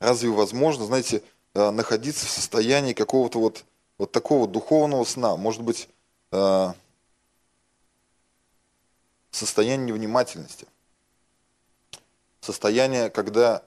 Разве 0.00 0.30
возможно, 0.30 0.86
знаете, 0.86 1.22
э, 1.54 1.70
находиться 1.70 2.26
в 2.26 2.30
состоянии 2.30 2.94
какого-то 2.94 3.38
вот, 3.38 3.64
вот 3.98 4.12
такого 4.12 4.48
духовного 4.48 5.04
сна? 5.04 5.36
Может 5.36 5.62
быть, 5.62 5.88
э, 6.32 6.72
состояние 9.30 9.86
невнимательности 9.86 10.66
состояние, 12.42 13.08
когда, 13.08 13.62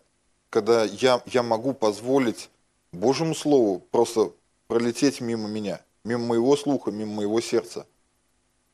когда 0.52 0.84
я, 0.84 1.22
я 1.26 1.42
могу 1.42 1.74
позволить 1.74 2.50
Божьему 2.92 3.34
Слову 3.34 3.80
просто 3.80 4.32
пролететь 4.68 5.22
мимо 5.22 5.48
меня, 5.48 5.82
мимо 6.04 6.26
моего 6.26 6.56
слуха, 6.56 6.92
мимо 6.92 7.14
моего 7.14 7.42
сердца. 7.42 7.88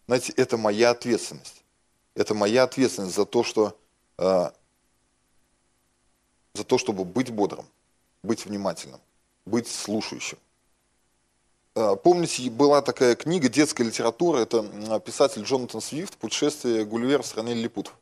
Знаете, 0.07 0.33
это 0.35 0.57
моя 0.57 0.89
ответственность. 0.89 1.63
Это 2.15 2.33
моя 2.33 2.63
ответственность 2.63 3.15
за 3.15 3.25
то, 3.25 3.43
что, 3.43 3.77
э, 4.17 4.51
за 6.53 6.63
то, 6.65 6.77
чтобы 6.77 7.05
быть 7.05 7.31
бодрым, 7.31 7.65
быть 8.23 8.45
внимательным, 8.45 8.99
быть 9.45 9.69
слушающим. 9.69 10.37
Э, 11.75 11.95
помните, 11.95 12.49
была 12.49 12.81
такая 12.81 13.15
книга 13.15 13.47
детская 13.47 13.83
литература, 13.83 14.39
это 14.39 14.99
писатель 14.99 15.43
Джонатан 15.43 15.79
Свифт 15.79 16.17
«Путешествие 16.17 16.83
Гулливера 16.85 17.21
в 17.21 17.27
стране 17.27 17.53
лилипутов». 17.53 17.95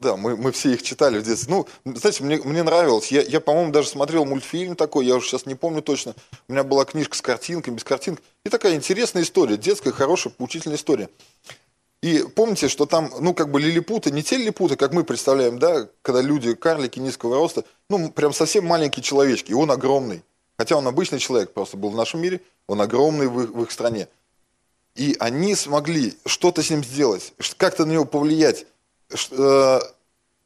Да, 0.00 0.16
мы, 0.16 0.34
мы 0.34 0.50
все 0.50 0.72
их 0.72 0.82
читали 0.82 1.18
в 1.18 1.22
детстве. 1.22 1.54
Ну, 1.54 1.68
знаете, 1.94 2.24
мне, 2.24 2.38
мне 2.38 2.62
нравилось. 2.62 3.12
Я, 3.12 3.20
я, 3.20 3.38
по-моему, 3.38 3.70
даже 3.70 3.88
смотрел 3.88 4.24
мультфильм 4.24 4.74
такой, 4.74 5.04
я 5.04 5.14
уже 5.16 5.28
сейчас 5.28 5.44
не 5.44 5.54
помню 5.54 5.82
точно. 5.82 6.14
У 6.48 6.52
меня 6.52 6.64
была 6.64 6.86
книжка 6.86 7.14
с 7.16 7.20
картинками, 7.20 7.74
без 7.74 7.84
картинок. 7.84 8.22
И 8.44 8.48
такая 8.48 8.74
интересная 8.74 9.22
история, 9.22 9.58
детская, 9.58 9.92
хорошая, 9.92 10.32
поучительная 10.32 10.78
история. 10.78 11.10
И 12.02 12.24
помните, 12.34 12.68
что 12.68 12.86
там, 12.86 13.12
ну, 13.20 13.34
как 13.34 13.50
бы 13.50 13.60
лилипуты, 13.60 14.10
не 14.10 14.22
те 14.22 14.38
лилипуты, 14.38 14.76
как 14.76 14.94
мы 14.94 15.04
представляем, 15.04 15.58
да, 15.58 15.86
когда 16.00 16.22
люди, 16.22 16.54
карлики 16.54 16.98
низкого 16.98 17.36
роста, 17.36 17.64
ну, 17.90 18.10
прям 18.10 18.32
совсем 18.32 18.64
маленькие 18.64 19.02
человечки, 19.02 19.50
и 19.50 19.54
он 19.54 19.70
огромный. 19.70 20.22
Хотя 20.56 20.76
он 20.76 20.88
обычный 20.88 21.18
человек 21.18 21.52
просто 21.52 21.76
был 21.76 21.90
в 21.90 21.96
нашем 21.96 22.22
мире, 22.22 22.40
он 22.66 22.80
огромный 22.80 23.28
в 23.28 23.42
их, 23.42 23.50
в 23.50 23.62
их 23.64 23.70
стране. 23.70 24.08
И 24.94 25.14
они 25.20 25.54
смогли 25.54 26.16
что-то 26.24 26.62
с 26.62 26.70
ним 26.70 26.82
сделать, 26.82 27.34
как-то 27.58 27.84
на 27.84 27.92
него 27.92 28.06
повлиять, 28.06 28.66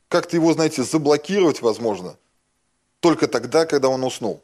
как-то 0.08 0.36
его, 0.36 0.52
знаете, 0.52 0.82
заблокировать, 0.82 1.60
возможно, 1.60 2.16
только 3.00 3.28
тогда, 3.28 3.66
когда 3.66 3.88
он 3.88 4.04
уснул. 4.04 4.42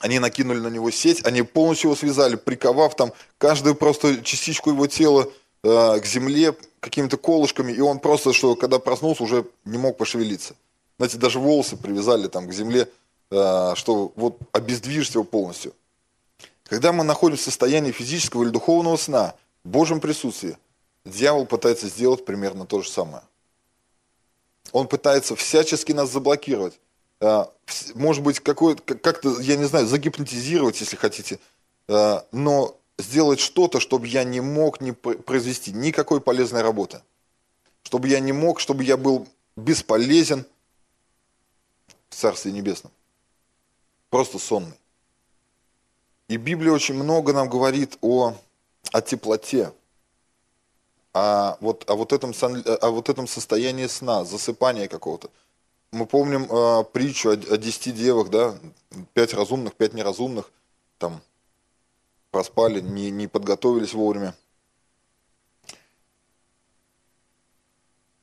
Они 0.00 0.18
накинули 0.18 0.58
на 0.58 0.68
него 0.68 0.90
сеть, 0.90 1.24
они 1.24 1.42
полностью 1.42 1.88
его 1.88 1.96
связали, 1.96 2.36
приковав 2.36 2.96
там 2.96 3.12
каждую 3.38 3.74
просто 3.74 4.22
частичку 4.22 4.70
его 4.70 4.86
тела 4.86 5.30
э, 5.62 6.00
к 6.00 6.06
земле 6.06 6.56
какими-то 6.80 7.18
колышками, 7.18 7.70
и 7.70 7.80
он 7.80 7.98
просто, 7.98 8.32
что 8.32 8.56
когда 8.56 8.78
проснулся, 8.78 9.22
уже 9.22 9.46
не 9.64 9.78
мог 9.78 9.98
пошевелиться. 9.98 10.54
Знаете, 10.96 11.18
даже 11.18 11.38
волосы 11.38 11.76
привязали 11.76 12.28
там 12.28 12.48
к 12.48 12.52
земле, 12.52 12.88
э, 13.30 13.72
что 13.76 14.12
вот 14.16 14.38
обездвижить 14.52 15.14
его 15.14 15.24
полностью. 15.24 15.74
Когда 16.64 16.92
мы 16.92 17.04
находимся 17.04 17.42
в 17.42 17.46
состоянии 17.46 17.92
физического 17.92 18.42
или 18.42 18.50
духовного 18.50 18.96
сна, 18.96 19.34
в 19.64 19.68
Божьем 19.68 20.00
присутствии, 20.00 20.56
дьявол 21.04 21.46
пытается 21.46 21.88
сделать 21.88 22.24
примерно 22.24 22.64
то 22.64 22.80
же 22.80 22.88
самое. 22.88 23.22
Он 24.72 24.86
пытается 24.86 25.36
всячески 25.36 25.92
нас 25.92 26.10
заблокировать. 26.10 26.78
Э, 27.20 27.46
может 27.94 28.22
быть, 28.22 28.40
как-то, 28.40 29.40
я 29.40 29.56
не 29.56 29.64
знаю, 29.64 29.86
загипнотизировать, 29.86 30.80
если 30.80 30.96
хотите, 30.96 31.38
э, 31.88 32.20
но 32.32 32.76
сделать 32.98 33.40
что-то, 33.40 33.80
чтобы 33.80 34.06
я 34.06 34.24
не 34.24 34.40
мог 34.40 34.80
не 34.80 34.92
произвести 34.92 35.72
никакой 35.72 36.20
полезной 36.20 36.62
работы. 36.62 37.02
Чтобы 37.82 38.08
я 38.08 38.20
не 38.20 38.32
мог, 38.32 38.60
чтобы 38.60 38.84
я 38.84 38.96
был 38.96 39.26
бесполезен 39.56 40.44
в 42.08 42.14
Царстве 42.14 42.52
Небесном. 42.52 42.92
Просто 44.10 44.38
сонный. 44.38 44.78
И 46.28 46.36
Библия 46.36 46.72
очень 46.72 46.94
много 46.94 47.32
нам 47.32 47.48
говорит 47.48 47.98
о, 48.02 48.36
о 48.92 49.00
теплоте, 49.00 49.72
о 51.12 51.56
вот, 51.60 51.88
о, 51.90 51.94
вот 51.94 52.12
этом, 52.12 52.32
о 52.40 52.90
вот 52.90 53.08
этом 53.08 53.26
состоянии 53.26 53.86
сна, 53.86 54.24
засыпания 54.24 54.88
какого-то. 54.88 55.30
Мы 55.92 56.06
помним 56.06 56.44
э, 56.44 56.84
притчу 56.84 57.30
о, 57.30 57.32
о 57.32 57.56
десяти 57.56 57.92
девах, 57.92 58.30
да, 58.30 58.56
пять 59.12 59.34
разумных, 59.34 59.74
пять 59.74 59.92
неразумных, 59.92 60.50
там, 60.98 61.20
проспали, 62.30 62.80
не, 62.80 63.10
не 63.10 63.26
подготовились 63.26 63.92
вовремя. 63.92 64.34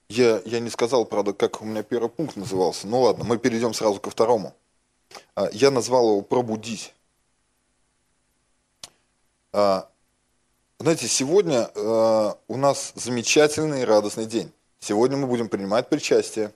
Я, 0.09 0.41
я 0.45 0.59
не 0.61 0.69
сказал, 0.69 1.03
правда, 1.05 1.33
как 1.33 1.61
у 1.61 1.65
меня 1.65 1.83
первый 1.83 2.09
пункт 2.09 2.37
назывался. 2.37 2.87
Ну 2.87 3.01
ладно, 3.01 3.25
мы 3.25 3.37
перейдем 3.37 3.73
сразу 3.73 3.99
ко 3.99 4.09
второму. 4.09 4.55
А, 5.35 5.49
я 5.51 5.69
назвал 5.71 6.09
его 6.09 6.21
«Пробудись». 6.21 6.93
Знаете, 10.79 11.07
сегодня 11.07 11.71
э, 11.73 12.33
у 12.47 12.55
нас 12.55 12.91
замечательный 12.93 13.81
и 13.81 13.85
радостный 13.85 14.27
день. 14.27 14.51
Сегодня 14.79 15.17
мы 15.17 15.25
будем 15.25 15.49
принимать 15.49 15.89
причастие. 15.89 16.51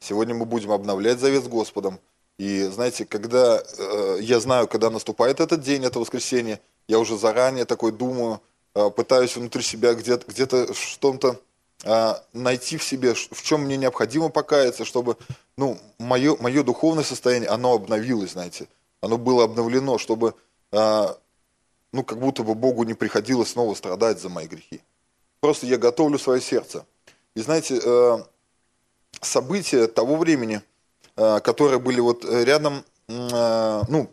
Сегодня 0.00 0.34
мы 0.34 0.44
будем 0.44 0.72
обновлять 0.72 1.20
завет 1.20 1.44
с 1.44 1.46
Господом. 1.46 2.00
И 2.36 2.64
знаете, 2.64 3.04
когда 3.04 3.62
э, 3.78 4.18
я 4.22 4.40
знаю, 4.40 4.66
когда 4.66 4.90
наступает 4.90 5.38
этот 5.38 5.60
день, 5.60 5.84
это 5.84 6.00
воскресенье, 6.00 6.58
я 6.88 6.98
уже 6.98 7.16
заранее 7.16 7.64
такой 7.64 7.92
думаю, 7.92 8.40
э, 8.74 8.90
пытаюсь 8.90 9.36
внутри 9.36 9.62
себя 9.62 9.94
где-то 9.94 10.26
где, 10.26 10.46
-то, 10.46 10.74
что-то 10.74 11.36
э, 11.84 12.14
найти 12.32 12.76
в 12.76 12.82
себе, 12.82 13.14
в 13.14 13.40
чем 13.40 13.60
мне 13.60 13.76
необходимо 13.76 14.30
покаяться, 14.30 14.84
чтобы 14.84 15.16
ну, 15.56 15.78
мое, 16.00 16.36
мое 16.40 16.64
духовное 16.64 17.04
состояние, 17.04 17.48
оно 17.48 17.74
обновилось, 17.74 18.32
знаете, 18.32 18.66
оно 19.00 19.16
было 19.16 19.44
обновлено, 19.44 19.96
чтобы 19.98 20.34
э, 20.72 21.06
ну, 21.92 22.04
как 22.04 22.18
будто 22.18 22.42
бы 22.42 22.54
Богу 22.54 22.84
не 22.84 22.94
приходилось 22.94 23.50
снова 23.50 23.74
страдать 23.74 24.20
за 24.20 24.28
мои 24.28 24.46
грехи. 24.46 24.80
Просто 25.40 25.66
я 25.66 25.78
готовлю 25.78 26.18
свое 26.18 26.40
сердце. 26.40 26.84
И 27.34 27.40
знаете, 27.40 27.80
события 29.20 29.86
того 29.86 30.16
времени, 30.16 30.62
которые 31.14 31.78
были 31.78 32.00
вот 32.00 32.24
рядом, 32.24 32.84
ну, 33.08 34.10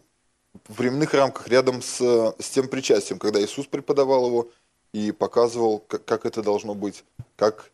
в 0.67 0.73
временных 0.73 1.13
рамках 1.13 1.47
рядом 1.47 1.81
с, 1.81 1.99
с 2.39 2.49
тем 2.49 2.67
причастием, 2.67 3.19
когда 3.19 3.39
Иисус 3.43 3.67
преподавал 3.67 4.27
его 4.27 4.49
и 4.91 5.11
показывал, 5.11 5.79
как, 5.79 6.03
как 6.05 6.25
это 6.25 6.41
должно 6.41 6.73
быть, 6.73 7.03
как, 7.35 7.71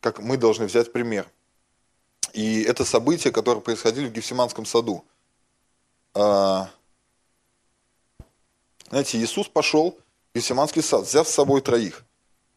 как 0.00 0.20
мы 0.20 0.36
должны 0.36 0.66
взять 0.66 0.92
пример. 0.92 1.28
И 2.32 2.62
это 2.62 2.84
события, 2.84 3.32
которые 3.32 3.60
происходили 3.60 4.06
в 4.06 4.12
Гефсиманском 4.12 4.64
саду. 4.66 5.04
Знаете, 8.90 9.18
Иисус 9.18 9.48
пошел 9.48 9.96
в 10.32 10.36
Гефсиманский 10.36 10.82
сад, 10.82 11.06
взяв 11.06 11.28
с 11.28 11.32
собой 11.32 11.60
троих. 11.60 12.04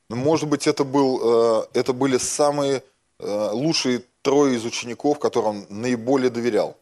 Может 0.10 0.50
быть, 0.50 0.68
это, 0.68 0.84
был, 0.84 1.62
э, 1.62 1.66
это 1.74 1.94
были 1.94 2.18
самые 2.18 2.84
э, 3.20 3.50
лучшие 3.52 4.04
трое 4.22 4.56
из 4.56 4.66
учеников, 4.66 5.20
которым 5.20 5.50
он 5.50 5.66
наиболее 5.70 6.30
доверял. 6.30 6.76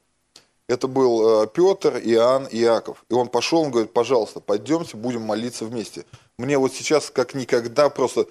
Это 0.67 0.87
был 0.87 1.43
э, 1.43 1.47
Петр, 1.47 1.97
Иоанн 1.97 2.45
и 2.45 2.59
Иаков. 2.61 3.03
И 3.09 3.13
он 3.13 3.27
пошел, 3.27 3.61
он 3.61 3.71
говорит, 3.71 3.91
пожалуйста, 3.91 4.39
пойдемте, 4.39 4.95
будем 4.95 5.21
молиться 5.21 5.65
вместе. 5.65 6.05
Мне 6.37 6.57
вот 6.57 6.73
сейчас 6.73 7.09
как 7.09 7.33
никогда 7.33 7.89
просто 7.89 8.27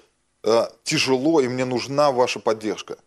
тяжело, 0.83 1.39
и 1.39 1.47
мне 1.47 1.65
нужна 1.65 2.11
ваша 2.11 2.39
поддержка. 2.39 2.97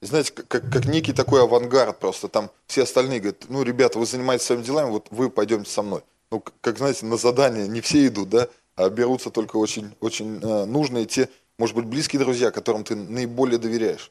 Знаете, 0.00 0.32
как, 0.32 0.70
как 0.70 0.86
некий 0.86 1.12
такой 1.12 1.42
авангард 1.42 1.98
просто. 1.98 2.28
Там 2.28 2.50
все 2.66 2.84
остальные 2.84 3.20
говорят, 3.20 3.44
ну, 3.50 3.62
ребята, 3.62 3.98
вы 3.98 4.06
занимаетесь 4.06 4.46
своими 4.46 4.62
делами, 4.62 4.88
вот 4.88 5.08
вы 5.10 5.28
пойдемте 5.28 5.70
со 5.70 5.82
мной. 5.82 6.02
Ну, 6.34 6.42
как, 6.62 6.78
знаете, 6.78 7.06
на 7.06 7.16
задание 7.16 7.68
не 7.68 7.80
все 7.80 8.08
идут, 8.08 8.28
да, 8.30 8.48
а 8.74 8.88
берутся 8.88 9.30
только 9.30 9.56
очень, 9.56 9.94
очень 10.00 10.40
э, 10.42 10.64
нужные 10.64 11.06
те, 11.06 11.28
может 11.58 11.76
быть, 11.76 11.84
близкие 11.84 12.18
друзья, 12.18 12.50
которым 12.50 12.82
ты 12.82 12.96
наиболее 12.96 13.56
доверяешь. 13.56 14.10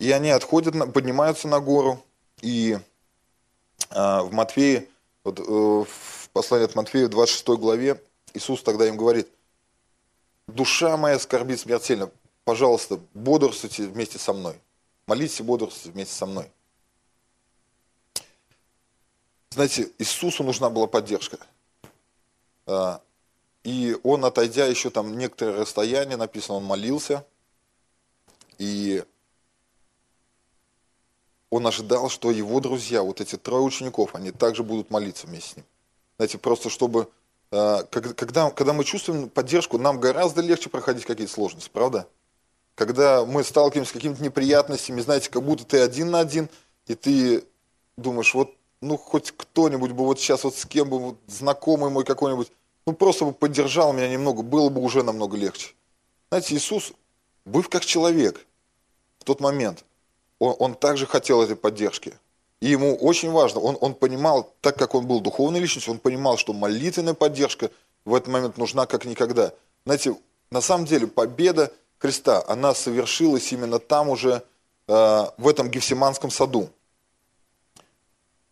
И 0.00 0.10
они 0.10 0.30
отходят, 0.30 0.74
поднимаются 0.92 1.46
на 1.46 1.60
гору, 1.60 2.02
и 2.40 2.76
а, 3.90 4.24
в 4.24 4.32
Матфея, 4.32 4.84
вот, 5.22 5.38
э, 5.38 5.42
в 5.44 6.28
послании 6.32 6.64
от 6.64 6.74
Матфея, 6.74 7.06
26 7.06 7.46
главе, 7.50 8.02
Иисус 8.34 8.64
тогда 8.64 8.88
им 8.88 8.96
говорит, 8.96 9.28
душа 10.48 10.96
моя 10.96 11.20
скорбит 11.20 11.60
смертельно, 11.60 12.10
пожалуйста, 12.42 12.98
бодрствуйте 13.14 13.86
вместе 13.86 14.18
со 14.18 14.32
мной. 14.32 14.56
Молитесь 15.06 15.38
и 15.38 15.44
бодрствуйте 15.44 15.92
вместе 15.92 16.14
со 16.14 16.26
мной. 16.26 16.50
Знаете, 19.50 19.90
Иисусу 19.98 20.44
нужна 20.44 20.70
была 20.70 20.86
поддержка. 20.86 21.38
А, 22.66 23.00
и 23.64 23.96
он, 24.02 24.24
отойдя 24.24 24.66
еще 24.66 24.90
там 24.90 25.16
некоторое 25.16 25.60
расстояние, 25.60 26.16
написано, 26.16 26.58
он 26.58 26.64
молился. 26.64 27.24
И 28.58 29.04
он 31.50 31.66
ожидал, 31.66 32.08
что 32.10 32.30
его 32.30 32.60
друзья, 32.60 33.02
вот 33.02 33.20
эти 33.20 33.36
трое 33.36 33.62
учеников, 33.62 34.14
они 34.14 34.32
также 34.32 34.62
будут 34.62 34.90
молиться 34.90 35.26
вместе 35.26 35.52
с 35.52 35.56
ним. 35.56 35.66
Знаете, 36.18 36.38
просто 36.38 36.68
чтобы, 36.68 37.08
э, 37.50 37.84
когда, 37.90 38.50
когда 38.50 38.72
мы 38.72 38.84
чувствуем 38.84 39.30
поддержку, 39.30 39.78
нам 39.78 39.98
гораздо 39.98 40.42
легче 40.42 40.68
проходить 40.68 41.06
какие-то 41.06 41.32
сложности, 41.32 41.70
правда? 41.72 42.06
Когда 42.74 43.24
мы 43.24 43.42
сталкиваемся 43.44 43.90
с 43.90 43.94
какими-то 43.94 44.22
неприятностями, 44.22 45.00
знаете, 45.00 45.30
как 45.30 45.42
будто 45.42 45.64
ты 45.64 45.80
один 45.80 46.10
на 46.10 46.20
один, 46.20 46.48
и 46.86 46.94
ты 46.94 47.44
думаешь, 47.96 48.34
вот, 48.34 48.54
ну, 48.80 48.96
хоть 48.96 49.32
кто-нибудь 49.32 49.92
бы 49.92 50.04
вот 50.04 50.20
сейчас 50.20 50.44
вот 50.44 50.56
с 50.56 50.64
кем 50.64 50.88
бы, 50.88 50.98
вот, 50.98 51.18
знакомый 51.26 51.90
мой 51.90 52.04
какой-нибудь, 52.04 52.50
ну, 52.86 52.92
просто 52.92 53.24
бы 53.24 53.32
поддержал 53.32 53.92
меня 53.92 54.08
немного, 54.08 54.42
было 54.42 54.68
бы 54.68 54.80
уже 54.80 55.02
намного 55.02 55.36
легче. 55.36 55.74
Знаете, 56.30 56.54
Иисус, 56.54 56.92
быв 57.44 57.68
как 57.68 57.84
человек 57.84 58.44
в 59.18 59.24
тот 59.24 59.40
момент, 59.40 59.84
он, 60.38 60.54
он 60.58 60.74
также 60.74 61.06
хотел 61.06 61.42
этой 61.42 61.56
поддержки. 61.56 62.14
И 62.60 62.68
ему 62.68 62.96
очень 62.96 63.30
важно, 63.30 63.60
он, 63.60 63.76
он 63.80 63.94
понимал, 63.94 64.52
так 64.60 64.76
как 64.76 64.94
он 64.94 65.06
был 65.06 65.20
духовной 65.20 65.60
личностью, 65.60 65.92
он 65.92 66.00
понимал, 66.00 66.36
что 66.36 66.52
молитвенная 66.52 67.14
поддержка 67.14 67.70
в 68.04 68.14
этот 68.14 68.28
момент 68.28 68.58
нужна 68.58 68.86
как 68.86 69.04
никогда. 69.04 69.52
Знаете, 69.84 70.16
на 70.50 70.60
самом 70.60 70.86
деле 70.86 71.06
победа 71.06 71.72
Христа, 71.98 72.44
она 72.48 72.74
совершилась 72.74 73.52
именно 73.52 73.78
там 73.78 74.08
уже, 74.08 74.42
э, 74.86 75.26
в 75.36 75.48
этом 75.48 75.70
Гефсиманском 75.70 76.30
саду. 76.30 76.70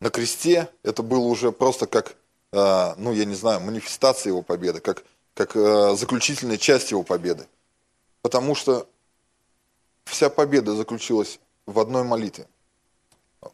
На 0.01 0.11
кресте 0.11 0.71
это 0.83 1.03
было 1.03 1.27
уже 1.27 1.53
просто 1.53 1.87
как, 1.87 2.17
э, 2.53 2.95
ну 2.97 3.13
я 3.13 3.25
не 3.25 3.35
знаю, 3.35 3.61
манифестация 3.61 4.31
его 4.31 4.43
победы, 4.43 4.81
как, 4.81 5.05
как 5.35 5.57
э, 5.57 5.97
заключительная 5.97 6.59
часть 6.59 6.91
его 6.91 7.03
победы. 7.03 7.47
Потому 8.21 8.55
что 8.55 8.89
вся 10.05 10.29
победа 10.29 10.75
заключилась 10.75 11.41
в 11.65 11.79
одной 11.79 12.05
молитве. 12.05 12.47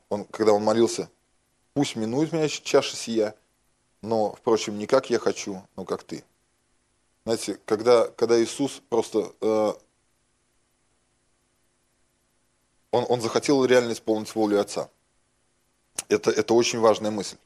Он, 0.09 0.24
когда 0.24 0.52
он 0.52 0.64
молился, 0.64 1.09
пусть 1.74 1.96
минует 1.96 2.33
меня 2.33 2.48
чаша 2.48 2.96
сия, 2.96 3.35
но, 4.00 4.35
впрочем, 4.35 4.78
не 4.78 4.87
как 4.87 5.11
я 5.11 5.18
хочу, 5.18 5.62
но 5.76 5.85
как 5.85 6.02
ты. 6.02 6.24
Знаете, 7.24 7.59
когда, 7.64 8.09
когда 8.09 8.42
Иисус 8.42 8.83
просто... 8.88 9.33
Э, 9.40 9.74
он, 12.90 13.07
он 13.09 13.20
захотел 13.20 13.64
реально 13.64 13.92
исполнить 13.92 14.35
волю 14.35 14.61
Отца. 14.61 14.90
Это, 16.08 16.30
это 16.30 16.54
очень 16.54 16.78
важная 16.78 17.10
мысль. 17.10 17.36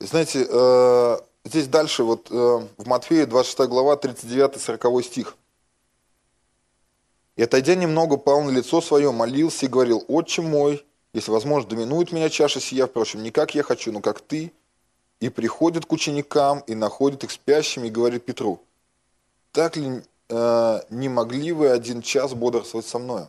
Знаете, 0.00 0.46
э, 0.48 1.18
здесь 1.44 1.66
дальше, 1.66 2.04
вот 2.04 2.28
э, 2.30 2.34
в 2.34 2.86
Матфея 2.86 3.26
26 3.26 3.68
глава, 3.68 3.96
39-40 3.96 5.02
стих. 5.02 5.36
«И 7.36 7.42
отойдя 7.42 7.74
немного, 7.74 8.16
пал 8.16 8.42
на 8.42 8.50
лицо 8.50 8.80
свое, 8.80 9.10
молился 9.10 9.66
и 9.66 9.68
говорил, 9.68 10.04
«Отче 10.08 10.42
мой, 10.42 10.84
если 11.12 11.30
возможно, 11.30 11.70
доминует 11.70 12.12
меня 12.12 12.28
чаша 12.28 12.60
сия, 12.60 12.86
впрочем, 12.86 13.22
не 13.22 13.30
как 13.30 13.54
я 13.54 13.62
хочу, 13.62 13.92
но 13.92 14.00
как 14.00 14.20
ты». 14.20 14.52
И 15.20 15.30
приходит 15.30 15.84
к 15.84 15.92
ученикам 15.92 16.60
и 16.60 16.76
находит 16.76 17.24
их 17.24 17.32
спящими 17.32 17.88
и 17.88 17.90
говорит 17.90 18.24
Петру, 18.24 18.60
«Так 19.50 19.76
ли 19.76 20.02
э, 20.28 20.80
не 20.90 21.08
могли 21.08 21.50
вы 21.50 21.70
один 21.70 22.02
час 22.02 22.34
бодрствовать 22.34 22.86
со 22.86 23.00
мною?» 23.00 23.28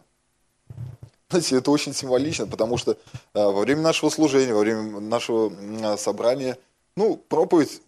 Знаете, 1.30 1.58
это 1.58 1.70
очень 1.70 1.94
символично, 1.94 2.48
потому 2.48 2.78
что 2.78 2.94
э, 2.94 2.98
во 3.34 3.62
время 3.62 3.82
нашего 3.82 4.10
служения, 4.10 4.52
во 4.52 4.62
время 4.62 5.00
нашего 5.00 5.54
э, 5.54 5.96
собрания, 5.98 6.58
ну, 6.96 7.18
проповедь 7.18 7.84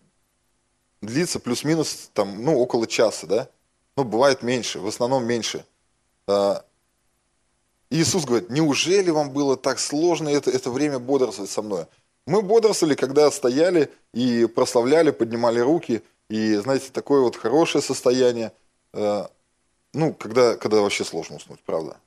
длится 1.01 1.39
плюс-минус 1.39 2.11
там, 2.13 2.43
ну, 2.43 2.59
около 2.59 2.85
часа, 2.85 3.25
да? 3.25 3.49
Ну, 3.97 4.03
бывает 4.03 4.43
меньше, 4.43 4.79
в 4.79 4.85
основном 4.85 5.25
меньше. 5.25 5.65
Э, 6.27 6.57
Иисус 7.89 8.25
говорит, 8.25 8.51
неужели 8.51 9.09
вам 9.09 9.31
было 9.31 9.57
так 9.57 9.79
сложно 9.79 10.29
это, 10.29 10.51
это 10.51 10.69
время 10.69 10.99
бодрствовать 10.99 11.49
со 11.49 11.63
мной? 11.63 11.87
Мы 12.27 12.43
бодрствовали, 12.43 12.93
когда 12.93 13.31
стояли 13.31 13.91
и 14.13 14.45
прославляли, 14.45 15.09
поднимали 15.09 15.59
руки, 15.59 16.03
и, 16.29 16.55
знаете, 16.57 16.91
такое 16.93 17.21
вот 17.21 17.35
хорошее 17.35 17.81
состояние, 17.81 18.53
ну, 18.93 20.13
когда, 20.13 20.55
когда 20.55 20.81
вообще 20.81 21.03
сложно 21.03 21.37
уснуть, 21.37 21.59
правда? 21.65 21.97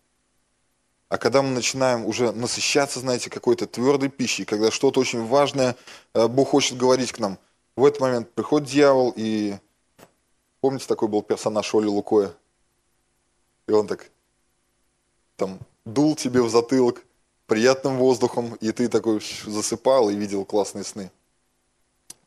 А 1.14 1.16
когда 1.16 1.42
мы 1.42 1.50
начинаем 1.50 2.07
уже 2.07 2.33
насыщаться, 2.33 2.98
знаете, 2.98 3.31
какой-то 3.31 3.68
твердой 3.68 4.09
пищей, 4.09 4.44
когда 4.44 4.72
что-то 4.72 4.98
очень 4.98 5.24
важное 5.24 5.77
э, 6.12 6.27
Бог 6.27 6.48
хочет 6.48 6.77
говорить 6.77 7.12
к 7.12 7.20
нам, 7.20 7.38
в 7.77 7.85
этот 7.85 8.00
момент 8.00 8.33
приходит 8.33 8.68
дьявол 8.68 9.12
и... 9.14 9.57
Помните, 10.61 10.88
такой 10.88 11.07
был 11.07 11.22
персонаж 11.22 11.72
Оли 11.72 11.87
Лукоя? 11.87 12.35
И 13.68 13.70
он 13.70 13.87
так 13.87 14.11
там 15.37 15.61
дул 15.85 16.16
тебе 16.16 16.42
в 16.42 16.50
затылок 16.50 17.05
приятным 17.46 17.98
воздухом, 17.98 18.55
и 18.57 18.72
ты 18.72 18.88
такой 18.88 19.22
засыпал 19.46 20.11
и 20.11 20.16
видел 20.16 20.44
классные 20.44 20.83
сны. 20.83 21.12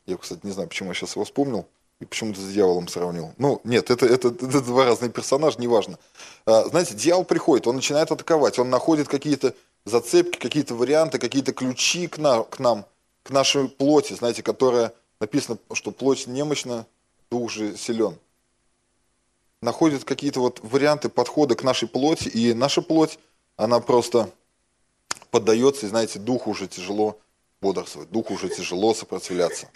Я, 0.06 0.16
кстати, 0.16 0.40
не 0.44 0.52
знаю, 0.52 0.70
почему 0.70 0.88
я 0.88 0.94
сейчас 0.94 1.14
его 1.14 1.26
вспомнил. 1.26 1.68
И 2.00 2.04
почему-то 2.04 2.40
с 2.40 2.52
дьяволом 2.52 2.86
сравнил. 2.86 3.32
Ну, 3.38 3.60
нет, 3.64 3.90
это, 3.90 4.06
это, 4.06 4.28
это 4.28 4.60
два 4.60 4.84
разных 4.84 5.12
персонажа, 5.12 5.60
неважно. 5.60 5.98
А, 6.46 6.64
знаете, 6.68 6.94
дьявол 6.94 7.24
приходит, 7.24 7.66
он 7.66 7.76
начинает 7.76 8.12
атаковать, 8.12 8.58
он 8.58 8.70
находит 8.70 9.08
какие-то 9.08 9.52
зацепки, 9.84 10.38
какие-то 10.38 10.74
варианты, 10.74 11.18
какие-то 11.18 11.52
ключи 11.52 12.06
к, 12.06 12.18
на, 12.18 12.44
к 12.44 12.60
нам, 12.60 12.86
к 13.24 13.30
нашей 13.30 13.68
плоти, 13.68 14.12
знаете, 14.12 14.44
которая 14.44 14.92
написано, 15.18 15.58
что 15.72 15.90
плоть 15.90 16.28
немощна, 16.28 16.86
дух 17.30 17.50
же 17.50 17.76
силен. 17.76 18.16
Находит 19.60 20.04
какие-то 20.04 20.38
вот 20.38 20.60
варианты 20.62 21.08
подхода 21.08 21.56
к 21.56 21.64
нашей 21.64 21.88
плоти, 21.88 22.28
и 22.28 22.54
наша 22.54 22.80
плоть, 22.80 23.18
она 23.56 23.80
просто 23.80 24.30
поддается, 25.32 25.86
и 25.86 25.88
знаете, 25.88 26.20
духу 26.20 26.50
уже 26.50 26.68
тяжело 26.68 27.18
бодрствовать, 27.60 28.10
духу 28.10 28.34
уже 28.34 28.48
тяжело 28.48 28.94
сопротивляться. 28.94 29.68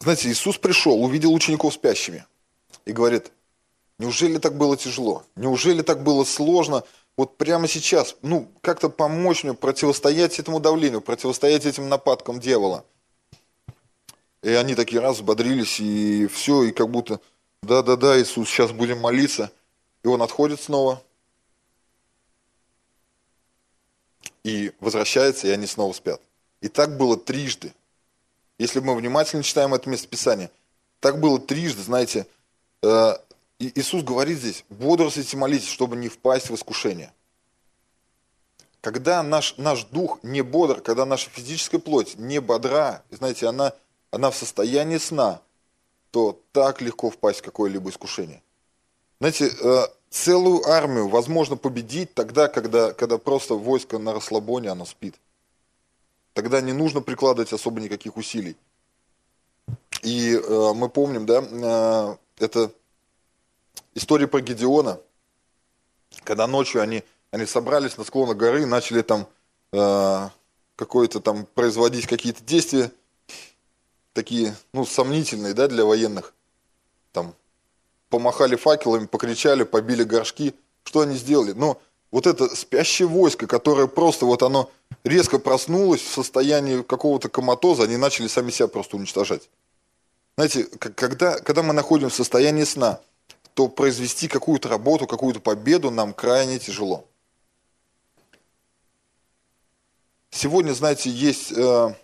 Знаете, 0.00 0.30
Иисус 0.30 0.56
пришел, 0.56 1.02
увидел 1.04 1.32
учеников 1.34 1.74
спящими 1.74 2.24
и 2.86 2.92
говорит, 2.92 3.30
неужели 3.98 4.38
так 4.38 4.56
было 4.56 4.76
тяжело? 4.76 5.24
Неужели 5.36 5.82
так 5.82 6.02
было 6.02 6.24
сложно 6.24 6.84
вот 7.18 7.36
прямо 7.36 7.68
сейчас, 7.68 8.16
ну, 8.22 8.50
как-то 8.62 8.88
помочь 8.88 9.44
мне 9.44 9.52
противостоять 9.52 10.38
этому 10.38 10.58
давлению, 10.58 11.02
противостоять 11.02 11.66
этим 11.66 11.90
нападкам 11.90 12.40
дьявола? 12.40 12.86
И 14.42 14.48
они 14.48 14.74
такие 14.74 15.02
раз 15.02 15.16
взбодрились, 15.16 15.80
и 15.80 16.26
все, 16.28 16.62
и 16.62 16.72
как 16.72 16.88
будто, 16.88 17.20
да-да-да, 17.62 18.18
Иисус, 18.18 18.48
сейчас 18.48 18.72
будем 18.72 19.00
молиться. 19.00 19.52
И 20.02 20.08
он 20.08 20.22
отходит 20.22 20.62
снова, 20.62 21.02
и 24.44 24.72
возвращается, 24.80 25.46
и 25.46 25.50
они 25.50 25.66
снова 25.66 25.92
спят. 25.92 26.22
И 26.62 26.68
так 26.68 26.96
было 26.96 27.18
трижды. 27.18 27.74
Если 28.60 28.80
мы 28.80 28.94
внимательно 28.94 29.42
читаем 29.42 29.72
это 29.72 29.88
местописание, 29.88 30.50
так 31.00 31.18
было 31.18 31.40
трижды, 31.40 31.82
знаете, 31.82 32.26
э, 32.82 33.14
Иисус 33.58 34.02
говорит 34.02 34.36
здесь, 34.36 34.66
бодрствуйте 34.68 35.38
молитесь, 35.38 35.70
чтобы 35.70 35.96
не 35.96 36.10
впасть 36.10 36.50
в 36.50 36.54
искушение. 36.54 37.10
Когда 38.82 39.22
наш, 39.22 39.56
наш 39.56 39.84
дух 39.84 40.18
не 40.22 40.42
бодр, 40.42 40.82
когда 40.82 41.06
наша 41.06 41.30
физическая 41.30 41.80
плоть 41.80 42.18
не 42.18 42.38
бодра, 42.38 43.02
знаете, 43.10 43.46
она, 43.46 43.72
она 44.10 44.30
в 44.30 44.36
состоянии 44.36 44.98
сна, 44.98 45.40
то 46.10 46.38
так 46.52 46.82
легко 46.82 47.08
впасть 47.08 47.38
в 47.38 47.44
какое-либо 47.44 47.88
искушение. 47.88 48.42
Знаете, 49.20 49.52
э, 49.58 49.86
целую 50.10 50.68
армию 50.68 51.08
возможно 51.08 51.56
победить 51.56 52.12
тогда, 52.12 52.46
когда, 52.46 52.92
когда 52.92 53.16
просто 53.16 53.54
войско 53.54 53.96
на 53.98 54.12
расслабоне, 54.12 54.68
оно 54.68 54.84
спит. 54.84 55.14
Тогда 56.32 56.60
не 56.60 56.72
нужно 56.72 57.00
прикладывать 57.00 57.52
особо 57.52 57.80
никаких 57.80 58.16
усилий. 58.16 58.56
И 60.02 60.34
э, 60.34 60.72
мы 60.74 60.88
помним, 60.88 61.26
да, 61.26 61.42
э, 61.42 62.44
это 62.44 62.72
история 63.94 64.26
про 64.26 64.40
Гедеона, 64.40 65.00
когда 66.24 66.46
ночью 66.46 66.82
они, 66.82 67.02
они 67.30 67.46
собрались 67.46 67.98
на 67.98 68.04
склонах 68.04 68.36
горы, 68.36 68.64
начали 68.64 69.02
там 69.02 69.28
э, 69.72 70.28
какое-то 70.76 71.20
там 71.20 71.46
производить 71.54 72.06
какие-то 72.06 72.42
действия, 72.42 72.90
такие, 74.12 74.56
ну, 74.72 74.86
сомнительные, 74.86 75.54
да, 75.54 75.68
для 75.68 75.84
военных. 75.84 76.32
Там 77.12 77.34
помахали 78.08 78.56
факелами, 78.56 79.06
покричали, 79.06 79.64
побили 79.64 80.04
горшки. 80.04 80.54
Что 80.84 81.00
они 81.00 81.16
сделали? 81.16 81.52
Но 81.52 81.80
вот 82.10 82.26
это 82.26 82.54
спящее 82.54 83.08
войско, 83.08 83.46
которое 83.46 83.86
просто 83.86 84.26
вот 84.26 84.42
оно 84.42 84.70
резко 85.04 85.38
проснулось 85.38 86.00
в 86.00 86.12
состоянии 86.12 86.82
какого-то 86.82 87.28
коматоза, 87.28 87.84
они 87.84 87.96
начали 87.96 88.26
сами 88.26 88.50
себя 88.50 88.68
просто 88.68 88.96
уничтожать. 88.96 89.48
Знаете, 90.36 90.64
когда, 90.64 91.38
когда 91.38 91.62
мы 91.62 91.72
находим 91.72 92.08
в 92.08 92.14
состоянии 92.14 92.64
сна, 92.64 93.00
то 93.54 93.68
произвести 93.68 94.28
какую-то 94.28 94.68
работу, 94.68 95.06
какую-то 95.06 95.40
победу 95.40 95.90
нам 95.90 96.12
крайне 96.12 96.58
тяжело. 96.58 97.04
Сегодня, 100.30 100.72
знаете, 100.72 101.10
есть 101.10 101.52
э, 101.52 101.94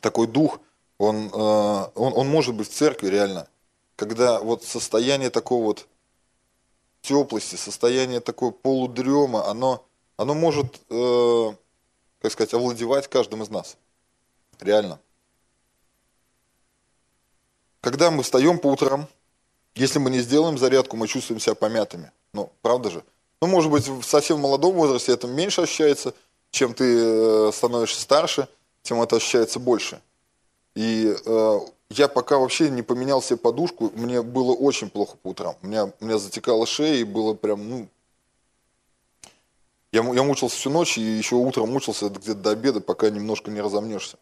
такой 0.00 0.26
дух, 0.26 0.60
он, 0.98 1.26
э, 1.26 1.30
он, 1.32 2.12
он 2.14 2.28
может 2.28 2.54
быть 2.54 2.70
в 2.70 2.72
церкви 2.72 3.08
реально, 3.08 3.48
когда 3.96 4.40
вот 4.40 4.64
состояние 4.64 5.30
такого 5.30 5.64
вот 5.64 5.88
теплости, 7.04 7.56
состояние 7.56 8.20
такой 8.20 8.50
полудрема, 8.50 9.46
оно, 9.46 9.84
оно 10.16 10.34
может, 10.34 10.80
э, 10.88 11.52
как 12.20 12.32
сказать, 12.32 12.54
овладевать 12.54 13.08
каждым 13.08 13.42
из 13.42 13.50
нас. 13.50 13.76
Реально. 14.60 14.98
Когда 17.80 18.10
мы 18.10 18.22
встаем 18.22 18.58
по 18.58 18.68
утрам, 18.68 19.06
если 19.74 19.98
мы 19.98 20.10
не 20.10 20.20
сделаем 20.20 20.56
зарядку, 20.56 20.96
мы 20.96 21.06
чувствуем 21.06 21.40
себя 21.40 21.54
помятыми. 21.54 22.10
Ну, 22.32 22.50
правда 22.62 22.90
же? 22.90 23.04
Ну, 23.42 23.48
может 23.48 23.70
быть, 23.70 23.86
в 23.86 24.02
совсем 24.04 24.40
молодом 24.40 24.74
возрасте 24.74 25.12
это 25.12 25.26
меньше 25.26 25.62
ощущается, 25.62 26.14
чем 26.50 26.72
ты 26.72 26.84
э, 26.84 27.50
становишься 27.52 28.00
старше, 28.00 28.48
тем 28.82 29.02
это 29.02 29.16
ощущается 29.16 29.58
больше. 29.58 30.00
И 30.74 31.14
э, 31.26 31.60
я 31.90 32.08
пока 32.08 32.38
вообще 32.38 32.70
не 32.70 32.82
поменял 32.82 33.22
себе 33.22 33.36
подушку, 33.36 33.90
мне 33.94 34.22
было 34.22 34.52
очень 34.52 34.90
плохо 34.90 35.16
по 35.16 35.28
утрам. 35.28 35.56
У 35.62 35.66
меня, 35.66 35.92
у 36.00 36.04
меня 36.04 36.18
затекала 36.18 36.66
шея, 36.66 36.96
и 36.96 37.04
было 37.04 37.34
прям, 37.34 37.68
ну... 37.68 37.88
Я, 39.92 40.02
я 40.12 40.22
мучился 40.24 40.56
всю 40.56 40.70
ночь, 40.70 40.98
и 40.98 41.02
еще 41.02 41.36
утром 41.36 41.70
мучился 41.70 42.08
где-то 42.08 42.34
до 42.34 42.50
обеда, 42.50 42.80
пока 42.80 43.10
немножко 43.10 43.50
не 43.50 43.60
разомнешься. 43.60 44.18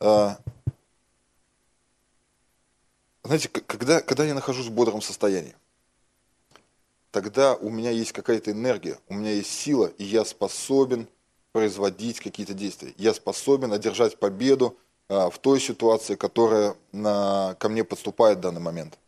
А... 0.00 0.38
Знаете, 3.22 3.48
когда, 3.48 4.00
когда 4.00 4.24
я 4.24 4.32
нахожусь 4.32 4.68
в 4.68 4.72
бодром 4.72 5.02
состоянии, 5.02 5.54
тогда 7.10 7.54
у 7.56 7.68
меня 7.68 7.90
есть 7.90 8.12
какая-то 8.12 8.52
энергия, 8.52 8.98
у 9.08 9.14
меня 9.14 9.32
есть 9.32 9.50
сила, 9.50 9.86
и 9.98 10.04
я 10.04 10.24
способен 10.24 11.06
производить 11.52 12.20
какие-то 12.20 12.54
действия. 12.54 12.94
Я 12.96 13.12
способен 13.12 13.72
одержать 13.74 14.18
победу 14.18 14.78
в 15.08 15.34
той 15.40 15.60
ситуации, 15.60 16.14
которая 16.16 16.74
на, 16.92 17.56
ко 17.58 17.68
мне 17.68 17.84
подступает 17.84 18.38
в 18.38 18.40
данный 18.42 18.60
момент. 18.60 18.98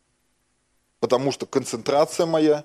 Потому 0.99 1.33
что 1.33 1.47
концентрация 1.47 2.27
моя, 2.27 2.65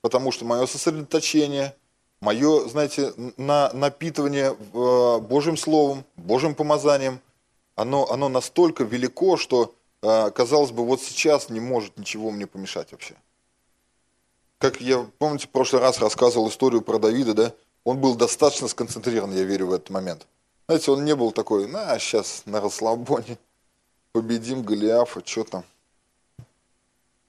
потому 0.00 0.30
что 0.32 0.44
мое 0.44 0.66
сосредоточение, 0.66 1.74
мое, 2.20 2.68
знаете, 2.68 3.12
на, 3.36 3.72
напитывание 3.72 4.54
Божьим 4.54 5.56
Словом, 5.56 6.04
Божьим 6.16 6.54
помазанием, 6.54 7.20
оно, 7.74 8.10
оно 8.10 8.28
настолько 8.28 8.84
велико, 8.84 9.36
что, 9.36 9.74
казалось 10.00 10.70
бы, 10.70 10.84
вот 10.84 11.02
сейчас 11.02 11.50
не 11.50 11.60
может 11.60 11.98
ничего 11.98 12.30
мне 12.30 12.46
помешать 12.46 12.92
вообще. 12.92 13.14
Как 14.58 14.80
я, 14.80 15.06
помните, 15.18 15.46
в 15.46 15.50
прошлый 15.50 15.82
раз 15.82 15.98
рассказывал 15.98 16.48
историю 16.48 16.82
про 16.82 16.98
Давида, 16.98 17.34
да? 17.34 17.52
Он 17.84 17.98
был 18.00 18.14
достаточно 18.14 18.68
сконцентрирован, 18.68 19.34
я 19.34 19.42
верю, 19.42 19.66
в 19.66 19.72
этот 19.72 19.90
момент. 19.90 20.26
Знаете, 20.68 20.90
он 20.90 21.04
не 21.04 21.14
был 21.14 21.30
такой, 21.30 21.68
на, 21.68 21.96
сейчас 21.98 22.42
на 22.44 22.60
расслабоне 22.60 23.38
победим 24.12 24.62
Голиафа, 24.62 25.22
что 25.24 25.44
там. 25.44 25.64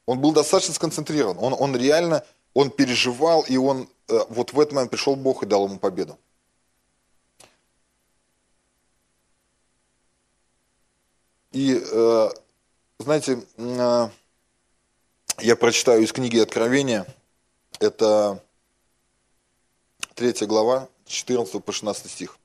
Он 0.08 0.20
был 0.20 0.32
достаточно 0.32 0.74
сконцентрирован. 0.74 1.38
Он, 1.40 1.54
он 1.58 1.76
реально, 1.76 2.26
он 2.54 2.72
переживал, 2.72 3.44
и 3.44 3.58
он, 3.58 3.88
э, 4.08 4.20
вот 4.30 4.54
в 4.54 4.60
этот 4.60 4.74
момент 4.74 4.92
пришел 4.92 5.16
Бог 5.16 5.44
и 5.44 5.46
дал 5.46 5.68
ему 5.68 5.78
победу. 5.78 6.18
И, 11.52 11.80
э, 11.80 12.30
знаете, 13.00 13.44
э, 13.58 14.10
я 15.40 15.56
прочитаю 15.56 16.02
из 16.02 16.12
книги 16.12 16.40
Откровения, 16.40 17.06
это 17.80 18.44
третья 20.16 20.48
глава, 20.48 20.88
14 21.06 21.64
по 21.64 21.72
16 21.72 22.10
стих. 22.10 22.40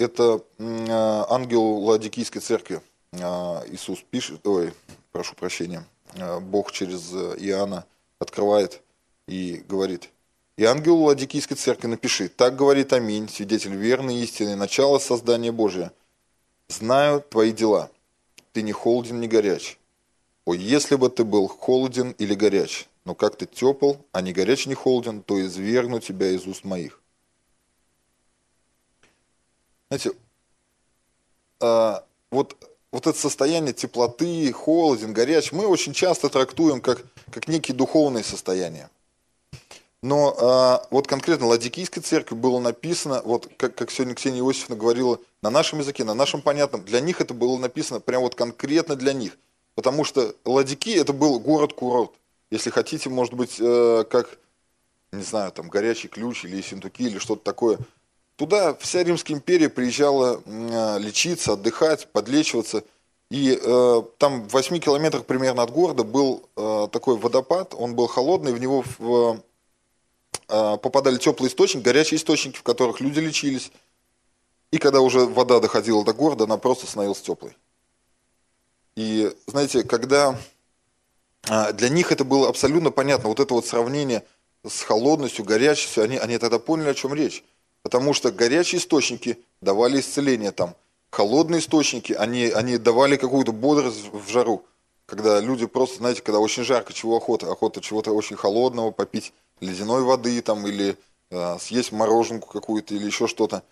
Это 0.00 0.42
а, 0.58 1.26
ангел 1.28 1.62
Ладикийской 1.62 2.40
церкви. 2.40 2.80
А, 3.20 3.62
Иисус 3.68 4.02
пишет, 4.10 4.46
ой, 4.46 4.72
прошу 5.12 5.34
прощения, 5.34 5.84
а, 6.16 6.40
Бог 6.40 6.72
через 6.72 7.12
Иоанна 7.12 7.84
открывает 8.18 8.80
и 9.28 9.62
говорит, 9.68 10.08
и 10.56 10.64
ангелу 10.64 11.02
Ладикийской 11.02 11.58
церкви 11.58 11.88
напиши, 11.88 12.30
так 12.30 12.56
говорит 12.56 12.94
Аминь, 12.94 13.28
свидетель 13.28 13.74
верный 13.74 14.16
и 14.16 14.22
истины, 14.24 14.56
начало 14.56 14.98
создания 14.98 15.52
Божия. 15.52 15.92
Знаю 16.68 17.20
твои 17.20 17.52
дела, 17.52 17.90
ты 18.54 18.62
не 18.62 18.72
холоден, 18.72 19.20
не 19.20 19.28
горяч. 19.28 19.78
О, 20.46 20.54
если 20.54 20.96
бы 20.96 21.10
ты 21.10 21.24
был 21.24 21.46
холоден 21.46 22.12
или 22.12 22.32
горяч, 22.32 22.88
но 23.04 23.14
как 23.14 23.36
ты 23.36 23.44
тепл, 23.44 23.96
а 24.12 24.22
не 24.22 24.32
горяч, 24.32 24.64
не 24.64 24.74
холоден, 24.74 25.22
то 25.22 25.38
извергну 25.38 26.00
тебя 26.00 26.30
из 26.30 26.46
уст 26.46 26.64
моих. 26.64 26.99
Знаете, 29.90 30.12
а, 31.60 32.04
вот, 32.30 32.56
вот 32.92 33.06
это 33.08 33.18
состояние 33.18 33.72
теплоты, 33.72 34.52
холоден, 34.52 35.12
горяч, 35.12 35.50
мы 35.50 35.66
очень 35.66 35.92
часто 35.92 36.28
трактуем 36.28 36.80
как, 36.80 37.02
как 37.32 37.48
некие 37.48 37.76
духовные 37.76 38.22
состояния. 38.22 38.88
Но 40.00 40.36
а, 40.38 40.86
вот 40.92 41.08
конкретно 41.08 41.46
Ладикийской 41.46 42.04
церкви 42.04 42.36
было 42.36 42.60
написано, 42.60 43.20
вот 43.24 43.50
как, 43.56 43.74
как 43.74 43.90
сегодня 43.90 44.14
Ксения 44.14 44.40
Иосифовна 44.40 44.76
говорила, 44.76 45.18
на 45.42 45.50
нашем 45.50 45.80
языке, 45.80 46.04
на 46.04 46.14
нашем 46.14 46.40
понятном, 46.40 46.84
для 46.84 47.00
них 47.00 47.20
это 47.20 47.34
было 47.34 47.58
написано 47.58 47.98
прямо 47.98 48.24
вот 48.24 48.36
конкретно 48.36 48.94
для 48.94 49.12
них. 49.12 49.36
Потому 49.74 50.04
что 50.04 50.36
Ладики 50.44 50.90
это 50.90 51.12
был 51.12 51.40
город-курорт. 51.40 52.12
Если 52.52 52.70
хотите, 52.70 53.08
может 53.10 53.34
быть, 53.34 53.56
э, 53.58 54.04
как, 54.08 54.38
не 55.12 55.22
знаю, 55.22 55.50
там 55.50 55.68
горячий 55.68 56.06
ключ 56.06 56.44
или 56.44 56.62
Синтуки 56.62 57.02
или 57.02 57.18
что-то 57.18 57.42
такое– 57.42 57.78
Туда 58.40 58.74
вся 58.76 59.04
Римская 59.04 59.36
империя 59.36 59.68
приезжала 59.68 60.40
э, 60.46 60.98
лечиться, 60.98 61.52
отдыхать, 61.52 62.10
подлечиваться. 62.10 62.84
И 63.30 63.60
э, 63.62 64.02
там 64.16 64.48
в 64.48 64.54
8 64.54 64.78
километрах 64.78 65.26
примерно 65.26 65.62
от 65.62 65.70
города 65.70 66.04
был 66.04 66.48
э, 66.56 66.88
такой 66.90 67.18
водопад, 67.18 67.74
он 67.76 67.94
был 67.94 68.06
холодный, 68.06 68.54
в 68.54 68.58
него 68.58 68.82
в, 68.96 69.42
э, 70.48 70.78
попадали 70.78 71.18
теплые 71.18 71.50
источники, 71.50 71.84
горячие 71.84 72.16
источники, 72.16 72.56
в 72.56 72.62
которых 72.62 73.02
люди 73.02 73.18
лечились. 73.18 73.72
И 74.70 74.78
когда 74.78 75.02
уже 75.02 75.26
вода 75.26 75.60
доходила 75.60 76.02
до 76.02 76.14
города, 76.14 76.44
она 76.44 76.56
просто 76.56 76.86
становилась 76.86 77.20
теплой. 77.20 77.54
И 78.96 79.36
знаете, 79.48 79.82
когда 79.82 80.34
э, 81.46 81.74
для 81.74 81.90
них 81.90 82.10
это 82.10 82.24
было 82.24 82.48
абсолютно 82.48 82.90
понятно, 82.90 83.28
вот 83.28 83.38
это 83.38 83.52
вот 83.52 83.66
сравнение 83.66 84.24
с 84.66 84.80
холодностью, 84.80 85.44
горячестью, 85.44 86.04
они, 86.04 86.16
они 86.16 86.38
тогда 86.38 86.58
поняли, 86.58 86.88
о 86.88 86.94
чем 86.94 87.12
речь. 87.12 87.44
Потому 87.82 88.12
что 88.12 88.30
горячие 88.30 88.80
источники 88.80 89.38
давали 89.60 90.00
исцеление 90.00 90.52
там. 90.52 90.74
Холодные 91.10 91.60
источники, 91.60 92.12
они, 92.12 92.46
они 92.46 92.78
давали 92.78 93.16
какую-то 93.16 93.52
бодрость 93.52 94.12
в 94.12 94.28
жару. 94.28 94.64
Когда 95.06 95.40
люди 95.40 95.66
просто, 95.66 95.98
знаете, 95.98 96.22
когда 96.22 96.38
очень 96.38 96.62
жарко, 96.62 96.92
чего 96.92 97.16
охота? 97.16 97.50
Охота 97.50 97.80
чего-то 97.80 98.12
очень 98.12 98.36
холодного, 98.36 98.92
попить 98.92 99.32
ледяной 99.60 100.02
воды 100.02 100.40
там 100.40 100.66
или 100.66 100.96
э, 101.30 101.58
съесть 101.58 101.90
мороженку 101.90 102.48
какую-то 102.48 102.94
или 102.94 103.06
еще 103.06 103.26
что-то. 103.26 103.64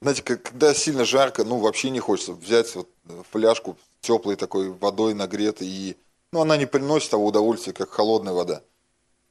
Знаете, 0.00 0.22
когда 0.22 0.72
сильно 0.74 1.04
жарко, 1.04 1.44
ну 1.44 1.58
вообще 1.58 1.90
не 1.90 2.00
хочется 2.00 2.32
взять 2.32 2.74
вот 2.74 2.88
фляжку 3.30 3.76
теплой 4.00 4.36
такой 4.36 4.70
водой 4.70 5.12
нагретой 5.12 5.66
и... 5.66 5.96
Ну 6.32 6.40
она 6.40 6.56
не 6.56 6.66
приносит 6.66 7.10
того 7.10 7.26
удовольствия, 7.26 7.72
как 7.72 7.90
холодная 7.90 8.32
вода. 8.32 8.62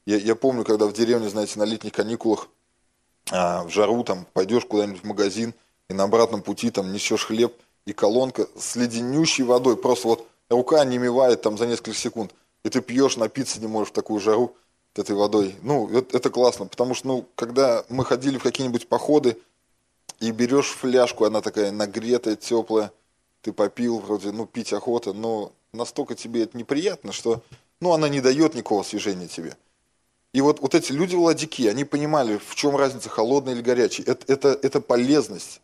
Я, 0.05 0.17
я 0.17 0.35
помню, 0.35 0.63
когда 0.65 0.85
в 0.85 0.93
деревне, 0.93 1.29
знаете, 1.29 1.59
на 1.59 1.63
летних 1.63 1.93
каникулах 1.93 2.49
а, 3.31 3.63
в 3.63 3.69
жару 3.69 4.03
там 4.03 4.25
пойдешь 4.33 4.65
куда-нибудь 4.65 5.01
в 5.01 5.05
магазин 5.05 5.53
и 5.89 5.93
на 5.93 6.03
обратном 6.03 6.41
пути 6.41 6.69
там 6.71 6.91
несешь 6.91 7.25
хлеб 7.25 7.53
и 7.85 7.93
колонка 7.93 8.47
с 8.57 8.75
леденющей 8.75 9.43
водой, 9.43 9.77
просто 9.77 10.07
вот 10.07 10.27
рука 10.49 10.83
не 10.85 10.97
мивает 10.97 11.41
там 11.41 11.57
за 11.57 11.67
несколько 11.67 11.93
секунд, 11.93 12.33
и 12.63 12.69
ты 12.69 12.81
пьешь, 12.81 13.17
напиться 13.17 13.59
не 13.61 13.67
можешь 13.67 13.91
в 13.91 13.95
такую 13.95 14.19
жару 14.19 14.55
этой 14.95 15.15
водой. 15.15 15.55
Ну, 15.61 15.87
это, 15.95 16.17
это 16.17 16.29
классно, 16.29 16.65
потому 16.65 16.93
что, 16.95 17.07
ну, 17.07 17.25
когда 17.35 17.85
мы 17.87 18.03
ходили 18.03 18.37
в 18.37 18.43
какие-нибудь 18.43 18.87
походы, 18.87 19.37
и 20.19 20.31
берешь 20.31 20.69
фляжку, 20.69 21.25
она 21.25 21.41
такая 21.41 21.71
нагретая, 21.71 22.35
теплая, 22.35 22.91
ты 23.41 23.53
попил, 23.53 23.99
вроде, 23.99 24.31
ну, 24.31 24.45
пить 24.45 24.73
охота, 24.73 25.13
но 25.13 25.51
настолько 25.73 26.15
тебе 26.15 26.43
это 26.43 26.57
неприятно, 26.57 27.11
что, 27.11 27.43
ну, 27.79 27.93
она 27.93 28.09
не 28.09 28.21
дает 28.21 28.55
никакого 28.55 28.81
освежения 28.81 29.27
тебе. 29.27 29.55
И 30.33 30.41
вот, 30.41 30.59
вот 30.59 30.75
эти 30.75 30.91
люди 30.91 31.15
владики, 31.15 31.67
они 31.67 31.83
понимали, 31.83 32.37
в 32.37 32.55
чем 32.55 32.75
разница 32.75 33.09
холодной 33.09 33.53
или 33.53 33.61
горячей. 33.61 34.03
Это, 34.03 34.31
это, 34.31 34.59
это 34.61 34.81
полезность. 34.81 35.61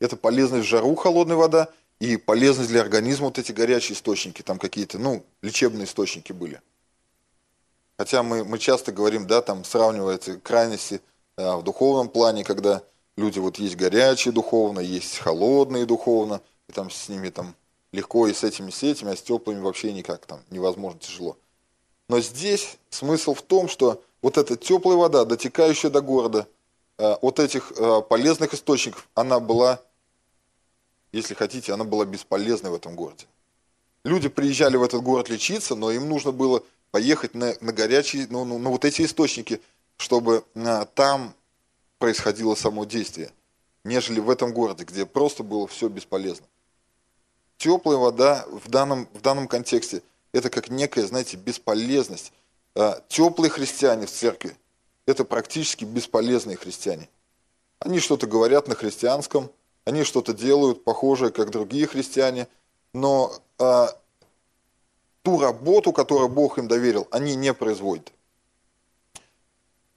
Это 0.00 0.16
полезность 0.16 0.66
в 0.66 0.68
жару 0.68 0.94
холодная 0.94 1.36
вода 1.36 1.68
и 2.00 2.16
полезность 2.16 2.68
для 2.68 2.80
организма 2.80 3.26
вот 3.26 3.38
эти 3.38 3.52
горячие 3.52 3.96
источники, 3.96 4.42
там 4.42 4.58
какие-то, 4.58 4.98
ну, 4.98 5.24
лечебные 5.42 5.84
источники 5.84 6.32
были. 6.32 6.60
Хотя 7.98 8.22
мы, 8.22 8.44
мы 8.44 8.58
часто 8.58 8.92
говорим, 8.92 9.26
да, 9.26 9.40
там 9.40 9.64
сравнивая 9.64 10.16
эти 10.16 10.36
крайности 10.36 11.00
э, 11.38 11.56
в 11.56 11.62
духовном 11.62 12.10
плане, 12.10 12.44
когда 12.44 12.82
люди 13.16 13.38
вот 13.38 13.58
есть 13.58 13.76
горячие 13.76 14.32
духовно, 14.32 14.80
есть 14.80 15.18
холодные 15.18 15.86
духовно, 15.86 16.42
и 16.68 16.72
там 16.72 16.90
с 16.90 17.08
ними 17.08 17.30
там 17.30 17.54
легко 17.92 18.26
и 18.26 18.34
с 18.34 18.44
этими, 18.44 18.70
и 18.70 19.06
а 19.06 19.16
с 19.16 19.22
теплыми 19.22 19.60
вообще 19.60 19.92
никак 19.92 20.26
там 20.26 20.40
невозможно, 20.50 21.00
тяжело. 21.00 21.38
Но 22.08 22.20
здесь 22.20 22.78
смысл 22.90 23.34
в 23.34 23.42
том, 23.42 23.68
что 23.68 24.02
вот 24.22 24.38
эта 24.38 24.56
теплая 24.56 24.96
вода, 24.96 25.24
дотекающая 25.24 25.90
до 25.90 26.00
города, 26.00 26.46
э, 26.98 27.16
вот 27.20 27.40
этих 27.40 27.72
э, 27.72 28.02
полезных 28.08 28.54
источников, 28.54 29.08
она 29.14 29.40
была, 29.40 29.80
если 31.12 31.34
хотите, 31.34 31.72
она 31.72 31.84
была 31.84 32.04
бесполезной 32.04 32.70
в 32.70 32.74
этом 32.74 32.94
городе. 32.94 33.26
Люди 34.04 34.28
приезжали 34.28 34.76
в 34.76 34.82
этот 34.84 35.02
город 35.02 35.28
лечиться, 35.28 35.74
но 35.74 35.90
им 35.90 36.08
нужно 36.08 36.30
было 36.30 36.62
поехать 36.92 37.34
на, 37.34 37.54
на 37.60 37.72
горячие, 37.72 38.28
ну, 38.30 38.44
ну, 38.44 38.58
на 38.58 38.70
вот 38.70 38.84
эти 38.84 39.02
источники, 39.02 39.60
чтобы 39.96 40.44
а, 40.54 40.84
там 40.84 41.34
происходило 41.98 42.54
само 42.54 42.84
действие, 42.84 43.32
нежели 43.82 44.20
в 44.20 44.30
этом 44.30 44.52
городе, 44.52 44.84
где 44.84 45.04
просто 45.06 45.42
было 45.42 45.66
все 45.66 45.88
бесполезно. 45.88 46.46
Теплая 47.58 47.98
вода 47.98 48.46
в 48.48 48.70
данном, 48.70 49.08
в 49.12 49.20
данном 49.22 49.48
контексте– 49.48 50.02
это 50.36 50.50
как 50.50 50.68
некая, 50.68 51.06
знаете, 51.06 51.36
бесполезность. 51.36 52.32
А, 52.74 53.00
теплые 53.08 53.50
христиане 53.50 54.06
в 54.06 54.10
церкви– 54.10 54.54
это 55.06 55.24
практически 55.24 55.84
бесполезные 55.84 56.56
христиане. 56.56 57.08
Они 57.78 58.00
что-то 58.00 58.26
говорят 58.26 58.68
на 58.68 58.74
христианском, 58.74 59.50
они 59.86 60.04
что-то 60.04 60.34
делают 60.34 60.84
похожее, 60.84 61.30
как 61.30 61.50
другие 61.50 61.86
христиане, 61.86 62.48
но 62.92 63.32
а, 63.58 63.88
ту 65.22 65.40
работу, 65.40 65.92
которую 65.92 66.28
Бог 66.28 66.58
им 66.58 66.68
доверил, 66.68 67.08
они 67.10 67.34
не 67.34 67.54
производят. 67.54 68.12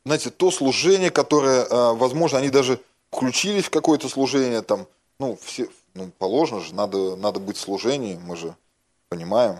Знаете, 0.06 0.30
то 0.30 0.52
служение, 0.52 1.12
которое, 1.12 1.68
а, 1.70 1.94
возможно, 1.94 2.38
они 2.38 2.50
даже 2.50 2.80
включились 3.12 3.66
в 3.66 3.72
какое-то 3.72 4.08
служение, 4.08 4.62
там, 4.62 4.88
ну, 5.20 5.38
все, 5.42 5.68
ну, 5.96 6.10
положено 6.18 6.62
же, 6.62 6.74
надо, 6.74 7.18
надо 7.18 7.42
быть 7.42 7.58
в 7.58 7.62
служении, 7.62 8.16
мы 8.16 8.38
же 8.38 8.56
понимаем. 9.10 9.60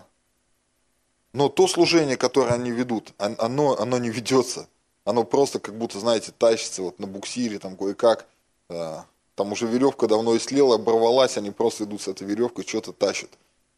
Но 1.34 1.50
то 1.50 1.68
служение, 1.68 2.18
которое 2.18 2.54
они 2.54 2.72
ведут, 2.72 3.14
оно, 3.18 3.80
оно 3.80 3.98
не 3.98 4.10
ведется. 4.10 4.68
Оно 5.06 5.24
просто 5.24 5.60
как 5.60 5.78
будто, 5.78 6.00
знаете, 6.00 6.32
тащится 6.38 6.82
вот 6.84 7.00
на 7.00 7.08
буксире 7.08 7.60
там 7.60 7.76
кое-как. 7.76 8.28
А, 8.70 9.06
там 9.36 9.52
уже 9.52 9.68
веревка 9.68 10.08
давно 10.08 10.36
истлела, 10.36 10.76
оборвалась, 10.76 11.38
они 11.38 11.52
просто 11.52 11.86
идут 11.86 12.02
с 12.02 12.08
этой 12.08 12.28
веревкой, 12.28 12.66
что-то 12.68 12.94
тащат. 12.94 13.30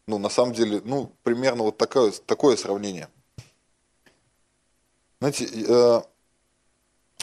Ну, 0.06 0.18
на 0.18 0.28
самом 0.28 0.52
деле, 0.52 0.82
ну, 0.84 1.12
примерно 1.22 1.62
вот 1.62 1.78
такое, 1.78 2.12
такое 2.26 2.56
сравнение. 2.56 3.08
Знаете, 5.20 5.48
э, 5.68 6.02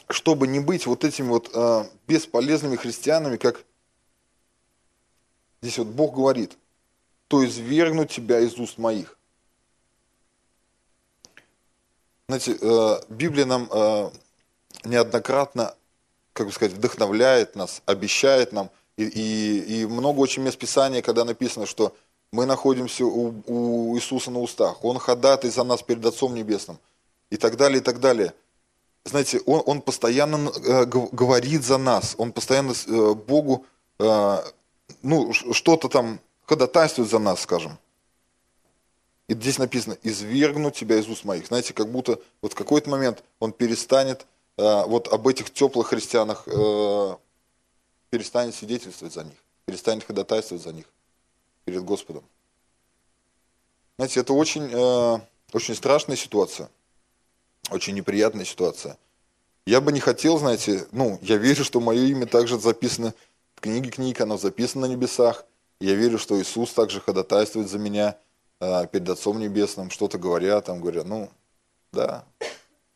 чтобы 0.10 0.48
не 0.48 0.60
быть 0.60 0.88
вот 0.88 1.04
этими 1.04 1.28
вот 1.28 1.52
э, 1.54 1.84
бесполезными 2.08 2.78
христианами, 2.78 3.36
как 3.36 3.66
здесь 5.62 5.78
вот 5.78 5.88
Бог 5.88 6.16
говорит, 6.16 6.58
то 7.28 7.46
извергну 7.46 8.06
тебя 8.06 8.40
из 8.40 8.58
уст 8.58 8.78
моих. 8.78 9.19
Знаете, 12.30 12.58
э, 12.62 13.00
Библия 13.10 13.46
нам 13.46 13.68
неоднократно, 14.86 15.74
как 16.34 16.46
бы 16.46 16.54
сказать, 16.54 16.76
вдохновляет 16.76 17.56
нас, 17.56 17.82
обещает 17.88 18.54
нам, 18.54 18.70
и, 18.98 19.04
и, 19.04 19.82
и 19.82 19.86
много 19.88 20.20
очень 20.20 20.44
мест 20.44 20.60
Писания, 20.60 21.02
когда 21.02 21.26
написано, 21.26 21.66
что 21.66 21.96
мы 22.32 22.46
находимся 22.46 23.04
у, 23.04 23.34
у 23.48 23.98
Иисуса 23.98 24.30
на 24.30 24.42
устах, 24.42 24.86
Он 24.86 25.00
ходатай 25.00 25.50
за 25.50 25.64
нас 25.64 25.82
перед 25.82 26.06
Отцом 26.06 26.36
Небесным, 26.36 26.78
и 27.32 27.38
так 27.38 27.58
далее, 27.58 27.80
и 27.80 27.84
так 27.84 28.00
далее. 28.00 28.36
Знаете, 29.06 29.42
Он, 29.48 29.64
он 29.66 29.82
постоянно 29.82 30.52
э, 30.52 30.86
говорит 30.86 31.64
за 31.64 31.80
нас, 31.80 32.14
Он 32.20 32.32
постоянно 32.32 32.74
э, 32.86 33.14
Богу, 33.16 33.66
э, 33.98 34.38
ну, 35.02 35.34
что-то 35.34 35.90
там 35.90 36.20
ходатайствует 36.46 37.10
за 37.10 37.18
нас, 37.18 37.42
скажем. 37.42 37.80
И 39.30 39.34
здесь 39.34 39.58
написано, 39.60 39.98
извергну 40.04 40.72
тебя 40.72 40.98
из 40.98 41.08
уст 41.08 41.24
моих. 41.24 41.48
Знаете, 41.48 41.74
как 41.74 41.90
будто 41.90 42.20
вот 42.42 42.52
в 42.52 42.56
какой-то 42.56 42.90
момент 42.90 43.24
он 43.40 43.54
перестанет 43.54 44.26
Э, 44.60 44.84
вот 44.86 45.08
об 45.08 45.26
этих 45.26 45.52
теплых 45.52 45.88
христианах 45.88 46.44
э, 46.46 47.16
перестанет 48.10 48.54
свидетельствовать 48.54 49.14
за 49.14 49.24
них, 49.24 49.36
перестанет 49.66 50.04
ходатайствовать 50.04 50.62
за 50.62 50.74
них 50.74 50.86
перед 51.64 51.82
Господом. 51.86 52.24
Знаете, 53.98 54.20
это 54.20 54.34
очень, 54.34 54.70
э, 54.70 55.20
очень 55.54 55.76
страшная 55.76 56.18
ситуация, 56.18 56.70
очень 57.72 57.94
неприятная 57.94 58.44
ситуация. 58.44 58.98
Я 59.66 59.80
бы 59.80 59.94
не 59.94 60.02
хотел, 60.02 60.38
знаете, 60.40 60.86
ну, 60.92 61.20
я 61.22 61.38
верю, 61.38 61.64
что 61.64 61.80
мое 61.80 62.08
имя 62.08 62.26
также 62.26 62.60
записано 62.60 63.14
в 63.56 63.62
книге 63.62 63.92
книг, 63.92 64.20
оно 64.20 64.38
записано 64.38 64.88
на 64.88 64.92
небесах. 64.92 65.46
Я 65.80 65.96
верю, 65.96 66.18
что 66.18 66.42
Иисус 66.42 66.74
также 66.74 67.00
ходатайствует 67.00 67.70
за 67.70 67.80
меня 67.80 68.18
перед 68.60 69.10
Отцом 69.10 69.40
Небесным, 69.40 69.90
что-то 69.90 70.18
говоря, 70.18 70.62
там 70.62 70.82
говорят, 70.82 71.06
ну, 71.06 71.30
да, 71.92 72.26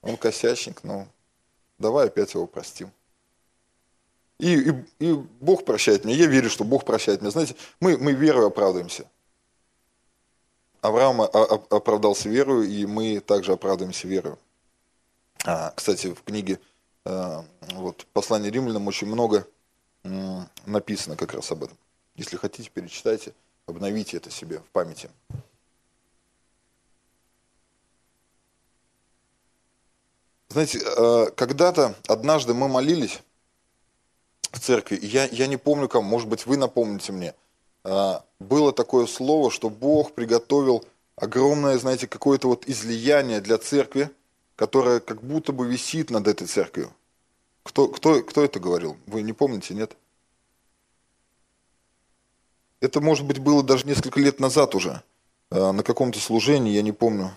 он 0.01 0.17
косячник, 0.17 0.83
но 0.83 1.07
давай 1.77 2.07
опять 2.07 2.33
его 2.33 2.45
простим. 2.47 2.91
И, 4.39 4.59
и, 4.59 4.85
и 4.99 5.13
Бог 5.39 5.63
прощает 5.63 6.03
меня. 6.03 6.17
Я 6.17 6.27
верю, 6.27 6.49
что 6.49 6.63
Бог 6.63 6.83
прощает 6.83 7.21
меня. 7.21 7.31
Знаете, 7.31 7.55
мы, 7.79 7.97
мы 7.97 8.11
верой 8.11 8.47
оправдываемся. 8.47 9.05
Авраам 10.81 11.21
оправдался 11.21 12.27
верою, 12.27 12.67
и 12.67 12.85
мы 12.85 13.21
также 13.21 13.53
оправдываемся 13.53 14.07
верою. 14.07 14.37
А, 15.45 15.71
кстати, 15.71 16.13
в 16.13 16.23
книге 16.23 16.59
а, 17.05 17.45
вот, 17.73 18.05
«Послание 18.11 18.51
римлянам» 18.51 18.87
очень 18.87 19.07
много 19.07 19.47
написано 20.65 21.15
как 21.15 21.33
раз 21.33 21.49
об 21.51 21.63
этом. 21.63 21.77
Если 22.15 22.35
хотите, 22.35 22.69
перечитайте, 22.69 23.33
обновите 23.65 24.17
это 24.17 24.29
себе 24.29 24.59
в 24.59 24.65
памяти. 24.65 25.09
Знаете, 30.53 30.81
э, 30.85 31.31
когда-то, 31.35 31.95
однажды 32.07 32.53
мы 32.53 32.67
молились 32.67 33.23
в 34.51 34.59
церкви, 34.59 34.99
я, 35.01 35.25
я 35.25 35.47
не 35.47 35.57
помню 35.57 35.89
кому, 35.89 36.07
может 36.07 36.29
быть, 36.29 36.45
вы 36.45 36.57
напомните 36.57 37.11
мне, 37.11 37.33
э, 37.83 38.13
было 38.39 38.71
такое 38.71 39.07
слово, 39.07 39.49
что 39.49 39.71
Бог 39.71 40.11
приготовил 40.11 40.85
огромное, 41.15 41.79
знаете, 41.79 42.05
какое-то 42.05 42.49
вот 42.49 42.67
излияние 42.67 43.41
для 43.41 43.57
церкви, 43.57 44.11
которое 44.55 44.99
как 44.99 45.23
будто 45.23 45.53
бы 45.53 45.65
висит 45.65 46.11
над 46.11 46.27
этой 46.27 46.45
церковью. 46.45 46.93
Кто, 47.63 47.87
кто, 47.87 48.21
кто 48.21 48.43
это 48.43 48.59
говорил? 48.59 48.95
Вы 49.07 49.23
не 49.23 49.33
помните, 49.33 49.73
нет? 49.73 49.97
Это, 52.79 53.01
может 53.01 53.25
быть, 53.25 53.39
было 53.39 53.63
даже 53.63 53.87
несколько 53.87 54.19
лет 54.19 54.39
назад 54.39 54.75
уже, 54.75 55.01
э, 55.49 55.71
на 55.71 55.81
каком-то 55.81 56.19
служении, 56.19 56.73
я 56.73 56.83
не 56.83 56.91
помню. 56.91 57.31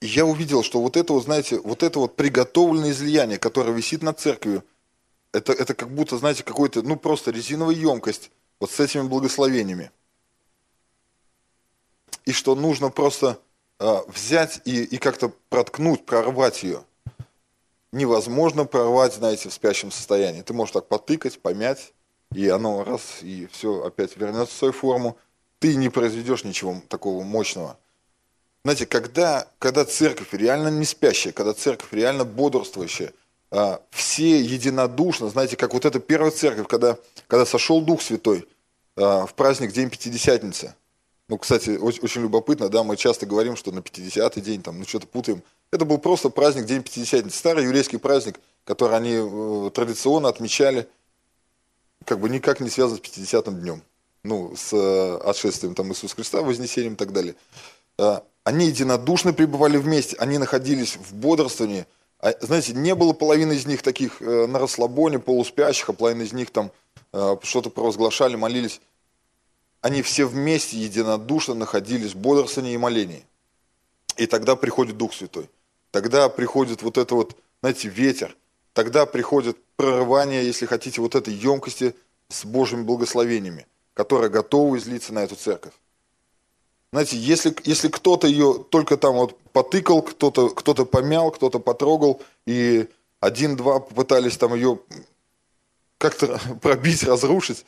Я 0.00 0.24
увидел, 0.24 0.62
что 0.62 0.80
вот 0.80 0.96
это 0.96 1.12
вот, 1.12 1.24
знаете, 1.24 1.58
вот 1.58 1.82
это 1.82 1.98
вот 1.98 2.14
приготовленное 2.14 2.90
излияние, 2.90 3.38
которое 3.38 3.72
висит 3.72 4.02
над 4.02 4.20
церковью, 4.20 4.64
это, 5.32 5.52
это 5.52 5.74
как 5.74 5.90
будто, 5.90 6.18
знаете, 6.18 6.44
какой-то, 6.44 6.82
ну 6.82 6.96
просто 6.96 7.30
резиновая 7.30 7.74
емкость 7.74 8.30
вот 8.60 8.70
с 8.70 8.78
этими 8.78 9.02
благословениями. 9.02 9.90
И 12.24 12.32
что 12.32 12.54
нужно 12.54 12.90
просто 12.90 13.40
э, 13.80 13.96
взять 14.06 14.60
и, 14.64 14.84
и 14.84 14.98
как-то 14.98 15.32
проткнуть, 15.48 16.06
прорвать 16.06 16.62
ее. 16.62 16.84
Невозможно 17.90 18.66
прорвать, 18.66 19.14
знаете, 19.14 19.48
в 19.48 19.54
спящем 19.54 19.90
состоянии. 19.90 20.42
Ты 20.42 20.52
можешь 20.52 20.72
так 20.72 20.86
потыкать, 20.88 21.40
помять, 21.40 21.92
и 22.32 22.48
оно 22.48 22.84
раз, 22.84 23.22
и 23.22 23.46
все 23.46 23.82
опять 23.82 24.16
вернется 24.16 24.54
в 24.54 24.58
свою 24.58 24.72
форму. 24.72 25.16
Ты 25.58 25.74
не 25.74 25.88
произведешь 25.88 26.44
ничего 26.44 26.80
такого 26.88 27.24
мощного. 27.24 27.78
Знаете, 28.64 28.86
когда, 28.86 29.48
когда 29.58 29.84
церковь 29.84 30.32
реально 30.32 30.68
не 30.68 30.84
спящая, 30.84 31.32
когда 31.32 31.54
церковь 31.54 31.92
реально 31.92 32.24
бодрствующая, 32.24 33.12
а, 33.50 33.80
все 33.90 34.40
единодушно, 34.40 35.28
знаете, 35.28 35.56
как 35.56 35.72
вот 35.72 35.84
эта 35.84 36.00
первая 36.00 36.30
церковь, 36.30 36.66
когда, 36.68 36.98
когда 37.28 37.46
сошел 37.46 37.80
Дух 37.80 38.02
Святой 38.02 38.46
а, 38.96 39.26
в 39.26 39.34
праздник 39.34 39.72
День 39.72 39.90
Пятидесятницы. 39.90 40.74
Ну, 41.28 41.38
кстати, 41.38 41.70
очень, 41.76 42.00
очень 42.02 42.22
любопытно, 42.22 42.68
да, 42.68 42.82
мы 42.82 42.96
часто 42.96 43.26
говорим, 43.26 43.54
что 43.54 43.70
на 43.70 43.80
50-й 43.80 44.40
день, 44.40 44.62
там, 44.62 44.78
ну, 44.78 44.84
что-то 44.86 45.06
путаем. 45.06 45.42
Это 45.70 45.84
был 45.84 45.98
просто 45.98 46.30
праздник 46.30 46.64
День 46.64 46.82
Пятидесятницы, 46.82 47.36
старый 47.36 47.64
еврейский 47.64 47.98
праздник, 47.98 48.40
который 48.64 48.96
они 48.96 49.12
э, 49.12 49.70
традиционно 49.70 50.28
отмечали, 50.28 50.88
как 52.04 52.20
бы 52.20 52.30
никак 52.30 52.60
не 52.60 52.70
связан 52.70 52.96
с 52.96 53.00
50-м 53.00 53.60
днем, 53.60 53.82
ну, 54.24 54.54
с 54.56 54.72
э, 54.72 55.16
отшествием 55.16 55.74
там 55.74 55.90
Иисуса 55.90 56.14
Христа, 56.14 56.42
вознесением 56.42 56.94
и 56.94 56.96
так 56.96 57.12
далее. 57.12 57.34
Они 58.48 58.68
единодушно 58.68 59.34
пребывали 59.34 59.76
вместе, 59.76 60.16
они 60.16 60.38
находились 60.38 60.96
в 60.96 61.12
бодрствовании. 61.12 61.84
А, 62.18 62.32
знаете, 62.40 62.72
не 62.72 62.94
было 62.94 63.12
половины 63.12 63.52
из 63.52 63.66
них 63.66 63.82
таких 63.82 64.22
э, 64.22 64.46
на 64.46 64.58
расслабоне, 64.58 65.18
полуспящих, 65.18 65.90
а 65.90 65.92
половина 65.92 66.22
из 66.22 66.32
них 66.32 66.48
там 66.48 66.72
э, 67.12 67.36
что-то 67.42 67.68
провозглашали, 67.68 68.36
молились. 68.36 68.80
Они 69.82 70.00
все 70.00 70.24
вместе 70.24 70.78
единодушно 70.78 71.52
находились 71.52 72.14
в 72.14 72.16
бодрствовании 72.16 72.72
и 72.72 72.78
молении. 72.78 73.26
И 74.16 74.24
тогда 74.24 74.56
приходит 74.56 74.96
Дух 74.96 75.12
Святой. 75.12 75.50
Тогда 75.90 76.30
приходит 76.30 76.80
вот 76.80 76.96
это 76.96 77.16
вот, 77.16 77.36
знаете, 77.60 77.88
ветер. 77.90 78.34
Тогда 78.72 79.04
приходит 79.04 79.58
прорывание, 79.76 80.42
если 80.46 80.64
хотите, 80.64 81.02
вот 81.02 81.16
этой 81.16 81.34
емкости 81.34 81.94
с 82.30 82.46
Божьими 82.46 82.80
благословениями, 82.80 83.66
которая 83.92 84.30
готова 84.30 84.78
излиться 84.78 85.12
на 85.12 85.18
эту 85.18 85.36
церковь. 85.36 85.74
Знаете, 86.90 87.18
если, 87.18 87.54
если 87.64 87.88
кто-то 87.88 88.26
ее 88.26 88.64
только 88.70 88.96
там 88.96 89.16
вот 89.16 89.38
потыкал, 89.52 90.00
кто-то 90.02 90.48
кто 90.48 90.74
помял, 90.86 91.30
кто-то 91.30 91.58
потрогал, 91.58 92.22
и 92.46 92.88
один-два 93.20 93.80
попытались 93.80 94.38
там 94.38 94.54
ее 94.54 94.78
как-то 95.98 96.40
пробить, 96.62 97.02
разрушить, 97.02 97.66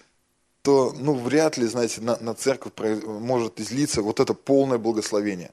то, 0.63 0.95
ну, 0.99 1.15
вряд 1.15 1.57
ли, 1.59 1.67
знаете, 1.67 2.01
на, 2.01 2.17
на 2.19 2.35
церковь 2.35 2.73
может 3.05 3.61
излиться 3.61 4.03
вот 4.03 4.21
это 4.21 4.35
полное 4.35 4.79
благословение. 4.79 5.53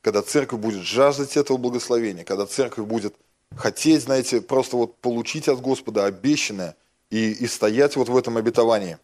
Когда 0.00 0.22
церковь 0.22 0.60
будет 0.60 0.82
жаждать 0.82 1.36
этого 1.36 1.56
благословения, 1.56 2.24
когда 2.24 2.46
церковь 2.46 2.86
будет 2.86 3.14
хотеть, 3.56 4.02
знаете, 4.02 4.40
просто 4.40 4.76
вот 4.76 4.96
получить 4.96 5.48
от 5.48 5.60
Господа 5.60 6.04
обещанное 6.04 6.76
и, 7.10 7.32
и 7.32 7.46
стоять 7.46 7.96
вот 7.96 8.08
в 8.08 8.16
этом 8.16 8.36
обетовании 8.36 8.98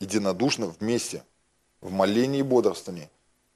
единодушно 0.00 0.74
вместе– 0.80 1.22
в 1.82 1.92
молении 1.92 2.40
и 2.40 2.42
бодрствовании, 2.42 3.10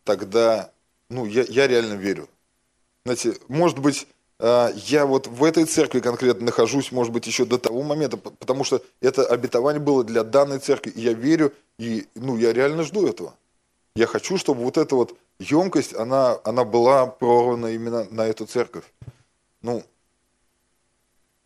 тогда, 0.05 0.71
ну, 1.09 1.25
я, 1.25 1.45
я 1.45 1.67
реально 1.67 1.95
верю. 1.95 2.29
Знаете, 3.05 3.37
может 3.49 3.79
быть, 3.79 4.07
а, 4.39 4.71
я 4.75 5.07
вот 5.07 5.29
в 5.29 5.43
этой 5.45 5.65
церкви 5.65 6.01
конкретно 6.01 6.47
нахожусь, 6.47 6.93
может 6.93 7.13
быть, 7.13 7.27
еще 7.27 7.45
до 7.45 7.57
того 7.57 7.83
момента, 7.83 8.17
потому 8.17 8.65
что 8.65 8.83
это 9.01 9.25
обетование 9.25 9.81
было 9.81 10.05
для 10.05 10.25
данной 10.25 10.59
церкви, 10.59 10.91
и 10.91 11.01
я 11.01 11.15
верю, 11.15 11.55
и, 11.79 12.07
ну, 12.15 12.37
я 12.37 12.53
реально 12.53 12.83
жду 12.83 13.07
этого. 13.07 13.35
Я 13.95 14.07
хочу, 14.07 14.37
чтобы 14.37 14.63
вот 14.63 14.77
эта 14.77 14.95
вот 14.95 15.17
емкость, 15.39 15.95
она, 15.95 16.39
она 16.45 16.65
была 16.65 17.07
прорвана 17.07 17.69
именно 17.69 18.05
на 18.11 18.27
эту 18.27 18.45
церковь. 18.45 18.85
Ну, 19.63 19.83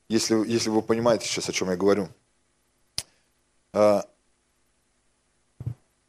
если, 0.09 0.35
если 0.49 0.71
вы 0.71 0.83
понимаете 0.83 1.27
сейчас, 1.27 1.49
о 1.49 1.53
чем 1.53 1.71
я 1.71 1.77
говорю. 1.77 2.09
А, 3.73 4.05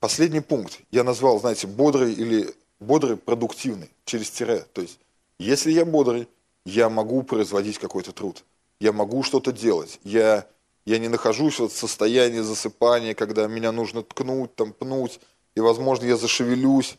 Последний 0.01 0.39
пункт 0.41 0.79
я 0.89 1.03
назвал, 1.03 1.39
знаете, 1.39 1.67
бодрый 1.67 2.11
или 2.11 2.51
бодрый, 2.79 3.17
продуктивный, 3.17 3.87
через 4.03 4.31
тире. 4.31 4.65
То 4.73 4.81
есть, 4.81 4.97
если 5.37 5.71
я 5.71 5.85
бодрый, 5.85 6.27
я 6.65 6.89
могу 6.89 7.21
производить 7.21 7.77
какой-то 7.77 8.11
труд. 8.11 8.43
Я 8.79 8.93
могу 8.93 9.21
что-то 9.21 9.51
делать. 9.51 9.99
Я, 10.03 10.47
я 10.85 10.97
не 10.97 11.07
нахожусь 11.07 11.59
вот 11.59 11.71
в 11.71 11.77
состоянии 11.77 12.39
засыпания, 12.39 13.13
когда 13.13 13.45
меня 13.45 13.71
нужно 13.71 14.01
ткнуть, 14.01 14.55
там, 14.55 14.73
пнуть, 14.73 15.19
и, 15.53 15.59
возможно, 15.59 16.05
я 16.05 16.17
зашевелюсь. 16.17 16.97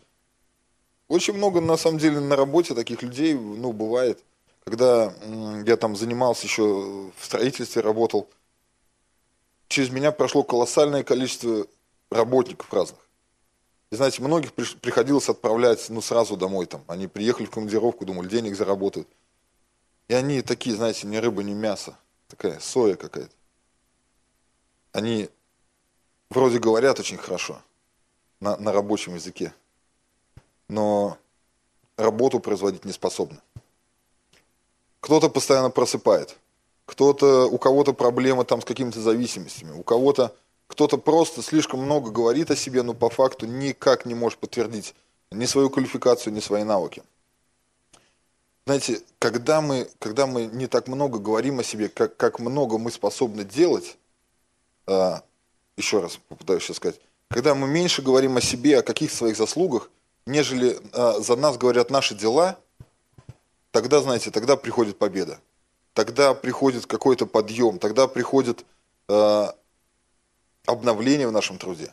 Очень 1.09 1.35
много, 1.35 1.61
на 1.61 1.77
самом 1.77 1.99
деле, 1.99 2.21
на 2.21 2.37
работе 2.37 2.73
таких 2.73 3.03
людей, 3.03 3.35
ну, 3.35 3.73
бывает. 3.73 4.23
Когда 4.63 5.13
я 5.67 5.77
там 5.77 5.97
занимался 5.97 6.47
еще 6.47 7.11
в 7.19 7.25
строительстве, 7.25 7.83
работал, 7.83 8.29
через 9.67 9.91
меня 9.91 10.13
прошло 10.13 10.45
колоссальное 10.45 11.03
количество 11.03 11.67
работников 12.13 12.73
разных. 12.73 13.01
И 13.91 13.97
знаете, 13.97 14.23
многих 14.23 14.55
приходилось 14.55 15.29
отправлять, 15.29 15.91
ну, 15.91 16.01
сразу 16.01 16.37
домой 16.37 16.67
там. 16.67 16.83
Они 16.87 17.09
приехали 17.09 17.45
в 17.47 17.51
командировку, 17.51 18.07
думали, 18.07 18.29
денег 18.29 18.57
заработают. 18.57 19.09
И 20.09 20.15
они 20.15 20.41
такие, 20.41 20.75
знаете, 20.75 21.07
ни 21.07 21.17
рыба, 21.17 21.43
ни 21.43 21.53
мясо. 21.53 21.99
Такая 22.29 22.59
соя 22.61 22.97
какая-то. 22.97 23.35
Они 24.93 25.29
вроде 26.31 26.59
говорят 26.59 26.99
очень 27.01 27.19
хорошо 27.19 27.61
на, 28.41 28.57
на 28.57 28.73
рабочем 28.73 29.15
языке, 29.15 29.55
но 30.69 31.19
работу 31.97 32.41
производить 32.41 32.85
не 32.85 32.93
способны. 32.93 33.41
Кто-то 35.01 35.29
постоянно 35.29 35.71
просыпает, 35.71 36.39
кто-то, 36.87 37.47
у 37.47 37.59
кого-то 37.59 37.93
проблемы 37.93 38.45
там 38.45 38.61
с 38.63 38.65
какими-то 38.65 39.01
зависимостями, 39.01 39.73
у 39.73 39.83
кого-то 39.83 40.35
кто-то 40.73 40.97
просто 40.97 41.43
слишком 41.43 41.81
много 41.81 42.11
говорит 42.11 42.51
о 42.51 42.57
себе, 42.57 42.83
но 42.83 42.95
по 42.95 43.11
факту 43.11 43.45
никак 43.45 44.07
не 44.07 44.15
может 44.15 44.39
подтвердить 44.39 44.95
ни 45.31 45.45
свою 45.45 45.69
квалификацию, 45.69 46.33
ни 46.33 46.41
свои 46.41 46.65
навыки. 46.65 47.03
Знаете, 48.65 49.03
когда 49.19 49.61
мы, 49.61 49.87
когда 49.99 50.27
мы 50.27 50.47
не 50.47 50.67
так 50.67 50.89
много 50.89 51.19
говорим 51.19 51.61
о 51.61 51.63
себе, 51.63 51.91
как, 51.91 52.17
как 52.17 52.39
много 52.39 52.79
мы 52.79 52.91
способны 52.91 53.45
делать, 53.45 53.99
э, 54.87 55.17
еще 55.77 56.01
раз 56.01 56.19
попытаюсь 56.29 56.63
сейчас 56.63 56.79
сказать, 56.79 57.01
когда 57.29 57.55
мы 57.55 57.69
меньше 57.69 58.01
говорим 58.01 58.39
о 58.39 58.41
себе, 58.41 58.79
о 58.79 58.83
каких 58.83 59.13
своих 59.13 59.37
заслугах, 59.37 59.91
нежели 60.25 60.79
э, 60.93 61.21
за 61.21 61.37
нас 61.37 61.59
говорят 61.59 61.91
наши 61.91 62.15
дела, 62.15 62.59
тогда, 63.73 64.01
знаете, 64.01 64.31
тогда 64.31 64.57
приходит 64.57 64.97
победа. 64.97 65.39
Тогда 65.93 66.33
приходит 66.33 66.87
какой-то 66.87 67.27
подъем, 67.27 67.79
тогда 67.79 68.09
приходит 68.09 68.65
э, 69.11 69.49
обновление 70.67 71.29
в 71.29 71.33
нашем 71.33 71.59
труде. 71.59 71.93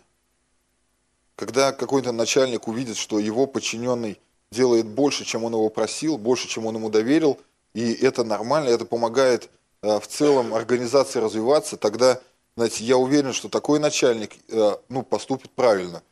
Когда 1.36 1.72
какой-то 1.72 2.12
начальник 2.12 2.68
увидит, 2.68 2.98
что 2.98 3.20
его 3.20 3.48
подчиненный 3.48 4.20
делает 4.52 4.88
больше, 4.88 5.26
чем 5.26 5.44
он 5.44 5.54
его 5.54 5.70
просил, 5.70 6.18
больше, 6.18 6.48
чем 6.48 6.66
он 6.66 6.76
ему 6.76 6.90
доверил, 6.90 7.40
и 7.74 7.94
это 7.94 8.24
нормально, 8.24 8.70
это 8.70 8.86
помогает 8.86 9.50
э, 9.82 10.00
в 10.00 10.08
целом 10.08 10.54
организации 10.54 11.20
развиваться, 11.20 11.78
тогда, 11.78 12.20
знаете, 12.58 12.84
я 12.84 12.98
уверен, 12.98 13.32
что 13.32 13.48
такой 13.48 13.80
начальник 13.80 14.34
э, 14.50 14.78
ну, 14.90 15.04
поступит 15.04 15.52
правильно. 15.52 16.04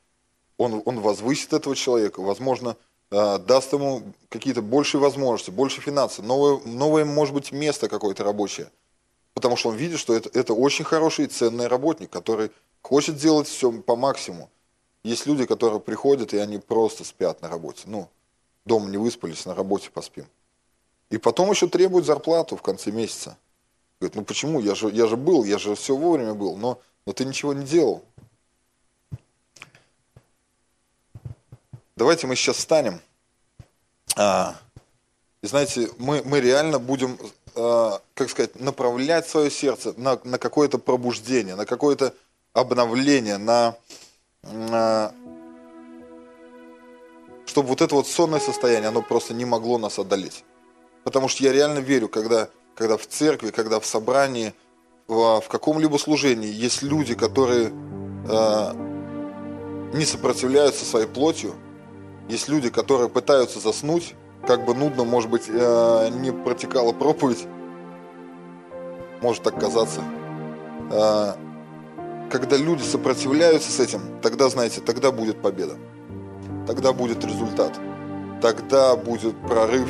Он, 0.57 0.81
он 0.85 0.99
возвысит 1.01 1.53
этого 1.53 1.75
человека, 1.75 2.21
возможно, 2.21 2.77
э, 3.11 3.39
даст 3.39 3.73
ему 3.73 4.03
какие-то 4.29 4.61
большие 4.61 5.01
возможности, 5.01 5.51
больше 5.51 5.81
финансов, 5.81 6.25
новое, 6.25 6.59
новое 6.65 7.05
может 7.05 7.33
быть, 7.33 7.51
место 7.51 7.89
какое-то 7.89 8.23
рабочее– 8.23 8.71
потому 9.37 9.55
что 9.55 9.69
он 9.69 9.75
видит, 9.75 9.99
что 9.99 10.15
это, 10.15 10.31
это 10.33 10.55
очень 10.55 10.83
хороший 10.83 11.25
и 11.25 11.27
ценный 11.27 11.67
работник, 11.67 12.09
который 12.09 12.49
хочет 12.81 13.17
делать 13.17 13.47
все 13.47 13.71
по 13.71 13.95
максимуму. 13.95 14.49
Есть 15.03 15.27
люди, 15.27 15.45
которые 15.45 15.79
приходят, 15.79 16.33
и 16.33 16.39
они 16.39 16.57
просто 16.57 17.03
спят 17.03 17.39
на 17.43 17.47
работе. 17.47 17.83
Ну, 17.85 18.09
дома 18.65 18.89
не 18.89 18.97
выспались, 18.97 19.45
на 19.45 19.53
работе 19.53 19.91
поспим. 19.91 20.25
И 21.11 21.19
потом 21.19 21.51
еще 21.51 21.67
требуют 21.67 22.07
зарплату 22.07 22.55
в 22.55 22.63
конце 22.63 22.89
месяца. 22.89 23.37
Говорит, 23.99 24.15
ну 24.15 24.23
почему? 24.23 24.59
Я 24.59 24.73
же, 24.73 24.89
я 24.89 25.05
же 25.05 25.17
был, 25.17 25.43
я 25.43 25.59
же 25.59 25.75
все 25.75 25.95
вовремя 25.95 26.33
был, 26.33 26.57
но, 26.57 26.81
но 27.05 27.13
ты 27.13 27.23
ничего 27.23 27.53
не 27.53 27.63
делал. 27.63 28.03
Давайте 31.95 32.25
мы 32.25 32.35
сейчас 32.35 32.57
встанем. 32.57 33.01
А, 34.15 34.55
и 35.43 35.47
знаете, 35.47 35.91
мы, 35.99 36.23
мы 36.23 36.41
реально 36.41 36.79
будем 36.79 37.19
как 38.13 38.29
сказать, 38.29 38.59
направлять 38.59 39.27
свое 39.27 39.49
сердце 39.49 39.93
на, 39.97 40.19
на 40.23 40.37
какое-то 40.37 40.77
пробуждение, 40.77 41.55
на 41.55 41.65
какое-то 41.65 42.13
обновление, 42.53 43.37
на, 43.37 43.75
на 44.43 45.11
чтобы 47.47 47.69
вот 47.69 47.81
это 47.81 47.95
вот 47.95 48.07
сонное 48.07 48.39
состояние, 48.39 48.89
оно 48.89 49.01
просто 49.01 49.33
не 49.33 49.45
могло 49.45 49.79
нас 49.79 49.97
одолеть. 49.97 50.43
Потому 51.03 51.27
что 51.27 51.43
я 51.43 51.51
реально 51.51 51.79
верю, 51.79 52.09
когда, 52.09 52.49
когда 52.75 52.97
в 52.97 53.07
церкви, 53.07 53.49
когда 53.49 53.79
в 53.79 53.85
собрании, 53.85 54.53
в, 55.07 55.41
в 55.41 55.47
каком-либо 55.47 55.97
служении 55.97 56.51
есть 56.51 56.83
люди, 56.83 57.15
которые 57.15 57.71
э, 58.29 58.73
не 59.93 60.05
сопротивляются 60.05 60.85
своей 60.85 61.07
плотью, 61.07 61.55
есть 62.29 62.49
люди, 62.49 62.69
которые 62.69 63.09
пытаются 63.09 63.59
заснуть, 63.59 64.13
как 64.47 64.63
бы 64.63 64.73
нудно, 64.73 65.03
может 65.03 65.29
быть, 65.29 65.49
э, 65.49 66.09
не 66.09 66.31
протекала 66.31 66.93
проповедь, 66.93 67.45
может 69.21 69.43
так 69.43 69.59
казаться. 69.59 70.01
Э, 70.89 71.33
когда 72.31 72.55
люди 72.55 72.81
сопротивляются 72.81 73.71
с 73.71 73.79
этим, 73.79 74.01
тогда, 74.21 74.47
знаете, 74.47 74.79
тогда 74.81 75.11
будет 75.11 75.41
победа. 75.41 75.73
Тогда 76.65 76.93
будет 76.93 77.23
результат. 77.25 77.77
Тогда 78.41 78.95
будет 78.95 79.35
прорыв 79.47 79.89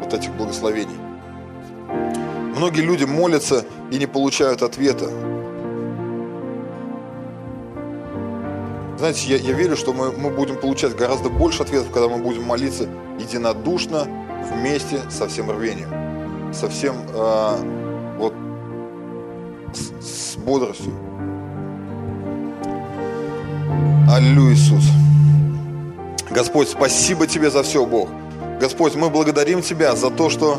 вот 0.00 0.12
этих 0.12 0.32
благословений. 0.34 0.96
Многие 2.56 2.82
люди 2.82 3.04
молятся 3.04 3.64
и 3.90 3.96
не 3.98 4.06
получают 4.06 4.62
ответа. 4.62 5.10
Знаете, 8.98 9.28
я, 9.28 9.36
я 9.36 9.52
верю, 9.52 9.76
что 9.76 9.92
мы, 9.92 10.10
мы 10.10 10.30
будем 10.30 10.56
получать 10.56 10.96
гораздо 10.96 11.28
больше 11.28 11.62
ответов, 11.62 11.90
когда 11.90 12.08
мы 12.08 12.16
будем 12.16 12.44
молиться 12.44 12.88
единодушно, 13.18 14.06
вместе, 14.50 15.02
со 15.10 15.28
всем 15.28 15.50
рвением, 15.50 16.54
со 16.54 16.68
всем 16.68 16.96
э, 17.12 18.16
вот 18.18 18.32
с, 19.74 20.32
с 20.32 20.36
бодростью. 20.36 20.92
Аллилуйя, 24.10 24.54
Иисус. 24.54 24.84
Господь, 26.30 26.68
спасибо 26.68 27.26
Тебе 27.26 27.50
за 27.50 27.62
все, 27.62 27.84
Бог. 27.84 28.08
Господь, 28.60 28.94
мы 28.94 29.10
благодарим 29.10 29.60
Тебя 29.60 29.94
за 29.94 30.10
то, 30.10 30.30
что, 30.30 30.58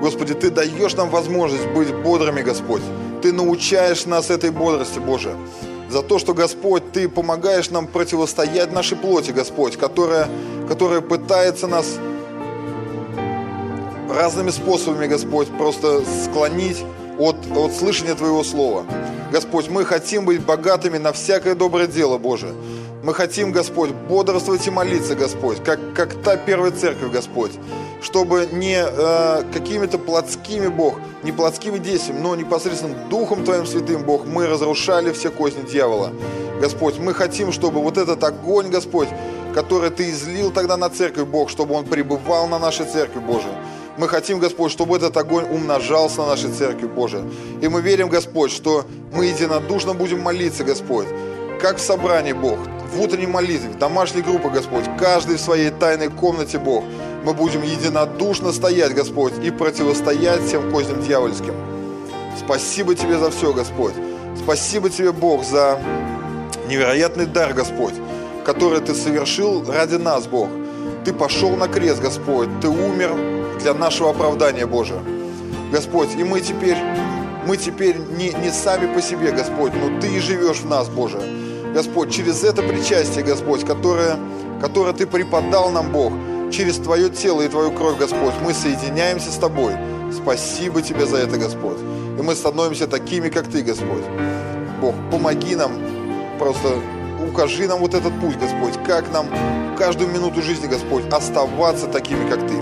Господи, 0.00 0.34
Ты 0.34 0.50
даешь 0.50 0.94
нам 0.94 1.10
возможность 1.10 1.68
быть 1.68 1.94
бодрыми, 1.94 2.40
Господь. 2.42 2.82
Ты 3.22 3.32
научаешь 3.32 4.06
нас 4.06 4.30
этой 4.30 4.50
бодрости, 4.50 4.98
Боже 4.98 5.36
за 5.92 6.02
то, 6.02 6.18
что, 6.18 6.34
Господь, 6.34 6.90
Ты 6.92 7.08
помогаешь 7.08 7.70
нам 7.70 7.86
противостоять 7.86 8.72
нашей 8.72 8.96
плоти, 8.96 9.30
Господь, 9.30 9.76
которая, 9.76 10.28
которая 10.66 11.02
пытается 11.02 11.66
нас 11.66 11.86
разными 14.10 14.50
способами, 14.50 15.06
Господь, 15.06 15.48
просто 15.48 16.02
склонить 16.24 16.82
от, 17.18 17.36
от 17.54 17.72
слышания 17.72 18.14
Твоего 18.14 18.42
Слова. 18.42 18.84
Господь, 19.30 19.68
мы 19.68 19.84
хотим 19.84 20.24
быть 20.24 20.44
богатыми 20.44 20.98
на 20.98 21.12
всякое 21.12 21.54
доброе 21.54 21.86
дело, 21.86 22.18
Боже. 22.18 22.54
Мы 23.02 23.14
хотим, 23.14 23.52
Господь, 23.52 23.90
бодрствовать 23.90 24.66
и 24.66 24.70
молиться, 24.70 25.14
Господь, 25.14 25.62
как, 25.62 25.80
как 25.94 26.14
та 26.22 26.36
первая 26.36 26.70
церковь, 26.70 27.10
Господь, 27.12 27.52
чтобы 28.02 28.48
не 28.50 28.84
э, 28.84 29.42
какими-то 29.52 29.96
плотскими, 29.98 30.66
Бог, 30.66 30.96
не 31.22 31.32
плотскими 31.32 31.78
действиями, 31.78 32.20
но 32.20 32.34
непосредственно 32.34 32.96
Духом 33.08 33.44
Твоим 33.44 33.64
Святым, 33.64 34.02
Бог, 34.02 34.26
мы 34.26 34.46
разрушали 34.46 35.12
все 35.12 35.30
козни 35.30 35.62
дьявола. 35.62 36.12
Господь, 36.60 36.98
мы 36.98 37.14
хотим, 37.14 37.52
чтобы 37.52 37.80
вот 37.80 37.98
этот 37.98 38.22
огонь, 38.24 38.68
Господь, 38.70 39.08
который 39.54 39.90
Ты 39.90 40.10
излил 40.10 40.50
тогда 40.50 40.76
на 40.76 40.90
церковь, 40.90 41.28
Бог, 41.28 41.48
чтобы 41.48 41.74
он 41.74 41.84
пребывал 41.84 42.48
на 42.48 42.58
нашей 42.58 42.86
церкви, 42.86 43.20
Боже. 43.20 43.48
Мы 43.98 44.08
хотим, 44.08 44.38
Господь, 44.38 44.72
чтобы 44.72 44.96
этот 44.96 45.16
огонь 45.16 45.44
умножался 45.44 46.22
на 46.22 46.28
нашей 46.28 46.50
церкви, 46.50 46.86
Боже. 46.86 47.22
И 47.60 47.68
мы 47.68 47.82
верим, 47.82 48.08
Господь, 48.08 48.50
что 48.50 48.84
мы 49.12 49.26
единодушно 49.26 49.92
будем 49.92 50.20
молиться, 50.20 50.64
Господь, 50.64 51.06
как 51.60 51.76
в 51.76 51.80
собрании, 51.80 52.32
Бог, 52.32 52.58
в 52.92 53.00
утренней 53.00 53.26
молитве, 53.26 53.68
в 53.68 53.78
домашней 53.78 54.22
группе, 54.22 54.48
Господь, 54.48 54.84
каждый 54.98 55.36
в 55.36 55.40
своей 55.40 55.70
тайной 55.70 56.08
комнате, 56.08 56.58
Бог, 56.58 56.84
мы 57.24 57.34
будем 57.34 57.62
единодушно 57.62 58.52
стоять, 58.52 58.94
Господь, 58.94 59.32
и 59.42 59.50
противостоять 59.50 60.44
всем 60.44 60.70
козням 60.72 61.02
дьявольским. 61.02 61.54
Спасибо 62.38 62.94
Тебе 62.94 63.18
за 63.18 63.30
все, 63.30 63.52
Господь. 63.52 63.94
Спасибо 64.36 64.90
Тебе, 64.90 65.12
Бог, 65.12 65.44
за 65.44 65.78
невероятный 66.68 67.26
дар, 67.26 67.54
Господь, 67.54 67.94
который 68.44 68.80
Ты 68.80 68.94
совершил 68.94 69.64
ради 69.70 69.96
нас, 69.96 70.26
Бог. 70.26 70.48
Ты 71.04 71.12
пошел 71.12 71.50
на 71.50 71.68
крест, 71.68 72.00
Господь, 72.02 72.48
Ты 72.60 72.68
умер 72.68 73.12
для 73.60 73.74
нашего 73.74 74.10
оправдания, 74.10 74.66
Боже. 74.66 74.94
Господь, 75.70 76.08
и 76.16 76.24
мы 76.24 76.40
теперь, 76.40 76.78
мы 77.46 77.56
теперь 77.56 77.96
не, 77.98 78.30
не 78.30 78.50
сами 78.50 78.92
по 78.92 79.00
себе, 79.00 79.30
Господь, 79.30 79.72
но 79.74 80.00
Ты 80.00 80.08
и 80.08 80.18
живешь 80.18 80.58
в 80.58 80.68
нас, 80.68 80.88
Боже. 80.88 81.20
Господь, 81.72 82.10
через 82.12 82.42
это 82.42 82.62
причастие, 82.62 83.24
Господь, 83.24 83.64
которое, 83.64 84.18
которое 84.60 84.92
Ты 84.92 85.06
преподал 85.06 85.70
нам, 85.70 85.90
Бог, 85.92 86.12
через 86.52 86.76
Твое 86.76 87.08
тело 87.08 87.42
и 87.42 87.48
Твою 87.48 87.72
кровь, 87.72 87.98
Господь, 87.98 88.34
мы 88.44 88.52
соединяемся 88.52 89.32
с 89.32 89.36
Тобой. 89.36 89.74
Спасибо 90.12 90.82
Тебе 90.82 91.06
за 91.06 91.16
это, 91.16 91.38
Господь. 91.38 91.78
И 92.18 92.22
мы 92.22 92.34
становимся 92.34 92.86
такими, 92.86 93.28
как 93.28 93.48
Ты, 93.48 93.62
Господь. 93.62 94.04
Бог, 94.80 94.94
помоги 95.10 95.56
нам, 95.56 95.72
просто 96.38 96.78
укажи 97.26 97.66
нам 97.66 97.80
вот 97.80 97.94
этот 97.94 98.12
путь, 98.20 98.38
Господь, 98.38 98.74
как 98.86 99.10
нам 99.12 99.26
каждую 99.76 100.10
минуту 100.10 100.42
жизни, 100.42 100.66
Господь, 100.66 101.04
оставаться 101.10 101.86
такими, 101.86 102.28
как 102.28 102.40
Ты. 102.46 102.54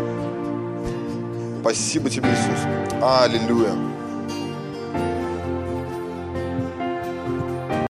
Спасибо 1.60 2.08
Тебе, 2.08 2.28
Иисус. 2.28 3.02
Аллилуйя. 3.02 3.99